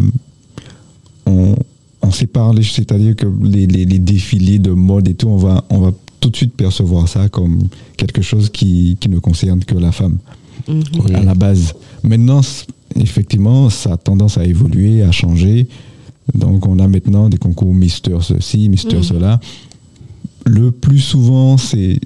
on, 1.27 1.55
on 2.01 2.11
sépare 2.11 2.53
les, 2.53 2.63
c'est-à-dire 2.63 3.15
que 3.15 3.27
les, 3.43 3.67
les, 3.67 3.85
les 3.85 3.99
défilés 3.99 4.57
de 4.59 4.71
mode 4.71 5.07
et 5.07 5.13
tout, 5.13 5.27
on 5.29 5.37
va, 5.37 5.63
on 5.69 5.79
va 5.79 5.91
tout 6.21 6.29
de 6.29 6.35
suite 6.37 6.53
percevoir 6.55 7.07
ça 7.09 7.27
comme 7.27 7.67
quelque 7.97 8.21
chose 8.21 8.49
qui, 8.49 8.95
qui 8.99 9.09
ne 9.09 9.19
concerne 9.19 9.63
que 9.65 9.75
la 9.75 9.91
femme 9.91 10.17
Mhm. 10.67 10.83
Oui. 11.05 11.15
à 11.15 11.23
la 11.23 11.33
base. 11.33 11.73
Maintenant, 12.03 12.41
effectivement, 12.95 13.69
ça 13.71 13.93
a 13.93 13.97
tendance 13.97 14.37
à 14.37 14.45
évoluer, 14.45 15.01
à 15.01 15.11
changer. 15.11 15.67
Donc, 16.35 16.67
on 16.67 16.77
a 16.77 16.87
maintenant 16.87 17.29
des 17.29 17.37
concours 17.37 17.73
Mister 17.73 18.15
ceci, 18.21 18.69
Mister 18.69 18.97
Mhm. 18.97 19.03
cela. 19.03 19.39
Le 20.45 20.69
plus 20.71 20.99
souvent, 20.99 21.57
c'est 21.57 21.99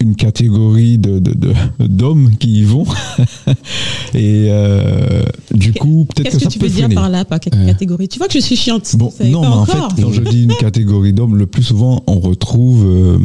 une 0.00 0.14
catégorie 0.16 0.98
de, 0.98 1.18
de- 1.18 1.34
de- 1.34 1.54
d'hommes 1.86 2.30
qui 2.38 2.60
y 2.60 2.64
vont. 2.64 2.84
Et 4.14 4.46
euh, 4.48 5.22
du 5.52 5.72
coup, 5.72 6.06
peut-être 6.06 6.24
Qu'est-ce 6.30 6.36
que, 6.36 6.38
que, 6.38 6.44
ça 6.44 6.50
tu 6.50 6.58
peut 6.58 6.66
veux 6.66 6.70
dire 6.72 6.84
freiner. 6.86 6.94
par 6.94 7.08
là, 7.08 7.24
par 7.24 7.38
quelle 7.40 7.54
Euh. 7.54 7.66
catégorie? 7.66 8.08
Tu 8.08 8.18
vois 8.18 8.26
que 8.28 8.34
je 8.34 8.38
suis 8.44 8.56
chiante. 8.56 8.96
Bon, 8.96 9.12
non, 9.24 9.40
mais 9.42 9.46
en 9.48 9.66
fait, 9.66 10.02
quand 10.02 10.12
je 10.12 10.22
dis 10.22 10.44
une 10.44 10.54
catégorie 10.60 11.12
d'hommes, 11.12 11.36
le 11.36 11.46
plus 11.46 11.62
souvent, 11.62 12.02
on 12.06 12.18
retrouve. 12.18 12.84
euh, 12.86 13.18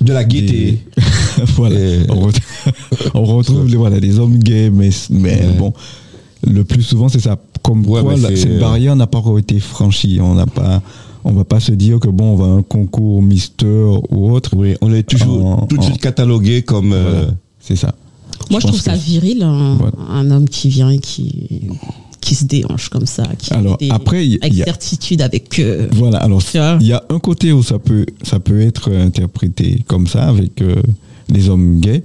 De 0.00 0.12
la 0.12 0.24
gaieté. 0.24 0.78
voilà. 1.56 1.78
Et- 1.78 2.00
On, 2.10 2.20
ret- 2.20 2.32
on 3.14 3.24
retrouve 3.24 3.68
les, 3.68 3.76
voilà, 3.76 3.98
les 3.98 4.18
hommes 4.18 4.38
gays, 4.38 4.70
mais, 4.70 4.90
mais 5.10 5.30
Ouais. 5.40 5.56
bon, 5.58 5.72
le 6.46 6.64
plus 6.64 6.82
souvent, 6.82 7.08
c'est 7.08 7.20
ça. 7.20 7.36
Comme 7.62 7.86
Ouais, 7.86 8.02
quoi, 8.02 8.16
la- 8.16 8.34
cette 8.36 8.58
barrière 8.60 8.94
n'a 8.96 9.06
pas 9.06 9.18
encore 9.18 9.38
été 9.38 9.58
franchie. 9.60 10.18
On 10.20 10.34
n'a 10.34 10.46
pas. 10.46 10.82
On 11.24 11.32
va 11.32 11.44
pas 11.44 11.60
se 11.60 11.72
dire 11.72 11.98
que 12.00 12.08
bon, 12.08 12.32
on 12.32 12.36
va 12.36 12.44
à 12.46 12.48
un 12.48 12.62
concours 12.62 13.22
Mister 13.22 13.66
ou 14.10 14.30
autre. 14.30 14.50
Oui, 14.56 14.74
on 14.80 14.92
est 14.92 15.02
toujours 15.02 15.44
En- 15.46 15.66
tout 15.66 15.76
de 15.76 15.82
suite 15.82 16.00
catalogué 16.00 16.62
comme. 16.62 16.92
euh. 16.92 17.26
C'est 17.60 17.76
ça. 17.76 17.94
Moi, 18.50 18.60
je, 18.60 18.66
trouve 18.68 18.80
ça 18.80 18.94
viril, 18.94 19.42
un, 19.42 19.74
Voilà. 19.74 19.92
un 20.10 20.30
homme 20.30 20.48
qui 20.48 20.68
vient 20.68 20.88
et 20.90 20.98
qui, 21.00 21.62
qui 22.20 22.34
se 22.34 22.44
déhanche 22.44 22.88
comme 22.88 23.04
ça. 23.04 23.24
Qui 23.36 23.52
Alors, 23.52 23.76
des- 23.76 23.90
après, 23.90 24.24
il 24.26 24.32
y- 24.34 24.38
avec 24.40 24.52
il 24.52 24.58
y 24.58 24.62
a- 24.62 24.64
certitude, 24.64 25.20
avec. 25.20 25.58
euh, 25.58 25.86
Voilà, 25.92 26.18
alors 26.18 26.40
il 26.80 26.86
y 26.86 26.92
a 26.92 27.02
un 27.10 27.18
côté 27.18 27.52
où 27.52 27.62
ça 27.62 27.78
peut, 27.78 28.06
ça 28.22 28.38
peut 28.38 28.60
être 28.60 28.90
interprété 28.92 29.82
comme 29.86 30.06
ça 30.06 30.28
avec 30.28 30.62
euh, 30.62 30.76
les 31.28 31.48
hommes 31.50 31.78
gays, 31.80 32.04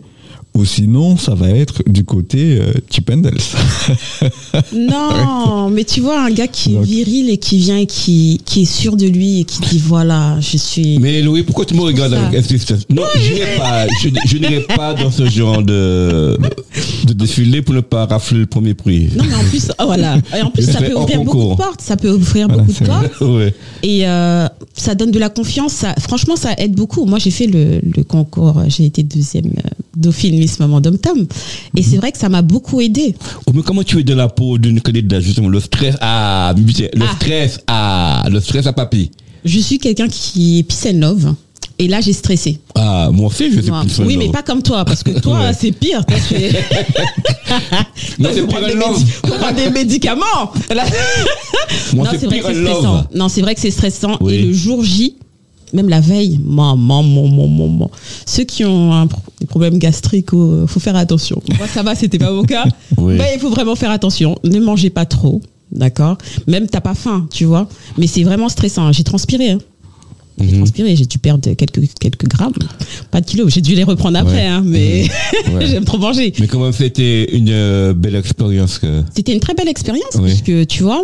ou 0.55 0.65
sinon 0.65 1.17
ça 1.17 1.33
va 1.33 1.49
être 1.49 1.81
du 1.87 2.03
côté 2.03 2.57
euh, 2.59 2.73
Chip. 2.89 3.09
Non, 4.73 5.69
mais 5.69 5.83
tu 5.83 5.99
vois, 6.01 6.21
un 6.23 6.31
gars 6.31 6.47
qui 6.47 6.75
est 6.75 6.81
viril 6.81 7.29
et 7.29 7.37
qui 7.37 7.57
vient 7.57 7.77
et 7.77 7.85
qui, 7.85 8.39
qui 8.45 8.61
est 8.63 8.65
sûr 8.65 8.95
de 8.95 9.05
lui 9.07 9.41
et 9.41 9.43
qui 9.45 9.59
dit 9.61 9.79
voilà, 9.79 10.37
je 10.39 10.57
suis. 10.57 10.99
Mais 10.99 11.21
Louis, 11.21 11.43
pourquoi 11.43 11.65
tu 11.65 11.73
me 11.73 11.81
regardes 11.81 12.13
avec 12.13 12.39
insistance 12.39 12.81
Non, 12.89 13.03
je 13.15 13.33
n'irai 13.33 13.57
pas, 13.57 13.87
je, 14.01 14.09
je 14.25 14.37
n'irai 14.37 14.61
pas 14.75 14.93
dans 14.93 15.11
ce 15.11 15.25
genre 15.25 15.61
de, 15.63 16.37
de 17.05 17.13
défilé 17.13 17.61
pour 17.61 17.75
ne 17.75 17.81
pas 17.81 18.05
rafler 18.05 18.39
le 18.39 18.45
premier 18.45 18.73
prix. 18.73 19.09
Non, 19.15 19.23
mais 19.27 19.35
en 19.35 19.43
plus, 19.49 19.69
oh, 19.79 19.83
voilà. 19.85 20.17
Et 20.37 20.41
en 20.41 20.51
plus, 20.51 20.63
ça 20.63 20.81
peut 20.81 20.93
ouvrir 20.95 21.19
beaucoup 21.23 21.37
concours. 21.37 21.55
de 21.57 21.61
portes. 21.63 21.81
Ça 21.81 21.97
peut 21.97 22.11
ouvrir 22.11 22.47
Voilà, 22.47 22.63
beaucoup 22.63 22.79
de 22.83 22.87
portes. 22.87 23.21
ouais. 23.21 23.53
Et 23.83 24.07
euh, 24.07 24.47
ça 24.75 24.95
donne 24.95 25.11
de 25.11 25.19
la 25.19 25.29
confiance. 25.29 25.73
Ça, 25.73 25.93
franchement, 25.99 26.35
ça 26.35 26.53
aide 26.57 26.75
beaucoup. 26.75 27.05
Moi, 27.05 27.19
j'ai 27.19 27.31
fait 27.31 27.47
le, 27.47 27.81
le 27.83 28.03
concours. 28.03 28.61
J'ai 28.67 28.85
été 28.85 29.03
deuxième 29.03 29.45
euh, 29.47 29.69
dauphine 29.95 30.42
Miss 30.43 30.59
Maman 30.59 30.81
Dom 30.81 30.97
Tom. 30.97 31.25
Et 31.75 31.81
c'est 31.83 31.95
vrai 31.97 32.11
que 32.11 32.17
ça 32.17 32.27
m'a 32.29 32.41
beaucoup 32.41 32.81
aidé. 32.81 33.15
Oh, 33.45 33.51
mais 33.53 33.61
comment 33.61 33.83
tu 33.83 33.99
es 33.99 34.03
de 34.03 34.13
la 34.13 34.27
peau 34.27 34.57
d'une 34.57 34.81
candidate 34.81 35.21
justement 35.21 35.47
le 35.49 35.59
stress 35.61 35.95
à 36.01 36.53
le 36.57 37.01
Ah. 37.01 37.15
stress 37.15 37.59
à 37.67 38.23
le 38.29 38.39
stress 38.41 38.67
à 38.67 38.73
papy? 38.73 39.09
Je 39.45 39.59
suis 39.59 39.77
quelqu'un 39.79 40.07
qui 40.09 40.59
est 40.59 40.63
peace 40.63 40.85
and 40.93 40.99
love. 40.99 41.33
Et 41.79 41.87
là, 41.87 42.01
j'ai 42.01 42.13
stressé. 42.13 42.59
Ah, 42.75 43.09
moi 43.11 43.27
aussi 43.27 43.51
je 43.51 43.59
plus 43.59 44.05
oui, 44.05 44.15
mais 44.17 44.29
pas 44.29 44.43
comme 44.43 44.61
toi, 44.61 44.85
parce 44.85 45.01
que 45.01 45.09
toi, 45.21 45.39
Ouais. 45.39 45.51
c'est 45.59 45.71
pire. 45.71 46.05
Toi, 46.05 46.17
tu 46.27 46.35
es- 46.35 46.51
Moi, 48.19 48.29
c'est 48.33 48.45
pire 48.47 48.65
des 48.67 48.73
love. 48.75 49.03
médi- 49.23 49.71
médicaments. 49.73 50.23
Moi 51.93 52.05
non, 52.05 52.11
c'est 52.19 52.25
vrai 52.27 52.39
que 52.39 52.45
c'est 52.47 52.61
stressant. 52.63 53.03
Non, 53.15 53.29
c'est 53.29 53.41
vrai 53.41 53.55
que 53.55 53.61
c'est 53.61 53.71
stressant. 53.71 54.17
Oui. 54.21 54.33
Et 54.35 54.41
le 54.43 54.53
jour 54.53 54.83
J, 54.83 55.15
même 55.73 55.89
la 55.89 55.99
veille, 55.99 56.39
maman, 56.43 57.03
maman, 57.03 57.47
maman. 57.47 57.91
Ceux 58.25 58.43
qui 58.43 58.63
ont 58.65 58.93
un 58.93 59.07
des 59.39 59.45
problèmes 59.47 59.77
gastriques, 59.79 60.29
il 60.33 60.65
faut 60.67 60.79
faire 60.79 60.95
attention. 60.95 61.41
Moi, 61.57 61.67
ça 61.67 61.83
va, 61.83 61.95
c'était 61.95 62.19
pas 62.19 62.31
mon 62.31 62.43
cas. 62.43 62.65
Oui. 62.97 63.15
Mais 63.17 63.31
il 63.35 63.39
faut 63.39 63.49
vraiment 63.49 63.75
faire 63.75 63.91
attention. 63.91 64.37
Ne 64.43 64.59
mangez 64.59 64.89
pas 64.89 65.05
trop. 65.05 65.41
D'accord? 65.71 66.17
Même 66.47 66.67
t'as 66.67 66.81
pas 66.81 66.93
faim, 66.93 67.27
tu 67.31 67.45
vois. 67.45 67.67
Mais 67.97 68.05
c'est 68.07 68.23
vraiment 68.23 68.47
stressant. 68.49 68.91
J'ai 68.91 69.03
transpiré. 69.03 69.51
hein. 69.51 69.57
J'ai 70.39 70.45
Mhm. 70.51 70.57
transpiré, 70.57 70.95
j'ai 70.95 71.05
dû 71.05 71.17
perdre 71.19 71.53
quelques, 71.53 71.81
quelques 71.99 72.27
grammes. 72.27 72.53
Pas 73.11 73.21
de 73.21 73.25
kilos. 73.25 73.53
J'ai 73.53 73.61
dû 73.61 73.75
les 73.75 73.83
reprendre 73.83 74.17
après, 74.17 74.33
Ouais. 74.35 74.45
hein, 74.45 74.63
mais 74.65 75.07
Ouais. 75.53 75.65
j'aime 75.67 75.85
trop 75.85 75.97
manger. 75.99 76.33
Mais 76.39 76.47
quand 76.47 76.59
même 76.59 76.73
c'était 76.73 77.35
une 77.35 77.49
euh, 77.49 77.93
belle 77.93 78.15
expérience 78.15 78.77
que. 78.79 79.03
C'était 79.15 79.33
une 79.33 79.39
très 79.39 79.53
belle 79.53 79.67
expérience 79.67 80.15
Oui. 80.15 80.29
puisque 80.29 80.67
tu 80.67 80.83
vois, 80.83 81.03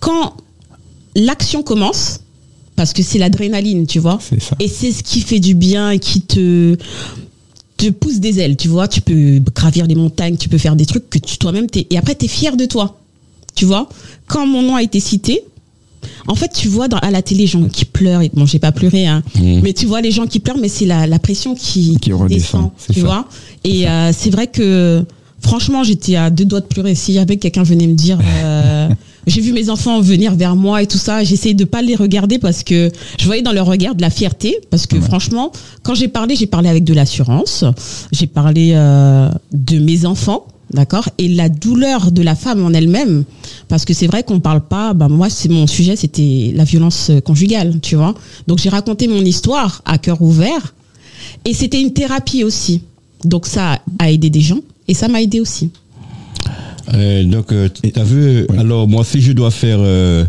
quand 0.00 0.34
l'action 1.16 1.62
commence, 1.62 2.20
parce 2.76 2.92
que 2.92 3.02
c'est 3.02 3.18
l'adrénaline, 3.18 3.86
tu 3.86 3.98
vois, 3.98 4.18
C'est 4.20 4.42
ça. 4.42 4.56
et 4.60 4.68
c'est 4.68 4.90
ce 4.92 5.02
qui 5.02 5.20
fait 5.20 5.40
du 5.40 5.54
bien 5.54 5.90
et 5.90 5.98
qui 5.98 6.20
te 6.22 6.76
te 7.76 7.90
pousse 7.90 8.20
des 8.20 8.38
ailes, 8.40 8.56
tu 8.56 8.68
vois. 8.68 8.86
Tu 8.88 9.00
peux 9.00 9.40
gravir 9.54 9.86
les 9.86 9.94
montagnes, 9.96 10.36
tu 10.36 10.48
peux 10.48 10.58
faire 10.58 10.76
des 10.76 10.86
trucs 10.86 11.10
que 11.10 11.18
tu 11.18 11.38
toi-même 11.38 11.66
t'es. 11.68 11.86
Et 11.90 11.98
après, 11.98 12.14
t'es 12.14 12.28
fier 12.28 12.56
de 12.56 12.66
toi, 12.66 12.98
tu 13.54 13.64
vois. 13.64 13.88
Quand 14.26 14.46
mon 14.46 14.62
nom 14.62 14.76
a 14.76 14.82
été 14.82 15.00
cité, 15.00 15.42
en 16.28 16.34
fait, 16.34 16.52
tu 16.54 16.68
vois 16.68 16.86
dans, 16.86 16.98
à 16.98 17.10
la 17.10 17.20
télé 17.22 17.40
les 17.42 17.46
gens 17.46 17.64
qui 17.68 17.84
pleurent. 17.84 18.22
Et, 18.22 18.30
bon, 18.32 18.46
j'ai 18.46 18.58
pas 18.60 18.72
pleuré, 18.72 19.06
hein. 19.06 19.22
Mhm. 19.36 19.60
Mais 19.62 19.72
tu 19.72 19.86
vois 19.86 20.00
les 20.02 20.10
gens 20.12 20.26
qui 20.26 20.38
pleurent, 20.38 20.58
mais 20.58 20.68
c'est 20.68 20.86
la, 20.86 21.06
la 21.06 21.18
pression 21.18 21.54
qui, 21.54 21.98
Qui 22.00 22.12
redescend, 22.12 22.70
descend, 22.70 22.70
tu 22.92 23.00
ça. 23.00 23.06
vois. 23.06 23.28
Et 23.64 23.88
euh, 23.88 24.12
c'est 24.16 24.30
vrai 24.30 24.46
que 24.46 25.04
franchement, 25.44 25.84
j'étais 25.84 26.16
à 26.16 26.30
deux 26.30 26.44
doigts 26.44 26.60
de 26.60 26.66
pleurer. 26.66 26.94
S'il 26.94 27.14
y 27.14 27.18
avait 27.18 27.36
quelqu'un 27.36 27.62
venait 27.62 27.86
me 27.86 27.94
dire, 27.94 28.18
euh, 28.24 28.88
j'ai 29.26 29.40
vu 29.40 29.52
mes 29.52 29.70
enfants 29.70 30.00
venir 30.00 30.34
vers 30.34 30.56
moi 30.56 30.82
et 30.82 30.86
tout 30.86 30.98
ça, 30.98 31.22
j'essayais 31.22 31.54
de 31.54 31.64
pas 31.64 31.82
les 31.82 31.94
regarder 31.94 32.38
parce 32.38 32.62
que 32.62 32.90
je 33.18 33.24
voyais 33.26 33.42
dans 33.42 33.52
leur 33.52 33.66
regard 33.66 33.94
de 33.94 34.02
la 34.02 34.10
fierté. 34.10 34.58
Parce 34.70 34.86
que 34.86 35.00
franchement, 35.00 35.52
quand 35.82 35.94
j'ai 35.94 36.08
parlé, 36.08 36.34
j'ai 36.34 36.46
parlé 36.46 36.68
avec 36.68 36.84
de 36.84 36.94
l'assurance, 36.94 37.64
j'ai 38.10 38.26
parlé 38.26 38.72
euh, 38.74 39.28
de 39.52 39.78
mes 39.78 40.06
enfants. 40.06 40.46
D'accord 40.72 41.08
Et 41.18 41.28
la 41.28 41.50
douleur 41.50 42.10
de 42.10 42.22
la 42.22 42.34
femme 42.34 42.64
en 42.64 42.72
elle-même, 42.72 43.24
parce 43.68 43.84
que 43.84 43.92
c'est 43.92 44.06
vrai 44.06 44.22
qu'on 44.22 44.40
parle 44.40 44.62
pas, 44.62 44.94
bah 44.94 45.08
moi, 45.08 45.28
c'est 45.28 45.50
mon 45.50 45.66
sujet, 45.66 45.94
c'était 45.94 46.52
la 46.56 46.64
violence 46.64 47.12
conjugale, 47.24 47.80
tu 47.80 47.96
vois. 47.96 48.14
Donc 48.48 48.58
j'ai 48.58 48.70
raconté 48.70 49.06
mon 49.06 49.20
histoire 49.20 49.82
à 49.84 49.98
cœur 49.98 50.22
ouvert, 50.22 50.74
et 51.44 51.52
c'était 51.52 51.80
une 51.80 51.92
thérapie 51.92 52.44
aussi. 52.44 52.80
Donc 53.24 53.46
ça 53.46 53.78
a 53.98 54.10
aidé 54.10 54.30
des 54.30 54.40
gens, 54.40 54.60
et 54.88 54.94
ça 54.94 55.08
m'a 55.08 55.20
aidé 55.22 55.40
aussi. 55.40 55.70
Euh, 56.92 57.24
donc, 57.24 57.50
euh, 57.52 57.68
tu 57.68 57.98
as 57.98 58.04
vu, 58.04 58.46
Oui. 58.48 58.58
alors 58.58 58.86
moi, 58.86 59.04
si 59.04 59.20
je 59.20 59.32
dois 59.32 59.50
faire 59.50 59.78
euh, 59.80 60.24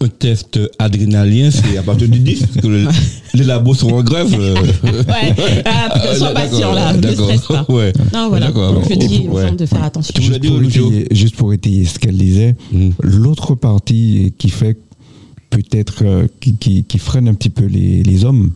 un 0.00 0.08
test 0.08 0.60
adrénalien, 0.78 1.50
c'est 1.50 1.76
à 1.76 1.82
partir 1.82 2.08
du 2.08 2.20
10, 2.20 2.40
parce 2.46 2.60
que 2.62 2.66
le- 2.68 2.86
les 3.34 3.42
labos 3.44 3.74
sont 3.74 3.90
en 3.90 4.02
grève. 4.02 4.32
euh. 4.38 4.54
Ouais, 4.54 5.34
ah, 5.64 6.14
sois 6.14 6.28
Ah, 6.30 6.34
patient 6.34 6.72
là, 6.72 6.92
ne 6.92 7.00
d'accord, 7.00 7.24
stresse 7.24 7.46
pas. 7.46 7.66
Ouais. 7.68 7.92
Non, 8.14 8.28
voilà, 8.28 8.52
donc 8.52 8.84
je 8.88 8.94
dis 8.94 9.26
aux 9.28 9.34
Ouais. 9.36 9.48
gens 9.48 9.54
de 9.54 9.66
faire 9.66 9.82
attention. 9.82 10.14
Tu 10.14 10.22
voulais 10.22 10.38
Juste 10.40 10.78
pour, 10.78 10.88
étayer, 10.92 11.06
juste 11.10 11.36
pour 11.36 11.52
étayer 11.52 11.84
ce 11.86 11.98
qu'elle 11.98 12.16
disait, 12.16 12.54
Mm. 12.72 12.90
l'autre 13.02 13.56
partie 13.56 14.32
qui 14.38 14.50
fait 14.50 14.78
peut-être 15.50 16.04
euh, 16.04 16.26
qui, 16.40 16.54
qui- 16.54 16.84
qui 16.84 16.98
freine 16.98 17.26
un 17.26 17.34
petit 17.34 17.50
peu 17.50 17.64
les, 17.64 18.04
les 18.04 18.24
hommes, 18.24 18.52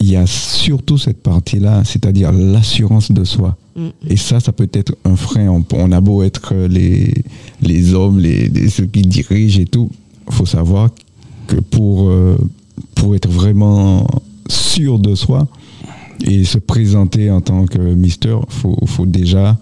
il 0.00 0.10
y 0.10 0.16
a 0.16 0.26
surtout 0.26 0.98
cette 0.98 1.22
partie-là, 1.22 1.82
c'est-à-dire 1.84 2.32
l'assurance 2.32 3.10
de 3.10 3.24
soi. 3.24 3.56
Mm. 3.76 3.86
Et 4.08 4.16
ça, 4.16 4.40
ça 4.40 4.52
peut 4.52 4.68
être 4.72 4.94
un 5.04 5.16
frein. 5.16 5.48
On, 5.48 5.64
on 5.74 5.92
a 5.92 6.00
beau 6.00 6.22
être 6.22 6.54
les, 6.68 7.12
les 7.62 7.94
hommes, 7.94 8.18
les, 8.18 8.48
les- 8.48 8.68
ceux 8.68 8.86
qui 8.86 9.02
dirigent 9.02 9.60
et 9.60 9.64
tout, 9.66 9.90
faut 10.28 10.46
savoir 10.46 10.90
que 11.46 11.56
pour, 11.56 12.08
euh, 12.10 12.36
pour 12.94 13.14
être 13.14 13.28
vraiment 13.28 14.06
sûr 14.48 14.98
de 14.98 15.14
soi 15.14 15.46
et 16.24 16.44
se 16.44 16.58
présenter 16.58 17.30
en 17.30 17.40
tant 17.40 17.66
que 17.66 17.78
mister, 17.78 18.36
faut, 18.48 18.76
faut 18.86 19.06
déjà 19.06 19.56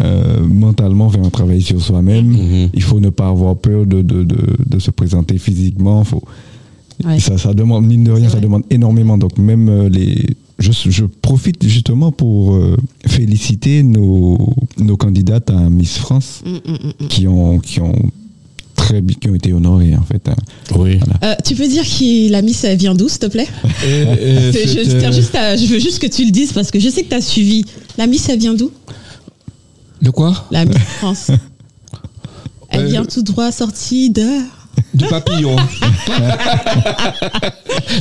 euh, 0.00 0.40
mentalement 0.46 1.10
faire 1.10 1.24
un 1.24 1.30
travail 1.30 1.60
sur 1.62 1.80
soi-même. 1.80 2.28
Mhm. 2.28 2.68
Il 2.72 2.82
faut 2.82 3.00
ne 3.00 3.10
pas 3.10 3.28
avoir 3.28 3.56
peur 3.56 3.86
de, 3.86 4.02
de, 4.02 4.24
de, 4.24 4.38
de 4.66 4.78
se 4.78 4.90
présenter 4.90 5.36
physiquement. 5.38 6.04
Faut, 6.04 6.22
Ouais. 7.04 7.18
ça, 7.20 7.38
ça 7.38 7.54
demande, 7.54 7.86
mine 7.86 8.04
de 8.04 8.12
rien, 8.12 8.28
ça 8.28 8.40
demande 8.40 8.62
énormément. 8.70 9.16
Donc 9.18 9.38
même 9.38 9.68
euh, 9.68 9.88
les... 9.88 10.36
Je, 10.58 10.70
je 10.90 11.04
profite 11.06 11.66
justement 11.66 12.12
pour 12.12 12.54
euh, 12.54 12.76
féliciter 13.06 13.82
nos, 13.82 14.54
nos 14.78 14.96
candidates 14.98 15.48
à 15.50 15.70
Miss 15.70 15.96
France 15.96 16.42
Mm, 16.44 16.50
mm, 16.50 16.58
mm, 16.72 16.92
mm. 17.04 17.08
qui 17.08 17.26
ont, 17.26 17.58
qui 17.58 17.80
ont 17.80 17.94
très 18.76 19.02
qui 19.02 19.28
ont 19.30 19.34
été 19.34 19.52
honorées 19.54 19.94
en 19.96 20.02
fait. 20.02 20.26
hein. 20.28 20.36
Oui. 20.76 20.98
Euh, 21.22 21.34
tu 21.46 21.54
peux 21.54 21.66
dire 21.68 21.82
que 21.84 22.30
la 22.30 22.42
Miss 22.42 22.62
elle 22.64 22.76
vient 22.76 22.94
d'où, 22.94 23.08
s'il 23.08 23.20
te 23.20 23.26
plaît? 23.26 23.46
Et, 23.86 24.02
et 24.02 24.52
C'est- 24.52 24.66
je, 24.66 24.90
euh, 24.96 25.12
juste 25.12 25.34
à- 25.34 25.56
je 25.56 25.64
veux 25.66 25.78
juste 25.78 25.98
que 25.98 26.06
tu 26.06 26.24
le 26.26 26.30
dises 26.30 26.52
parce 26.52 26.70
que 26.70 26.78
je 26.78 26.88
sais 26.90 27.04
que 27.04 27.08
tu 27.08 27.14
as 27.14 27.20
suivi. 27.22 27.64
La 27.96 28.06
Miss, 28.06 28.28
elle 28.28 28.38
vient 28.38 28.54
d'où? 28.54 28.70
De 30.02 30.10
quoi? 30.10 30.46
La 30.50 30.64
Miss 30.66 30.76
France. 30.98 31.30
Elle 32.72 32.86
vient 32.86 33.04
tout 33.04 33.22
droit 33.22 33.50
sortie 33.50 34.10
de. 34.10 34.22
Du 34.94 35.04
papillon. 35.06 35.56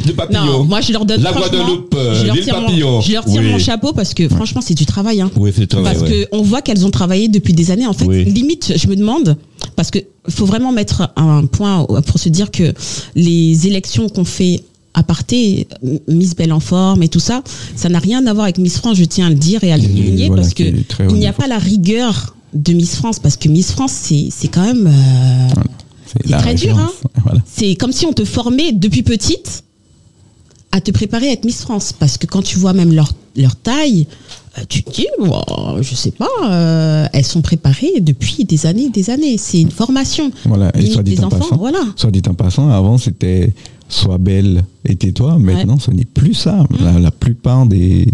de 0.05 0.11
papillon. 0.11 0.45
Non, 0.45 0.63
moi 0.63 0.81
je 0.81 0.91
leur 0.93 1.05
donne 1.05 1.21
La 1.21 1.31
Guadeloupe, 1.31 1.93
euh, 1.97 2.15
je 2.15 2.25
leur 2.25 2.35
tire, 2.39 2.55
papillon. 2.55 2.91
mon, 2.91 3.01
je 3.01 3.11
leur 3.13 3.25
tire 3.25 3.41
Oui. 3.41 3.51
mon 3.51 3.59
chapeau 3.59 3.93
parce 3.93 4.13
que 4.13 4.27
franchement 4.29 4.61
c'est 4.61 4.73
du 4.75 4.85
travail. 4.85 5.21
Hein. 5.21 5.31
Oui, 5.35 5.51
c'est 5.55 5.67
très 5.67 5.81
Parce 5.83 5.99
vrai. 5.99 6.09
ouais. 6.09 6.27
que 6.29 6.35
on 6.35 6.41
voit 6.41 6.61
qu'elles 6.61 6.85
ont 6.85 6.91
travaillé 6.91 7.27
depuis 7.27 7.53
des 7.53 7.71
années. 7.71 7.87
En 7.87 7.93
fait, 7.93 8.05
Oui. 8.05 8.25
limite, 8.25 8.73
je 8.75 8.87
me 8.87 8.95
demande, 8.95 9.37
parce 9.75 9.91
que 9.91 9.99
faut 10.29 10.45
vraiment 10.45 10.71
mettre 10.71 11.11
un 11.15 11.45
point 11.45 11.85
pour 12.05 12.19
se 12.19 12.29
dire 12.29 12.51
que 12.51 12.73
les 13.15 13.67
élections 13.67 14.09
qu'on 14.09 14.25
fait 14.25 14.63
à 14.93 15.03
parté, 15.03 15.67
Miss 16.07 16.35
Belle 16.35 16.51
en 16.51 16.59
forme 16.59 17.03
et 17.03 17.09
tout 17.09 17.19
ça, 17.19 17.43
ça 17.75 17.89
n'a 17.89 17.99
rien 17.99 18.25
à 18.25 18.33
voir 18.33 18.45
avec 18.45 18.57
Miss 18.57 18.77
France, 18.77 18.97
je 18.97 19.03
tiens 19.05 19.27
à 19.27 19.29
le 19.29 19.35
dire 19.35 19.63
et 19.63 19.71
à 19.71 19.77
le 19.77 19.83
souligner 19.83 20.27
voilà, 20.27 20.41
parce 20.41 20.53
que 20.53 20.63
il 20.63 21.15
n'y 21.15 21.27
a 21.27 21.33
pas 21.33 21.47
la 21.47 21.57
rigueur 21.59 22.35
de 22.53 22.73
Miss 22.73 22.95
France 22.95 23.19
parce 23.19 23.37
que 23.37 23.47
Miss 23.47 23.71
France 23.71 23.91
c'est 23.93 24.29
c'est 24.31 24.47
quand 24.47 24.63
même 24.65 24.87
euh, 24.87 25.61
C'est 26.11 26.31
très 26.37 26.55
dur. 26.55 26.77
Voilà. 27.23 27.41
c'est 27.45 27.75
comme 27.75 27.91
si 27.91 28.05
on 28.05 28.13
te 28.13 28.25
formait 28.25 28.71
depuis 28.71 29.03
petite 29.03 29.63
à 30.71 30.81
te 30.81 30.91
préparer 30.91 31.29
à 31.29 31.33
être 31.33 31.45
Miss 31.45 31.61
France. 31.61 31.93
Parce 31.93 32.17
que 32.17 32.27
quand 32.27 32.41
tu 32.41 32.57
vois 32.59 32.73
même 32.73 32.93
leur, 32.93 33.11
leur 33.35 33.55
taille, 33.55 34.07
euh, 34.57 34.61
tu 34.69 34.83
te 34.83 34.91
dis, 34.91 35.07
Wow, 35.19 35.81
je 35.81 35.95
sais 35.95 36.11
pas, 36.11 36.27
euh, 36.45 37.07
elles 37.13 37.25
sont 37.25 37.41
préparées 37.41 37.99
depuis 38.01 38.45
des 38.45 38.65
années 38.65 38.85
et 38.85 38.89
des 38.89 39.09
années. 39.09 39.37
C'est 39.37 39.61
une 39.61 39.71
formation. 39.71 40.31
Voilà. 40.45 40.71
Et 40.77 40.85
soit 40.89 41.03
dit 41.03 41.15
des 41.15 41.23
en 41.23 41.27
enfants, 41.27 41.39
passant, 41.39 41.57
voilà. 41.57 41.79
soit 41.95 42.11
dit 42.11 42.21
en 42.27 42.33
passant, 42.33 42.69
avant 42.69 42.97
c'était 42.97 43.53
sois 43.87 44.19
belle 44.19 44.63
et 44.85 44.95
tais-toi. 44.95 45.37
Maintenant, 45.39 45.79
ce 45.79 45.89
n'est 45.91 46.05
plus 46.05 46.35
ça. 46.35 46.63
La, 46.79 46.99
la 46.99 47.11
plupart 47.11 47.65
des, 47.65 48.07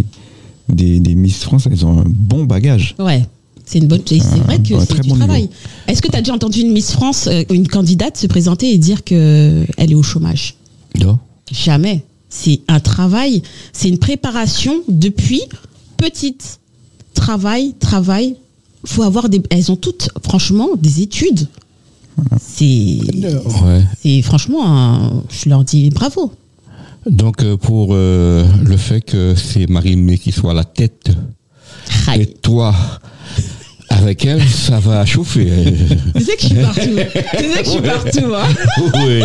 des, 0.70 1.00
des 1.02 1.16
Miss 1.16 1.44
France, 1.44 1.68
elles 1.70 1.86
ont 1.86 2.00
un 2.00 2.06
bon 2.08 2.46
bagage. 2.46 2.96
Ouais. 3.00 3.26
C'est 3.66 3.80
une 3.80 3.88
bonne. 3.88 4.02
C'est 4.06 4.20
c'est 4.20 4.40
vrai 4.40 4.60
que 4.62 4.80
c'est 4.80 5.02
du 5.02 5.10
bon 5.10 5.16
travail. 5.18 5.50
Est-ce 5.88 6.02
que 6.02 6.08
tu 6.10 6.16
as 6.16 6.22
déjà 6.22 6.34
entendu 6.34 6.60
une 6.62 6.72
Miss 6.72 6.92
France, 6.92 7.28
euh, 7.28 7.44
une 7.52 7.68
candidate 7.68 8.16
se 8.18 8.28
présenter 8.28 8.72
et 8.72 8.78
dire 8.78 9.04
que 9.04 9.66
elle 9.78 9.92
est 9.92 9.96
au 9.96 10.04
chômage? 10.04 10.56
Non. 11.00 11.18
Jamais. 11.52 12.04
C'est 12.30 12.62
un 12.68 12.80
travail, 12.80 13.42
c'est 13.74 13.88
une 13.90 13.98
préparation 13.98 14.74
depuis 14.90 15.42
petite. 15.98 16.60
Travail, 17.14 17.74
travail. 17.80 18.36
Faut 18.86 19.04
avoir 19.04 19.30
des. 19.30 19.42
Elles 19.50 19.72
ont 19.72 19.76
toutes, 19.78 20.10
franchement, 20.24 20.70
des 20.78 21.02
études. 21.02 21.48
C'est, 22.40 23.00
Ouais. 23.64 23.84
c'est 24.02 24.22
franchement, 24.22 24.62
un- 24.66 25.24
je 25.30 25.50
leur 25.50 25.64
dis 25.64 25.90
bravo. 25.90 26.32
Donc, 27.10 27.44
euh, 27.44 27.58
pour 27.58 27.90
euh, 27.92 28.46
le 28.64 28.78
fait 28.78 29.02
que 29.02 29.36
c'est 29.36 29.68
Marie-Mé 29.70 30.18
qui 30.18 30.32
soit 30.32 30.52
à 30.52 30.54
la 30.54 30.64
tête 30.64 31.10
et 32.18 32.26
toi 32.26 32.74
avec 33.98 34.26
elle, 34.26 34.42
ça 34.44 34.80
va 34.80 35.06
chauffer. 35.06 35.48
Tu 36.16 36.24
sais 36.24 36.36
que 36.36 36.42
je 36.42 36.48
suis 36.48 36.56
partout. 36.56 36.82
tu 36.82 37.44
sais 37.52 37.60
que 37.60 37.66
je 37.66 37.70
suis 37.70 37.82
partout. 37.82 38.34
Hein. 38.36 38.92
oui. 39.08 39.22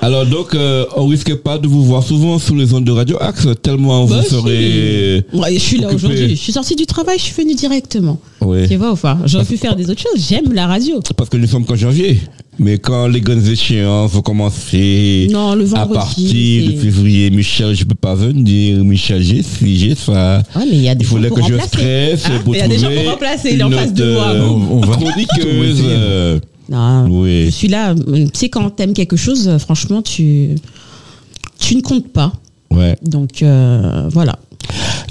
Alors 0.00 0.26
donc, 0.26 0.54
euh, 0.54 0.84
on 0.96 1.06
risque 1.06 1.34
pas 1.36 1.58
de 1.58 1.66
vous 1.66 1.84
voir 1.84 2.02
souvent 2.02 2.38
sur 2.38 2.54
les 2.54 2.72
ondes 2.72 2.84
de 2.84 2.92
Radio 2.92 3.16
Axe, 3.20 3.46
tellement 3.62 4.06
Bah, 4.06 4.16
vous 4.16 4.22
si. 4.22 4.30
serez... 4.34 5.24
Ouais, 5.32 5.54
je 5.54 5.58
suis 5.58 5.78
là 5.78 5.88
aujourd'hui. 5.92 6.30
Je 6.30 6.34
suis 6.34 6.52
sortie 6.52 6.76
du 6.76 6.86
travail, 6.86 7.18
je 7.18 7.24
suis 7.24 7.42
venue 7.42 7.54
directement. 7.54 8.20
Oui. 8.40 8.68
Tu 8.68 8.76
vois 8.76 8.94
pas 8.96 9.18
J'aurais 9.26 9.44
pu 9.44 9.56
faire 9.56 9.74
des 9.76 9.90
autres 9.90 10.00
choses. 10.02 10.24
J'aime 10.28 10.52
la 10.52 10.66
radio. 10.66 11.00
Parce 11.16 11.28
que 11.30 11.36
nous 11.36 11.46
sommes 11.46 11.64
qu'en 11.64 11.74
janvier. 11.76 12.20
Mais 12.60 12.78
quand 12.78 13.06
les 13.06 13.20
grandes 13.20 13.46
échéances 13.46 14.10
vont 14.12 14.20
commencer 14.22 15.28
Non, 15.30 15.54
le 15.54 15.64
à 15.76 15.86
partir 15.86 16.72
de 16.72 16.76
février, 16.76 17.30
Michel, 17.30 17.74
je 17.74 17.84
peux 17.84 17.94
pas 17.94 18.14
venir. 18.16 18.82
Michel, 18.84 19.22
j'ai 19.22 19.42
ci, 19.44 19.78
j'ai 19.78 19.94
ça. 19.94 20.42
Ouais, 20.56 20.62
mais 20.68 20.76
il 20.76 20.82
y 20.82 20.88
a 20.88 20.94
des 20.96 21.04
Il 21.04 21.10
que 21.22 21.28
pour 21.28 21.36
je 21.38 21.42
remplacer. 21.54 21.68
stresse 21.68 22.22
pour 22.44 22.56
Il 22.56 22.58
y 22.58 22.62
a 22.62 22.68
des 22.68 22.78
gens 22.78 22.90
pour 22.90 23.10
remplacer. 23.12 23.50
Il 23.52 23.60
est 23.60 23.62
en 23.62 23.70
face 23.70 23.92
de 23.94 24.12
moi. 24.12 24.28
euh, 24.30 24.42
On- 24.48 24.78
on 24.78 24.80
va- 24.80 24.96
chroniqueuse. 24.96 25.82
euh, 25.84 26.40
Non, 26.68 27.06
Oui. 27.08 27.46
je 27.46 27.50
suis 27.50 27.68
là. 27.68 27.94
Tu 27.94 28.26
sais, 28.34 28.48
quand 28.48 28.68
t'aimes 28.70 28.92
quelque 28.92 29.16
chose, 29.16 29.46
euh, 29.48 29.58
franchement, 29.58 30.02
tu, 30.02 30.50
tu 31.60 31.76
ne 31.76 31.80
comptes 31.80 32.08
pas. 32.08 32.32
ouais. 32.72 32.96
Donc, 33.02 33.42
euh, 33.42 34.08
voilà. 34.12 34.36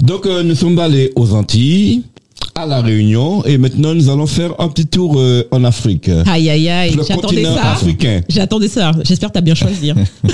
Donc 0.02 0.26
euh, 0.26 0.42
nous 0.44 0.54
sommes 0.54 0.78
allés 0.78 1.10
aux 1.16 1.32
Antilles, 1.32 2.02
à 2.58 2.66
la 2.66 2.80
Réunion, 2.80 3.44
et 3.44 3.56
maintenant 3.58 3.94
nous 3.94 4.08
allons 4.10 4.26
faire 4.26 4.52
un 4.60 4.68
petit 4.68 4.86
tour 4.86 5.14
euh, 5.18 5.46
en 5.52 5.62
Afrique. 5.64 6.08
Aïe, 6.26 6.50
aïe, 6.50 6.68
aïe. 6.68 6.94
Le 6.94 7.04
J'attendais 7.04 7.44
ça. 7.44 7.72
africain. 7.72 8.20
J'attendais 8.28 8.68
ça. 8.68 8.90
J'espère 9.04 9.28
que 9.28 9.34
t'as 9.34 9.40
bien 9.40 9.54
choisi. 9.54 9.90
hein. 9.90 9.94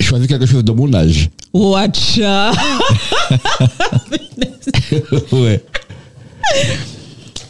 Choisis 0.00 0.26
quelque 0.28 0.46
chose 0.46 0.64
de 0.64 0.72
mon 0.72 0.92
âge. 0.94 1.28
Watcha. 1.52 2.52
ouais. 5.32 5.62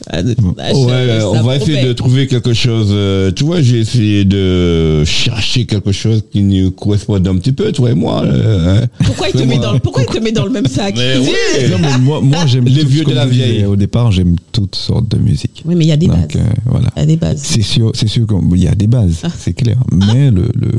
Ah, 0.08 0.22
Ouais, 0.22 1.18
on 1.24 1.42
va 1.42 1.56
essayer 1.56 1.82
de 1.84 1.92
trouver 1.92 2.26
quelque 2.28 2.52
chose. 2.52 2.88
euh, 2.92 3.32
tu 3.32 3.44
vois, 3.44 3.60
j'ai 3.60 3.80
essayé 3.80 4.24
de 4.24 5.02
chercher 5.04 5.66
quelque 5.66 5.90
chose 5.90 6.22
qui 6.30 6.42
nous 6.42 6.70
corresponde 6.70 7.26
un 7.26 7.36
petit 7.36 7.50
peu, 7.52 7.72
toi 7.72 7.90
et 7.90 7.94
moi. 7.94 8.22
euh, 8.24 8.82
hein. 8.82 8.86
Pourquoi 9.04 9.28
il 9.28 9.32
te 9.40 9.42
met 9.42 9.58
dans 9.58 9.72
le, 9.72 9.80
pourquoi 9.80 10.02
il 10.02 10.08
te 10.14 10.18
met 10.22 10.30
dans 10.32 10.44
le 10.44 10.50
même 10.52 10.66
sac? 10.66 10.94
Mais 10.96 11.18
Oui. 11.18 11.26
ouais. 11.58 11.68
Non, 11.70 11.78
mais 11.80 11.98
moi, 11.98 12.20
moi 12.20 12.46
j'aime 12.46 12.66
Les 12.66 12.84
vieux 12.84 13.04
de 13.04 13.12
la 13.12 13.26
vieille. 13.26 13.64
Au 13.64 13.74
départ, 13.76 14.12
j'aime 14.12 14.36
toutes 14.52 14.76
sortes 14.76 15.08
de 15.10 15.18
musique. 15.18 15.62
Oui, 15.64 15.74
mais 15.74 15.84
il 15.84 15.88
y 15.88 15.92
a 15.92 15.96
des 15.96 16.06
bases. 16.08 16.28
Euh, 16.36 16.40
voilà. 16.66 16.88
Il 16.96 17.00
y 17.00 17.02
a 17.02 17.06
des 17.06 17.16
bases. 17.16 17.40
C'est 17.42 17.62
sûr, 17.62 17.90
c'est 17.94 18.08
sûr 18.08 18.26
qu'il 18.28 18.62
y 18.62 18.68
a 18.68 18.74
des 18.76 18.86
bases, 18.86 19.20
Ah. 19.24 19.28
c'est 19.36 19.54
clair. 19.54 19.76
Mais 19.92 20.30
le, 20.30 20.48
le- 20.54 20.78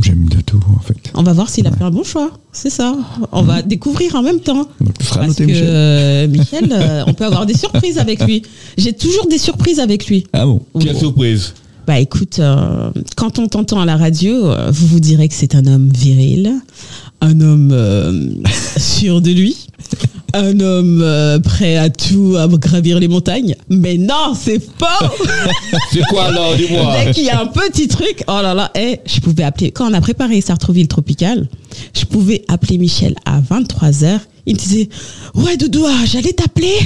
j'aime 0.00 0.28
de 0.28 0.40
tout, 0.40 0.60
en 0.76 0.80
fait. 0.80 0.96
On 1.14 1.22
va 1.22 1.32
voir 1.32 1.48
s'il 1.48 1.66
a 1.66 1.70
fait 1.72 1.84
un 1.84 1.90
bon 1.90 2.04
choix. 2.04 2.30
C'est 2.52 2.70
ça. 2.70 2.96
On 3.32 3.42
va 3.42 3.62
découvrir 3.62 4.14
en 4.14 4.22
même 4.22 4.40
temps. 4.40 4.68
Donc, 4.80 4.98
tu 4.98 5.04
seras 5.06 5.20
Parce 5.26 5.38
noté, 5.38 5.44
que 5.46 5.50
Michel. 5.52 5.68
euh, 5.68 6.28
Michel, 6.28 6.68
euh, 6.72 7.04
on 7.06 7.14
peut 7.14 7.24
avoir 7.24 7.46
des 7.46 7.56
surprises 7.56 7.98
avec 7.98 8.24
lui. 8.24 8.42
J'ai 8.78 8.92
toujours 8.92 9.26
des 9.28 9.38
surprises 9.38 9.78
avec 9.80 10.06
lui. 10.06 10.26
Ah 10.32 10.46
bon 10.46 10.60
Quelle 10.80 10.96
surprise. 10.96 11.54
Bah 11.86 12.00
écoute, 12.00 12.40
euh, 12.40 12.90
quand 13.16 13.38
on 13.38 13.46
t'entend 13.46 13.78
à 13.80 13.84
la 13.84 13.96
radio, 13.96 14.46
euh, 14.50 14.70
vous 14.72 14.88
vous 14.88 14.98
direz 14.98 15.28
que 15.28 15.34
c'est 15.34 15.54
un 15.54 15.66
homme 15.66 15.88
viril, 15.90 16.52
un 17.20 17.40
homme 17.40 17.70
euh, 17.72 18.28
sûr 18.76 19.20
de 19.20 19.30
lui, 19.30 19.56
un 20.36 20.60
homme 20.60 21.00
euh, 21.02 21.38
prêt 21.38 21.76
à 21.76 21.90
tout, 21.90 22.36
à 22.38 22.46
gravir 22.48 22.98
les 23.00 23.08
montagnes. 23.08 23.54
Mais 23.68 23.96
non, 23.96 24.34
c'est 24.38 24.58
faux. 24.58 25.06
C'est 25.92 26.02
quoi 26.08 26.24
alors, 26.24 26.54
dis-moi. 26.56 26.94
Dès 27.04 27.12
qu'il 27.12 27.24
y 27.24 27.30
a 27.30 27.40
un 27.40 27.46
petit 27.46 27.88
truc, 27.88 28.22
oh 28.28 28.40
là 28.42 28.54
là, 28.54 28.70
eh, 28.74 29.00
je 29.06 29.20
pouvais 29.20 29.44
appeler, 29.44 29.70
quand 29.70 29.90
on 29.90 29.94
a 29.94 30.00
préparé 30.00 30.40
Sartreville 30.40 30.88
Tropical, 30.88 31.48
je 31.94 32.04
pouvais 32.04 32.44
appeler 32.48 32.78
Michel 32.78 33.14
à 33.24 33.40
23h. 33.40 34.20
Il 34.46 34.54
me 34.54 34.60
disait, 34.60 34.88
ouais, 35.34 35.56
Doudou, 35.56 35.84
ah, 35.88 36.04
j'allais 36.06 36.32
t'appeler, 36.32 36.78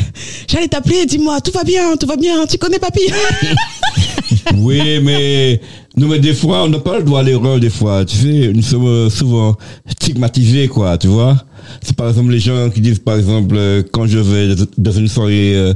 j'allais 0.49 0.69
t'appeler, 0.69 1.05
dis-moi, 1.05 1.41
tout 1.43 1.53
va 1.53 1.63
bien, 1.63 1.97
tout 1.97 2.07
va 2.07 2.17
bien, 2.17 2.47
tu 2.47 2.57
connais 2.57 2.79
papy? 2.79 3.03
Oui, 4.57 5.01
mais 5.03 5.61
non, 6.01 6.09
mais 6.09 6.19
des 6.19 6.33
fois, 6.33 6.65
on 6.65 6.69
n'a 6.69 6.79
pas 6.79 6.97
le 6.97 7.05
droit 7.05 7.21
à 7.21 7.23
l'erreur, 7.23 7.61
des 7.61 7.69
fois. 7.69 8.07
Tu 8.07 8.17
sais, 8.17 8.53
nous 8.55 8.63
sommes 8.63 8.87
euh, 8.87 9.11
souvent 9.11 9.59
stigmatisés, 9.87 10.67
quoi, 10.67 10.97
tu 10.97 11.09
vois. 11.09 11.37
C'est 11.83 11.95
par 11.95 12.09
exemple 12.09 12.31
les 12.31 12.39
gens 12.39 12.71
qui 12.71 12.81
disent, 12.81 13.01
par 13.01 13.17
exemple, 13.17 13.55
euh, 13.55 13.83
quand 13.93 14.07
je 14.07 14.19
vais 14.19 14.55
dans 14.79 14.93
une 14.93 15.09
soirée 15.09 15.55
euh, 15.55 15.75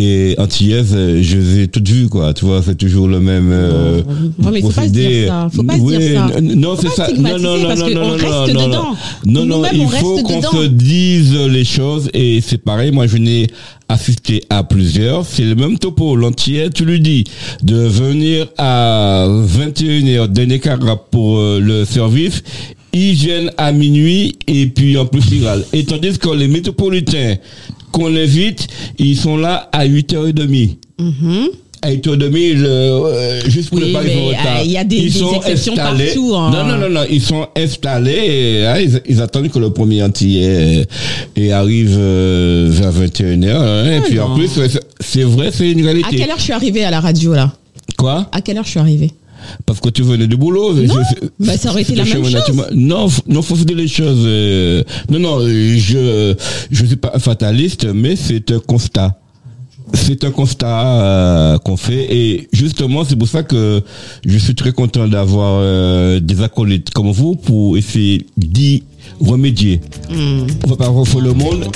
et 0.00 0.36
antillaise, 0.38 0.92
euh, 0.94 1.20
je 1.22 1.38
les 1.38 1.62
ai 1.62 1.68
toutes 1.68 1.88
vues, 1.88 2.08
quoi, 2.08 2.32
tu 2.32 2.44
vois. 2.44 2.62
C'est 2.62 2.76
toujours 2.76 3.08
le 3.08 3.18
même 3.18 3.50
euh, 3.50 4.00
Non, 4.38 4.50
mais 4.52 4.60
faut 4.60 4.70
pas 4.70 4.86
se 4.86 4.92
dire 4.92 5.02
procédé. 5.10 5.26
ça, 5.26 5.48
faut 5.52 5.62
pas 5.64 5.74
Oui, 5.76 5.98
dire 5.98 6.28
ça. 6.32 6.40
Non, 6.40 6.76
c'est 6.80 6.88
ça. 6.90 7.08
Non, 7.16 7.36
non, 7.38 7.58
non, 7.58 7.76
non, 7.76 7.90
non, 7.90 8.10
reste 8.12 8.54
non, 8.54 8.66
dedans. 8.68 8.96
non, 9.26 9.44
non, 9.44 9.62
il 9.72 9.80
on 9.80 9.88
faut 9.88 10.22
qu'on 10.22 10.40
se 10.40 10.66
dise 10.66 11.34
les 11.34 11.64
choses 11.64 12.08
et 12.14 12.40
c'est 12.40 12.58
pareil. 12.62 12.92
Moi, 12.92 13.08
je 13.08 13.16
n'ai 13.16 13.48
assisté 13.88 14.44
à 14.50 14.62
plusieurs. 14.62 15.26
C'est 15.26 15.42
le 15.42 15.56
même 15.56 15.78
topo. 15.78 16.14
L'entier, 16.14 16.70
tu 16.70 16.84
lui 16.84 17.00
dis 17.00 17.24
de 17.64 17.74
venir 17.76 18.46
à 18.56 19.26
21h, 19.28 20.28
dernier 20.28 20.60
carap 20.60 21.10
pour 21.10 21.38
euh, 21.38 21.58
le 21.60 21.84
service. 21.84 22.44
Ils 22.92 23.14
viennent 23.14 23.50
à 23.58 23.72
minuit 23.72 24.36
et 24.46 24.66
puis 24.66 24.96
en 24.96 25.06
plus 25.06 25.22
ils 25.32 25.44
râlent. 25.44 25.64
Et 25.72 25.84
tandis 25.84 26.18
que 26.18 26.30
les 26.30 26.48
métropolitains 26.48 27.34
qu'on 27.92 28.14
invite, 28.14 28.66
ils 28.98 29.16
sont 29.16 29.36
là 29.36 29.68
à 29.72 29.86
8h30. 29.86 30.76
À 31.80 31.92
8h30, 31.92 32.54
le, 32.56 32.66
euh, 32.66 33.40
juste 33.48 33.68
pour 33.70 33.78
Oui, 33.78 33.88
ne 33.88 33.92
pas 33.92 34.02
être 34.04 34.18
en 34.20 34.26
retard. 34.26 34.62
il 34.64 34.70
y 34.72 34.76
a 34.76 34.82
des- 34.82 34.96
Ils 34.96 35.12
des 35.12 35.18
sont 35.20 35.32
exceptions 35.36 35.74
installés. 35.74 36.06
partout, 36.06 36.34
hein. 36.34 36.50
Non, 36.50 36.64
non, 36.66 36.76
non, 36.76 36.88
non, 36.90 37.00
ils 37.08 37.22
sont 37.22 37.46
installés 37.54 38.10
et 38.60 38.66
hein, 38.66 38.78
ils, 38.80 39.00
ils 39.08 39.22
attendent 39.22 39.48
que 39.48 39.60
le 39.60 39.70
premier 39.70 40.02
entier 40.02 40.42
euh, 40.48 40.84
et 41.36 41.52
arrive 41.52 41.94
euh, 41.96 42.66
vers 42.68 42.90
21h. 42.92 43.48
hein, 43.56 43.92
et 43.92 44.00
puis 44.00 44.18
en 44.18 44.34
plus, 44.34 44.48
c'est- 45.00 45.22
vrai, 45.22 45.50
c'est 45.52 45.70
une 45.70 45.80
À 45.80 45.92
réalité. 45.92 46.16
quelle 46.16 46.30
heure 46.30 46.38
je 46.38 46.42
suis 46.42 46.52
arrivée 46.52 46.82
à 46.82 46.90
la 46.90 46.98
radio 46.98 47.32
là? 47.34 47.52
Quoi? 47.96 48.28
À 48.32 48.40
quelle 48.40 48.58
heure 48.58 48.64
je 48.64 48.70
suis 48.70 48.80
arrivée? 48.80 49.12
Parce 49.66 49.80
que 49.80 49.88
tu 49.90 50.02
venais 50.02 50.26
du 50.26 50.36
boulot. 50.36 50.72
Non, 50.74 50.82
Je- 50.84 51.26
bah, 51.46 51.56
ça 51.56 51.70
aurait 51.70 51.82
été 51.82 51.94
la 51.94 52.04
même 52.04 52.24
chose. 52.24 52.32
naturel. 52.32 52.66
Non, 52.74 53.08
non, 53.26 53.42
faut 53.42 53.56
se 53.56 53.64
dire 53.64 53.76
les 53.76 53.88
choses. 53.88 54.22
euh, 54.24 54.82
non, 55.10 55.18
non, 55.18 55.40
euh, 55.40 55.76
je 55.78 56.34
je 56.70 56.84
suis 56.84 56.96
pas 56.96 57.12
un 57.14 57.18
fataliste, 57.18 57.86
mais 57.86 58.16
c'est 58.16 58.50
un 58.50 58.58
constat. 58.60 59.18
C'est 59.94 60.24
un 60.24 60.30
constat 60.30 60.66
euh, 60.86 61.58
qu'on 61.58 61.76
fait 61.76 62.06
et 62.14 62.48
justement 62.52 63.04
c'est 63.04 63.16
pour 63.16 63.28
ça 63.28 63.42
que 63.42 63.82
je 64.24 64.38
suis 64.38 64.54
très 64.54 64.72
content 64.72 65.06
d'avoir 65.06 65.58
euh, 65.62 66.20
des 66.20 66.42
acolytes 66.42 66.90
comme 66.90 67.10
vous 67.10 67.34
pour 67.36 67.76
essayer 67.76 68.26
d'y 68.36 68.82
remédier. 69.20 69.80
Hmm. 70.10 70.46
On 70.66 70.70
va 70.70 70.76
pas 70.76 70.88
refaire 70.88 71.20
le 71.20 71.32
monde, 71.32 71.66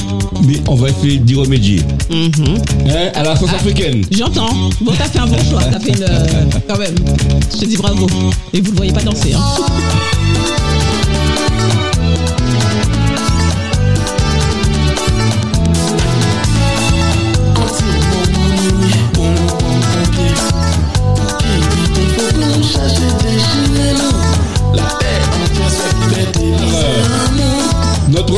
mais 0.46 0.56
on 0.68 0.74
va 0.74 0.88
essayer 0.90 1.18
d'y 1.18 1.34
remédier. 1.34 1.80
Mhm. 2.10 2.58
Hein, 2.88 3.10
à 3.14 3.22
la 3.22 3.36
sauce 3.36 3.52
africaine. 3.52 4.02
J'entends. 4.10 4.52
Bon, 4.80 4.92
t'as 4.96 5.04
fait 5.04 5.18
un 5.18 5.26
bon 5.26 5.38
choix. 5.50 5.62
T'as 5.64 5.80
fait 5.80 5.92
une. 5.96 6.02
euh, 6.02 6.44
quand 6.68 6.78
même. 6.78 6.94
Je 7.52 7.58
te 7.60 7.64
dis 7.64 7.76
bravo. 7.76 8.06
Et 8.52 8.60
vous 8.60 8.70
le 8.72 8.76
voyez 8.76 8.92
pas 8.92 9.02
danser. 9.02 9.32
Hein. 9.34 9.40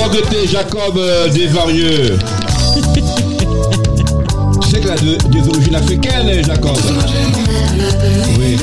Regretté 0.05 0.47
Jacob 0.47 0.97
euh, 0.99 1.29
Desvarieux. 1.29 2.19
tu 4.63 4.69
sais 4.71 4.81
qu'il 4.81 4.91
a 4.91 4.97
de- 4.97 5.17
des 5.29 5.49
origines 5.49 5.75
africaines, 5.75 6.45
Jacob. 6.45 6.77
Oui. 8.39 8.57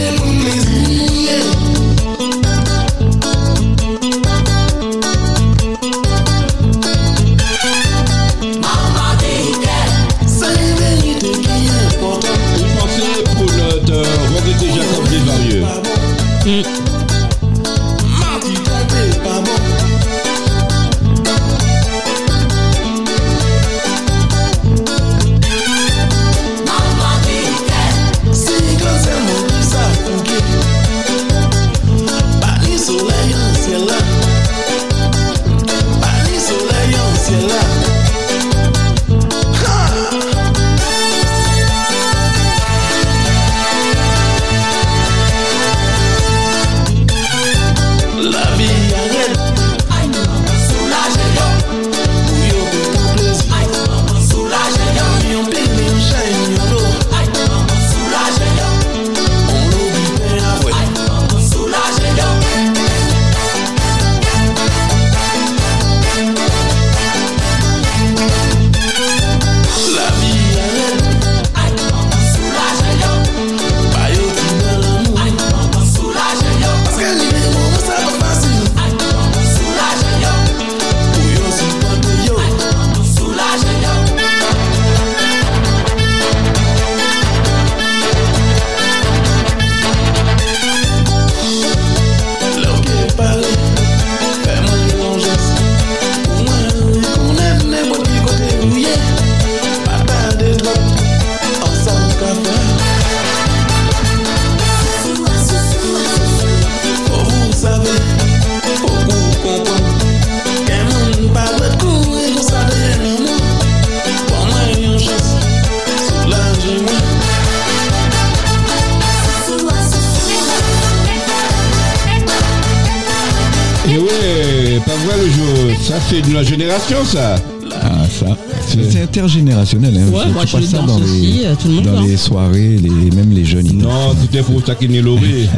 Ça, 125.91 125.97
c'est 126.09 126.21
de 126.21 126.33
la 126.33 126.41
génération, 126.41 127.03
ça. 127.03 127.35
Ah, 127.81 128.05
ça. 128.09 128.37
C'est 128.65 129.01
intergénérationnel. 129.01 129.93
Hein. 129.97 130.09
Ouais, 130.13 130.23
Tu 130.25 130.29
moi, 130.31 130.43
je 130.45 130.65
ça 130.65 130.77
dans 130.83 130.99
les, 130.99 131.43
euh, 131.43 131.53
tout 131.61 131.67
le 131.67 131.73
monde 131.73 131.83
dans 131.83 131.99
les 131.99 132.15
soirées, 132.15 132.77
les, 132.77 133.11
même 133.13 133.31
les 133.31 133.43
jeunes. 133.43 133.65
ils 133.65 133.77
Non, 133.77 134.15
c'était 134.21 134.41
pour 134.41 134.63
taquiner 134.63 135.01
Laurie. 135.01 135.49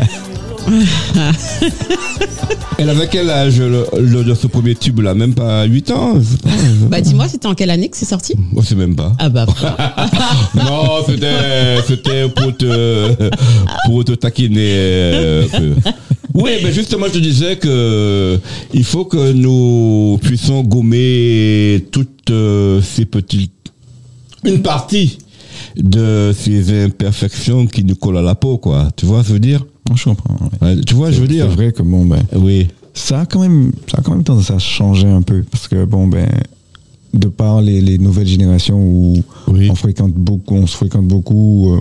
Elle 2.80 2.90
avait 2.90 3.08
quel 3.08 3.30
âge 3.30 3.60
le, 3.60 3.86
le- 4.00 4.24
de 4.24 4.34
ce 4.34 4.48
premier 4.48 4.74
tube 4.74 5.02
là? 5.02 5.14
Même 5.14 5.36
pas 5.36 5.66
8 5.66 5.92
ans. 5.92 6.16
Bah 6.90 7.00
dis-moi, 7.00 7.28
c'était 7.28 7.46
en 7.46 7.54
quelle 7.54 7.70
année 7.70 7.90
que 7.90 7.96
c'est 7.96 8.06
sorti? 8.06 8.34
Oh, 8.56 8.62
c'est 8.64 8.76
même 8.76 8.96
pas. 8.96 9.12
Ah 9.20 9.30
bah 9.30 9.46
non, 10.56 11.04
c'était, 11.06 11.78
c'était 11.88 12.28
pour 12.30 12.58
te, 12.58 13.10
pour 13.86 14.04
te 14.04 14.14
taquiner 14.14 14.72
euh. 14.74 15.46
Oui, 16.34 16.52
mais 16.64 16.72
justement, 16.74 17.06
je 17.08 17.14
te 17.14 17.18
disais 17.20 17.58
que 17.58 18.40
il 18.74 18.84
faut 18.84 19.06
que 19.06 19.32
nous 19.34 20.18
puissions 20.22 20.64
gommer 20.64 21.86
toutes 21.92 22.32
euh, 22.32 22.82
ces 22.82 23.06
petites, 23.06 23.52
une 24.44 24.62
partie 24.62 25.18
de 25.78 26.32
ces 26.36 26.86
imperfections 26.86 27.66
qui 27.68 27.84
nous 27.84 27.96
collent 27.96 28.18
à 28.18 28.22
la 28.22 28.36
peau, 28.36 28.58
quoi. 28.58 28.90
Tu 28.96 29.06
vois, 29.06 29.20
ce 29.20 29.24
que 29.24 29.28
je 29.30 29.34
veux 29.34 29.40
dire? 29.40 29.66
Je 29.96 30.04
comprends. 30.06 30.36
ouais. 30.62 30.68
Ouais, 30.76 30.82
Tu 30.82 30.94
vois, 30.96 31.12
je 31.12 31.20
veux 31.22 31.28
dire? 31.28 31.46
C'est 31.50 31.56
vrai 31.56 31.72
que 31.72 31.84
bon, 31.84 32.06
ben, 32.06 32.24
Oui. 32.36 32.68
ça 32.96 33.22
a 33.22 33.26
quand 33.26 33.40
même, 33.42 33.72
ça 33.92 34.00
a 34.00 34.02
quand 34.02 34.12
même 34.14 34.24
tendance 34.24 34.50
à 34.50 34.58
changer 34.60 35.08
un 35.08 35.22
peu 35.22 35.44
parce 35.52 35.68
que 35.68 35.86
bon, 35.86 36.08
ben, 36.08 36.28
de 37.14 37.28
par 37.28 37.62
les, 37.62 37.80
les 37.80 38.00
nouvelles 38.00 38.28
générations 38.28 38.80
où 38.84 39.24
Oui. 39.48 39.70
on 39.70 39.76
fréquente 39.76 40.14
beaucoup, 40.14 40.56
on 40.56 40.66
se 40.68 40.76
fréquente 40.76 41.06
beaucoup, 41.08 41.74
euh, 41.76 41.80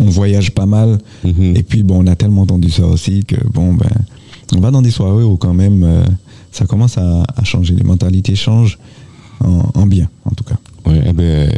on 0.00 0.04
voyage 0.10 0.50
pas 0.52 0.66
mal. 0.66 0.98
Mhm. 1.24 1.56
Et 1.56 1.62
puis 1.62 1.82
bon, 1.82 2.02
on 2.02 2.06
a 2.06 2.16
tellement 2.16 2.42
entendu 2.42 2.70
ça 2.70 2.86
aussi 2.86 3.24
que 3.24 3.36
bon, 3.52 3.74
ben, 3.74 3.90
on 4.56 4.60
va 4.60 4.70
dans 4.70 4.82
des 4.82 4.90
soirées 4.90 5.24
où 5.24 5.36
quand 5.36 5.54
même 5.54 5.84
euh, 5.84 6.02
ça 6.52 6.66
commence 6.66 6.98
à, 6.98 7.22
à 7.36 7.44
changer, 7.44 7.74
les 7.74 7.84
mentalités 7.84 8.34
changent 8.34 8.78
en, 9.40 9.62
en 9.74 9.86
bien, 9.86 10.08
en 10.24 10.30
tout 10.30 10.44
cas. 10.44 10.56
Oui, 10.86 10.96
eh 11.06 11.12
ben, 11.12 11.50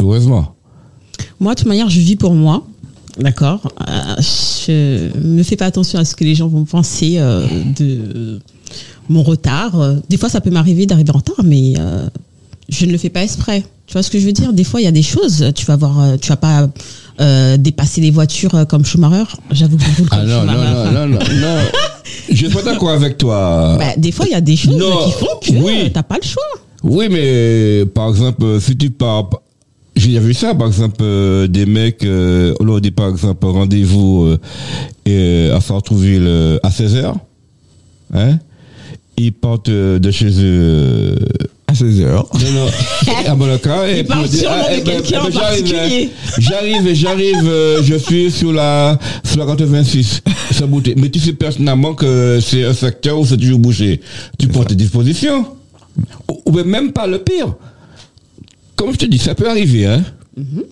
heureusement. 0.00 0.54
Moi, 1.38 1.54
de 1.54 1.58
toute 1.60 1.68
manière, 1.68 1.88
je 1.88 2.00
vis 2.00 2.16
pour 2.16 2.34
moi. 2.34 2.66
D'accord? 3.18 3.72
Euh, 3.88 4.16
Je 4.20 5.16
ne 5.18 5.42
fais 5.42 5.56
pas 5.56 5.66
attention 5.66 5.98
à 5.98 6.04
ce 6.04 6.14
que 6.14 6.24
les 6.24 6.34
gens 6.34 6.48
vont 6.48 6.64
penser 6.64 7.14
euh, 7.16 7.46
de 7.78 8.40
mon 9.08 9.22
retard. 9.22 9.72
Des 10.10 10.18
fois, 10.18 10.28
ça 10.28 10.40
peut 10.40 10.50
m'arriver 10.50 10.84
d'arriver 10.86 11.10
en 11.12 11.18
retard, 11.18 11.42
mais 11.44 11.74
euh, 11.78 12.08
je 12.68 12.84
ne 12.84 12.92
le 12.92 12.98
fais 12.98 13.08
pas 13.08 13.22
exprès. 13.22 13.64
Tu 13.86 13.92
vois 13.94 14.02
ce 14.02 14.10
que 14.10 14.18
je 14.18 14.26
veux 14.26 14.32
dire? 14.32 14.52
Des 14.52 14.64
fois, 14.64 14.80
il 14.80 14.84
y 14.84 14.88
a 14.88 14.92
des 14.92 15.02
choses, 15.02 15.50
tu 15.54 15.64
vas 15.64 15.76
voir, 15.76 16.18
tu 16.20 16.28
vas 16.28 16.36
pas 16.36 16.68
euh, 17.20 17.56
dépasser 17.56 18.00
les 18.00 18.10
voitures 18.10 18.54
euh, 18.54 18.64
comme 18.64 18.84
Schumacher. 18.84 19.24
J'avoue 19.50 19.76
que 19.76 19.96
comme 19.96 20.08
Ah 20.10 20.24
non, 20.24 20.44
non, 20.44 20.52
Schumacher. 20.52 20.74
non, 20.74 20.92
non, 20.92 21.06
non, 21.08 21.18
non. 21.18 21.58
Je 22.30 22.34
suis 22.34 22.48
pas 22.48 22.62
d'accord 22.62 22.90
avec 22.90 23.18
toi. 23.18 23.76
Bah, 23.78 23.96
des 23.96 24.12
fois, 24.12 24.26
il 24.26 24.32
y 24.32 24.34
a 24.34 24.40
des 24.40 24.56
choses 24.56 24.76
Non, 24.76 25.04
qui 25.06 25.12
font 25.12 25.26
que 25.42 25.52
oui. 25.64 25.90
t'as 25.92 26.02
pas 26.02 26.16
le 26.20 26.26
choix. 26.26 26.42
Oui, 26.82 27.08
mais 27.10 27.84
par 27.86 28.10
exemple, 28.10 28.60
si 28.60 28.76
tu 28.76 28.90
pars, 28.90 29.30
j'ai 29.96 30.18
vu 30.20 30.34
ça, 30.34 30.54
par 30.54 30.66
exemple, 30.66 30.96
euh, 31.00 31.46
des 31.46 31.66
mecs, 31.66 32.04
euh, 32.04 32.54
dit 32.80 32.90
par 32.90 33.08
exemple 33.08 33.46
rendez-vous 33.46 34.26
euh, 34.26 34.38
et, 35.06 35.50
à 35.50 35.60
Sartrouville 35.60 36.58
à 36.62 36.68
16h, 36.68 37.14
hein, 38.14 38.38
ils 39.16 39.32
partent 39.32 39.70
de 39.70 40.10
chez 40.10 40.30
eux 40.44 41.16
À 41.68 41.74
16 41.74 42.00
heures. 42.02 42.28
non, 42.34 42.52
non, 42.52 42.66
à 43.26 43.34
Monaco. 43.34 43.70
Et 43.88 44.04
parlent 44.04 44.28
puis, 44.28 44.38
sûrement 44.38 44.56
ah, 44.66 44.70
de 44.70 44.78
eh 44.78 44.82
ben, 44.82 45.02
quelqu'un 45.02 45.08
eh 45.08 45.12
ben, 45.12 45.26
en 45.26 45.30
j'arrive, 45.30 45.62
particulier. 45.62 46.10
J'arrive, 46.38 46.86
et 46.86 46.94
j'arrive, 46.94 47.48
euh, 47.48 47.82
je 47.82 47.96
suis 47.96 48.30
sur 48.30 48.52
la, 48.52 48.98
sur 49.24 49.38
la 49.38 49.46
86, 49.46 50.22
ça 50.52 50.66
bouteille. 50.66 50.94
Mais 50.96 51.10
tu 51.10 51.18
sais 51.18 51.32
personnellement 51.32 51.94
que 51.94 52.38
c'est 52.40 52.64
un 52.64 52.72
secteur 52.72 53.18
où 53.18 53.26
c'est 53.26 53.36
toujours 53.36 53.58
bouché. 53.58 54.00
Tu 54.38 54.46
prends 54.48 54.64
tes 54.64 54.76
dispositions. 54.76 55.46
Ou, 56.30 56.42
ou 56.46 56.52
même 56.64 56.92
pas 56.92 57.06
le 57.06 57.18
pire. 57.18 57.54
Comme 58.76 58.92
je 58.92 58.98
te 58.98 59.06
dis, 59.06 59.18
ça 59.18 59.34
peut 59.34 59.48
arriver, 59.48 59.86
hein. 59.86 60.04
Mhm. 60.36 60.64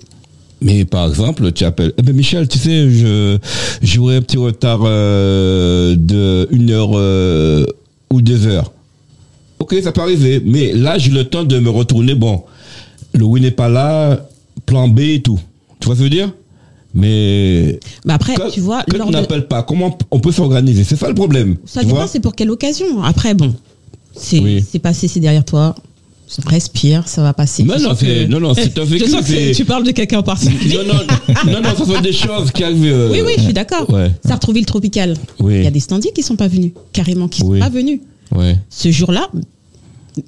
Mais 0.60 0.84
par 0.84 1.08
exemple, 1.08 1.52
tu 1.52 1.64
appelles, 1.64 1.92
eh 1.98 2.02
ben 2.02 2.14
Michel, 2.14 2.48
tu 2.48 2.58
sais, 2.58 2.90
je 2.90 3.38
j'aurai 3.82 4.16
un 4.16 4.22
petit 4.22 4.38
retard 4.38 4.80
euh, 4.84 5.94
de 5.96 6.48
une 6.50 6.70
heure 6.70 6.92
euh, 6.94 7.66
ou 8.10 8.22
deux 8.22 8.46
heures. 8.46 8.72
Ok, 9.64 9.74
ça 9.82 9.92
peut 9.92 10.02
arriver, 10.02 10.42
mais 10.44 10.72
là 10.72 10.98
j'ai 10.98 11.10
le 11.10 11.24
temps 11.24 11.42
de 11.44 11.58
me 11.58 11.70
retourner. 11.70 12.14
Bon, 12.14 12.42
le 13.14 13.24
oui 13.24 13.40
n'est 13.40 13.50
pas 13.50 13.70
là, 13.70 14.26
plan 14.66 14.88
B 14.88 15.00
et 15.00 15.22
tout. 15.22 15.40
Tu 15.80 15.86
vois 15.86 15.94
ce 15.94 16.00
que 16.00 16.04
je 16.06 16.10
veux 16.10 16.14
dire? 16.16 16.32
Mais 16.92 17.80
Mais 18.04 18.12
après, 18.12 18.34
tu 18.52 18.60
vois, 18.60 18.84
lors 18.94 19.08
tu 19.10 19.14
de- 19.36 19.40
pas, 19.40 19.62
comment 19.62 19.96
on 20.10 20.20
peut 20.20 20.32
s'organiser? 20.32 20.84
C'est 20.84 20.96
ça 20.96 21.08
le 21.08 21.14
problème. 21.14 21.56
Ça 21.64 21.80
tu 21.80 21.86
dépend, 21.86 22.06
c'est 22.06 22.20
pour 22.20 22.34
quelle 22.34 22.50
occasion. 22.50 23.02
Après, 23.02 23.32
bon, 23.34 23.54
c'est 24.14 24.38
Oui. 24.40 24.62
passé, 24.82 25.08
c'est 25.08 25.20
derrière 25.20 25.44
toi. 25.46 25.74
Respire, 26.46 27.06
ça 27.06 27.22
va 27.22 27.32
passer. 27.32 27.62
Non, 27.64 27.78
non, 27.78 27.94
c'est- 27.94 28.06
que- 28.06 28.26
non, 28.26 28.40
non, 28.40 28.54
c'est 28.54 28.76
un 28.78 28.84
vécu, 28.84 29.04
que 29.04 29.52
tu 29.54 29.64
parles 29.64 29.84
de 29.84 29.90
quelqu'un 29.92 30.18
en 30.18 30.22
particulier. 30.22 30.78
non, 30.78 30.94
non, 30.94 31.52
non, 31.52 31.60
non, 31.62 31.68
ce 31.78 31.84
sont 31.84 32.00
des 32.00 32.12
choses 32.12 32.50
qui 32.52 32.64
arrivent. 32.64 32.84
euh, 32.92 33.10
Oui, 33.12 33.20
oui, 33.24 33.32
je 33.38 33.42
suis 33.44 33.52
d'accord. 33.52 33.88
Ouais. 33.90 34.10
Sartrouville 34.26 34.66
Tropical. 34.66 35.14
Oui. 35.40 35.56
Il 35.56 35.64
y 35.64 35.66
a 35.66 35.70
des 35.70 35.80
standiers 35.80 36.12
qui 36.12 36.22
sont 36.22 36.36
pas 36.36 36.48
venus, 36.48 36.72
carrément, 36.92 37.28
qui 37.28 37.40
sont 37.40 37.48
Oui. 37.48 37.60
pas 37.60 37.68
venus. 37.70 38.00
Ouais. 38.34 38.56
Ce 38.70 38.90
jour-là, 38.90 39.28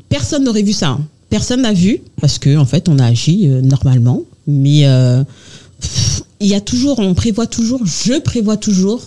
personne 0.08 0.44
n'aurait 0.44 0.62
vu 0.62 0.72
ça. 0.72 0.88
hein. 0.90 1.00
Personne 1.28 1.62
n'a 1.62 1.72
vu, 1.72 2.00
parce 2.20 2.38
que 2.38 2.56
en 2.56 2.64
fait, 2.66 2.88
on 2.88 2.98
a 2.98 3.06
agi 3.06 3.48
euh, 3.48 3.60
normalement. 3.60 4.22
Mais 4.46 4.86
euh, 4.86 5.24
pff, 5.80 6.22
il 6.40 6.46
y 6.48 6.54
a 6.54 6.60
toujours, 6.60 6.98
on 7.00 7.14
prévoit 7.14 7.46
toujours, 7.46 7.80
je 7.84 8.18
prévois 8.20 8.56
toujours. 8.56 9.02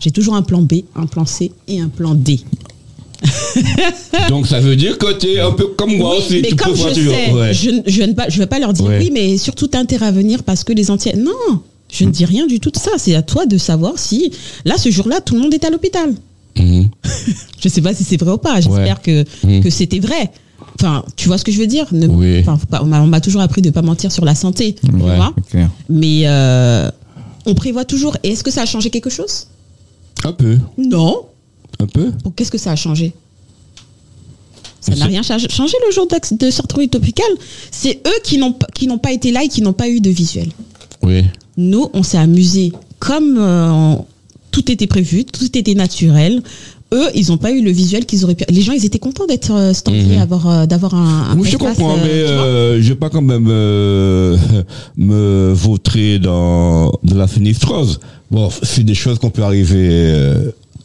J'ai 0.00 0.10
toujours 0.10 0.34
un 0.34 0.42
plan 0.42 0.60
B, 0.62 0.74
un 0.96 1.06
plan 1.06 1.24
C 1.24 1.52
et 1.68 1.80
un 1.80 1.88
plan 1.88 2.14
D. 2.14 2.40
Donc 4.28 4.46
ça 4.46 4.60
veut 4.60 4.76
dire 4.76 4.98
que 4.98 5.12
tu 5.18 5.28
es 5.28 5.40
un 5.40 5.52
peu 5.52 5.68
comme 5.68 5.96
moi 5.96 6.12
Oui, 6.16 6.18
aussi. 6.18 6.40
mais 6.42 6.48
tu 6.48 6.56
comme 6.56 6.74
je 6.74 6.88
toujours. 6.88 7.14
sais, 7.14 7.32
Ouais. 7.32 7.54
je, 7.54 7.70
ne- 7.70 7.82
je 7.86 8.02
ne 8.02 8.12
pas, 8.12 8.28
je 8.28 8.38
vais 8.38 8.46
pas 8.46 8.58
leur 8.58 8.72
dire 8.72 8.84
Ouais. 8.86 8.98
oui, 8.98 9.10
mais 9.12 9.38
surtout 9.38 9.68
t'as 9.68 9.78
intérêt 9.78 10.06
à 10.06 10.10
venir 10.10 10.42
parce 10.42 10.64
que 10.64 10.72
les 10.72 10.90
entiers. 10.90 11.14
Non, 11.16 11.60
je 11.90 12.04
ne 12.04 12.10
dis 12.10 12.24
rien 12.24 12.46
du 12.46 12.58
tout 12.60 12.70
de 12.70 12.76
ça. 12.78 12.90
C'est 12.98 13.14
à 13.14 13.22
toi 13.22 13.46
de 13.46 13.56
savoir 13.58 13.98
si 13.98 14.32
là 14.64 14.76
ce 14.76 14.90
jour-là 14.90 15.20
tout 15.20 15.34
le 15.34 15.40
monde 15.40 15.54
est 15.54 15.64
à 15.64 15.70
l'hôpital. 15.70 16.12
Mhm. 16.58 16.88
Je 17.60 17.68
sais 17.68 17.80
pas 17.80 17.94
si 17.94 18.04
c'est 18.04 18.16
vrai 18.20 18.32
ou 18.32 18.38
pas. 18.38 18.60
J'espère 18.60 19.00
que 19.02 19.24
Mhm. 19.44 19.62
que 19.62 19.70
c'était 19.70 20.00
vrai. 20.00 20.30
Enfin, 20.78 21.04
tu 21.16 21.28
vois 21.28 21.38
ce 21.38 21.44
que 21.44 21.52
je 21.52 21.58
veux 21.58 21.66
dire? 21.66 21.86
Ne- 21.92 22.06
Oui. 22.08 22.44
on 22.80 22.86
m'a 23.06 23.20
toujours 23.20 23.40
appris 23.40 23.62
de 23.62 23.70
pas 23.70 23.82
mentir 23.82 24.10
sur 24.10 24.24
la 24.24 24.34
santé, 24.34 24.74
tu 24.74 24.90
Ouais. 24.92 25.16
vois? 25.16 25.32
C'est 25.44 25.50
clair. 25.50 25.70
Mais 25.88 26.22
euh, 26.26 26.90
on 27.46 27.54
prévoit 27.54 27.84
toujours. 27.84 28.16
Et 28.22 28.30
est-ce 28.30 28.42
que 28.44 28.50
ça 28.50 28.62
a 28.62 28.66
changé 28.66 28.90
quelque 28.90 29.10
chose? 29.10 29.46
Un 30.24 30.32
peu. 30.32 30.58
Non. 30.78 31.26
Un 31.80 31.86
peu. 31.86 32.12
Qu'est-ce 32.36 32.50
que 32.50 32.58
ça 32.58 32.72
a 32.72 32.76
changé? 32.76 33.12
Ça 34.80 34.94
n'a 34.96 35.06
rien 35.06 35.22
changé 35.22 35.76
le 35.86 35.92
jour 35.94 36.08
de 36.32 36.50
Sartrouville 36.50 36.88
Tropical. 36.88 37.26
C'est 37.70 38.00
eux 38.06 38.20
qui 38.24 38.38
n'ont 38.38 38.52
pas- 38.52 38.66
qui 38.74 38.86
n'ont 38.88 38.98
pas 38.98 39.12
été 39.12 39.30
là 39.30 39.44
et 39.44 39.48
qui 39.48 39.62
n'ont 39.62 39.72
pas 39.72 39.88
eu 39.88 40.00
de 40.00 40.10
visuel. 40.10 40.48
Oui. 41.02 41.24
Nous, 41.56 41.88
on 41.92 42.02
s'est 42.02 42.18
amusés 42.18 42.72
comme 42.98 43.36
euh, 43.38 43.70
on- 43.70 44.04
tout 44.52 44.70
était 44.70 44.86
prévu, 44.86 45.24
tout 45.24 45.56
était 45.58 45.74
naturel. 45.74 46.42
Eux, 46.94 47.08
ils 47.14 47.28
n'ont 47.28 47.38
pas 47.38 47.50
eu 47.52 47.62
le 47.62 47.70
visuel 47.70 48.04
qu'ils 48.04 48.22
auraient 48.24 48.34
pu. 48.34 48.44
Les 48.50 48.60
gens, 48.60 48.72
ils 48.74 48.84
étaient 48.84 48.98
contents 48.98 49.24
d'être 49.26 49.50
euh, 49.52 49.72
standés, 49.72 50.02
Mhm. 50.02 50.28
euh, 50.46 50.66
d'avoir 50.66 50.94
un. 50.94 51.30
un 51.32 51.38
Oui, 51.38 51.48
je 51.50 51.56
comprends, 51.56 51.94
euh, 51.94 52.00
mais 52.04 52.10
euh, 52.10 52.82
je 52.82 52.88
vais 52.90 52.94
pas 52.98 53.08
quand 53.08 53.22
même 53.22 53.46
euh, 53.48 54.36
me 54.96 55.52
vautrer 55.54 56.18
dans 56.18 56.92
de 57.02 57.14
la 57.14 57.26
sinistrose. 57.26 57.98
Bon, 58.30 58.50
c'est 58.62 58.84
des 58.84 58.94
choses 58.94 59.18
qu'on 59.18 59.30
peut 59.30 59.42
arriver 59.42 60.34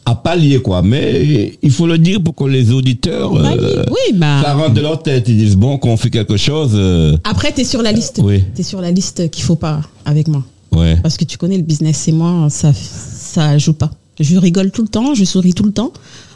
à 0.06 0.14
pallier, 0.14 0.60
quoi. 0.60 0.80
Mais 0.82 1.58
il 1.62 1.70
faut 1.70 1.86
le 1.86 1.98
dire 1.98 2.22
pour 2.22 2.34
que 2.34 2.44
les 2.44 2.72
auditeurs, 2.72 3.34
Bah, 3.34 3.52
euh, 3.58 3.84
oui, 3.90 4.14
bah. 4.16 4.40
ça 4.42 4.54
rentre 4.54 4.72
de 4.74 4.80
leur 4.80 5.02
tête. 5.02 5.28
Ils 5.28 5.36
disent 5.36 5.56
bon, 5.56 5.76
qu'on 5.76 5.96
fait 5.98 6.08
quelque 6.10 6.38
chose. 6.38 6.70
euh, 6.74 7.16
Après, 7.24 7.52
tu 7.52 7.60
es 7.60 7.64
sur 7.64 7.82
la 7.82 7.92
liste. 7.92 8.20
Oui. 8.22 8.42
Tu 8.54 8.62
es 8.62 8.64
sur 8.64 8.80
la 8.80 8.90
liste 8.90 9.30
qu'il 9.30 9.44
faut 9.44 9.56
pas 9.56 9.82
avec 10.06 10.28
moi. 10.28 10.42
Ouais. 10.72 10.96
Parce 11.02 11.16
que 11.16 11.24
tu 11.24 11.38
connais 11.38 11.56
le 11.56 11.62
business 11.62 12.08
et 12.08 12.12
moi, 12.12 12.48
ça, 12.50 12.72
ça 12.74 13.58
joue 13.58 13.72
pas. 13.74 13.90
Je 14.20 14.36
rigole 14.36 14.70
tout 14.70 14.82
le 14.82 14.88
temps, 14.88 15.14
je 15.14 15.24
souris 15.24 15.54
tout 15.54 15.62
le 15.64 15.72
temps, 15.72 15.92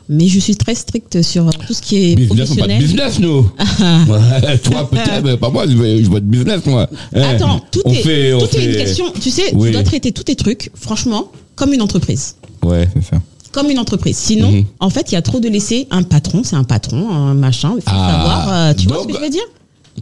mais 0.08 0.28
je 0.28 0.38
suis 0.38 0.54
très 0.56 0.74
stricte 0.74 1.20
sur 1.22 1.50
tout 1.50 1.72
ce 1.74 1.82
qui 1.82 1.96
est 2.12 2.14
Business, 2.14 2.50
on 2.52 2.54
pas 2.56 2.62
de 2.68 2.72
professionnel. 2.72 2.82
business, 2.82 3.18
nous. 3.18 3.42
Toi, 4.70 4.90
peut-être, 4.90 5.24
mais 5.24 5.36
pas 5.36 5.50
moi, 5.50 5.64
je 5.68 5.74
veux 5.74 6.20
de 6.20 6.26
business, 6.26 6.64
moi. 6.66 6.88
Attends, 7.14 7.60
tout, 7.70 7.80
on 7.84 7.90
est, 7.92 8.02
fait, 8.02 8.32
on 8.34 8.38
est 8.46 8.64
une 8.64 8.76
question. 8.76 9.06
Tu 9.20 9.30
sais, 9.30 9.52
Oui. 9.54 9.68
tu 9.68 9.72
dois 9.72 9.82
traiter 9.82 10.12
tous 10.12 10.24
tes 10.24 10.36
trucs, 10.36 10.70
franchement, 10.74 11.30
comme 11.56 11.72
une 11.72 11.82
entreprise. 11.82 12.36
Ouais. 12.62 12.88
C'est 12.94 13.04
ça. 13.10 13.20
Comme 13.50 13.68
une 13.68 13.78
entreprise. 13.78 14.16
Sinon, 14.16 14.50
Mhm. 14.50 14.64
en 14.80 14.88
fait, 14.90 15.10
il 15.10 15.14
y 15.14 15.18
a 15.18 15.22
trop 15.22 15.38
de 15.40 15.48
laisser 15.48 15.86
un 15.90 16.02
patron, 16.04 16.42
c'est 16.44 16.56
un 16.56 16.64
patron, 16.64 17.10
un 17.10 17.34
machin. 17.34 17.72
Il 17.76 17.82
faut 17.82 17.90
Ah, 17.92 18.12
savoir. 18.12 18.48
euh, 18.52 18.74
tu 18.74 18.86
vois 18.88 19.02
ce 19.02 19.08
que 19.08 19.14
je 19.14 19.20
veux 19.20 19.28
dire? 19.30 19.42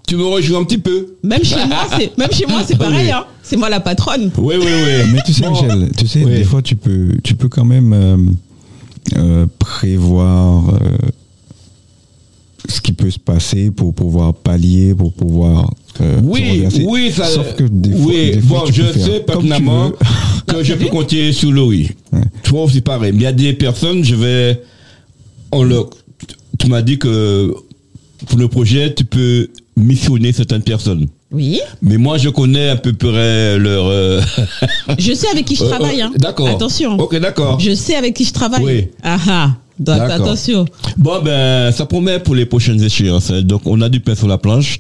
Tu 0.06 0.16
me 0.16 0.24
rejoins 0.24 0.60
un 0.60 0.64
petit 0.64 0.78
peu. 0.78 1.14
Même 1.22 1.44
chez 1.44 1.56
moi, 1.66 1.86
c'est 1.98 2.16
même 2.18 2.30
chez 2.32 2.46
moi, 2.46 2.62
c'est 2.66 2.76
pareil. 2.78 3.06
Oui. 3.06 3.10
Hein. 3.12 3.24
C'est 3.42 3.56
moi 3.56 3.68
la 3.68 3.80
patronne. 3.80 4.30
Oui, 4.38 4.54
oui, 4.58 4.64
oui. 4.66 5.10
Mais 5.12 5.20
tu 5.26 5.32
sais, 5.32 5.42
Bon. 5.42 5.50
Michel, 5.50 5.90
tu 5.96 6.06
sais, 6.06 6.24
Oui. 6.24 6.36
des 6.36 6.44
fois, 6.44 6.62
tu 6.62 6.76
peux, 6.76 7.08
tu 7.24 7.34
peux 7.34 7.48
quand 7.48 7.64
même 7.64 7.92
euh, 7.92 8.16
euh, 9.16 9.46
prévoir 9.58 10.68
euh, 10.74 10.78
ce 12.68 12.80
qui 12.80 12.92
peut 12.92 13.10
se 13.10 13.18
passer 13.18 13.70
pour 13.70 13.92
pouvoir 13.94 14.34
pallier, 14.34 14.94
pour 14.94 15.12
pouvoir. 15.12 15.72
euh, 16.00 16.20
Oui, 16.22 16.64
oui, 16.86 17.10
ça. 17.12 17.24
Sauf 17.26 17.56
que 17.56 17.64
des 17.64 17.90
fois, 17.90 18.06
oui, 18.06 18.30
des 18.32 18.40
fois, 18.40 18.60
bon, 18.60 18.66
tu 18.66 18.72
je 18.74 18.92
sais 18.92 19.24
comme 19.26 19.42
tu 19.42 19.48
pertinemment 19.48 19.88
veux. 19.88 19.96
que 20.46 20.62
je 20.62 20.74
peux 20.74 20.86
compter 20.90 21.32
sur 21.32 21.50
le 21.50 21.62
oui. 21.62 21.90
Ouais. 22.12 22.20
Tu 22.42 22.50
vois 22.50 22.62
aussi 22.64 22.80
pareil. 22.80 23.12
Mais 23.12 23.18
il 23.20 23.24
y 23.24 23.26
a 23.26 23.32
des 23.32 23.54
personnes, 23.54 24.04
je 24.04 24.14
vais. 24.14 24.62
On 25.52 25.64
le, 25.64 25.80
tu 26.58 26.68
m'as 26.68 26.82
dit 26.82 26.98
que 26.98 27.52
pour 28.28 28.38
le 28.38 28.46
projet, 28.48 28.94
tu 28.94 29.04
peux 29.04 29.48
missionner 29.80 30.32
certaines 30.32 30.62
personnes. 30.62 31.06
Oui. 31.32 31.60
Mais 31.82 31.96
moi, 31.96 32.18
je 32.18 32.28
connais 32.28 32.68
à 32.70 32.76
peu 32.76 32.92
près 32.92 33.58
leur. 33.58 33.86
euh, 33.86 34.20
Je 34.98 35.12
sais 35.14 35.28
avec 35.28 35.44
qui 35.46 35.56
je 35.56 35.64
Euh, 35.64 35.68
travaille. 35.68 36.00
euh, 36.02 36.06
hein. 36.06 36.12
d'accord. 36.16 36.48
Attention. 36.48 36.98
Ok, 36.98 37.16
d'accord. 37.20 37.58
Je 37.60 37.74
sais 37.74 37.94
avec 37.94 38.14
qui 38.14 38.24
je 38.24 38.32
travaille. 38.32 38.64
Oui. 38.64 38.88
Ah 39.02 39.18
ah. 39.28 39.50
Donc, 39.80 39.98
attention. 39.98 40.66
Bon, 40.98 41.22
ben, 41.24 41.72
ça 41.72 41.86
promet 41.86 42.18
pour 42.18 42.34
les 42.34 42.44
prochaines 42.44 42.82
échéances. 42.82 43.30
Donc, 43.32 43.62
on 43.64 43.80
a 43.80 43.88
du 43.88 44.00
pain 44.00 44.14
sur 44.14 44.28
la 44.28 44.36
planche, 44.36 44.78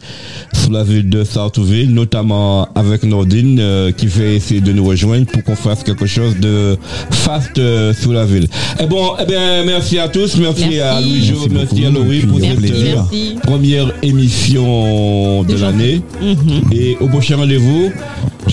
sur 0.52 0.70
la 0.70 0.84
ville 0.84 1.08
de 1.08 1.24
Sartrouville, 1.24 1.90
notamment 1.92 2.68
avec 2.74 3.02
Nordine, 3.04 3.58
euh, 3.60 3.92
qui 3.92 4.08
fait 4.08 4.36
essayer 4.36 4.60
de 4.60 4.72
nous 4.72 4.84
rejoindre 4.84 5.24
pour 5.24 5.42
qu'on 5.42 5.56
fasse 5.56 5.82
quelque 5.82 6.04
chose 6.04 6.36
de 6.38 6.76
fast 7.10 7.56
euh, 7.58 7.94
sur 7.94 8.12
la 8.12 8.26
ville. 8.26 8.46
Eh 8.78 8.84
bon, 8.86 9.12
eh 9.20 9.24
bien, 9.24 9.64
merci 9.64 9.98
à 9.98 10.08
tous. 10.08 10.36
Merci, 10.36 10.64
Merci. 10.64 10.80
à 10.80 11.00
Louis-Jo, 11.00 11.36
Merci 11.50 11.86
à 11.86 11.90
Laurie 11.90 12.16
Et 12.16 12.20
puis, 12.20 12.28
pour 12.28 12.40
cette 12.40 12.56
plaisir. 12.56 12.76
euh, 12.76 12.94
Merci. 13.10 13.34
première 13.42 13.92
émission 14.02 15.42
de 15.44 15.50
De 15.54 15.58
l'année. 15.60 16.02
Mhm. 16.20 16.72
Et 16.72 16.96
au 17.00 17.08
prochain 17.08 17.36
rendez-vous. 17.36 17.90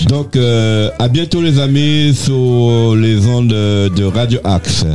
Donc, 0.08 0.34
euh, 0.36 0.88
à 0.98 1.08
bientôt 1.08 1.42
les 1.42 1.58
amis 1.60 2.14
sur 2.14 2.96
les 2.96 3.26
ondes 3.26 3.48
de 3.48 4.04
Radio 4.04 4.38
Axe. 4.44 4.86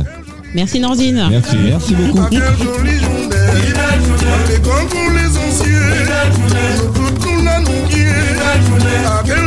Merci 0.54 0.78
Nordine. 0.78 1.26
Merci. 1.30 1.56
Merci 1.56 1.94
beaucoup. 1.94 2.20
Ah, 2.22 2.28
quelle 2.30 2.42
jolie 2.42 3.00
journée. 3.00 3.72
C'est 4.46 4.62
comme 4.62 4.88
pour 4.88 5.10
les 5.10 5.36
anciens. 5.36 5.74
Nous 6.78 6.92
toutes 6.92 7.26
nous 7.26 7.44
la 7.44 7.60
nous 7.60 7.88
guier. 7.88 8.06
Ah, 9.06 9.22
quelle 9.24 9.43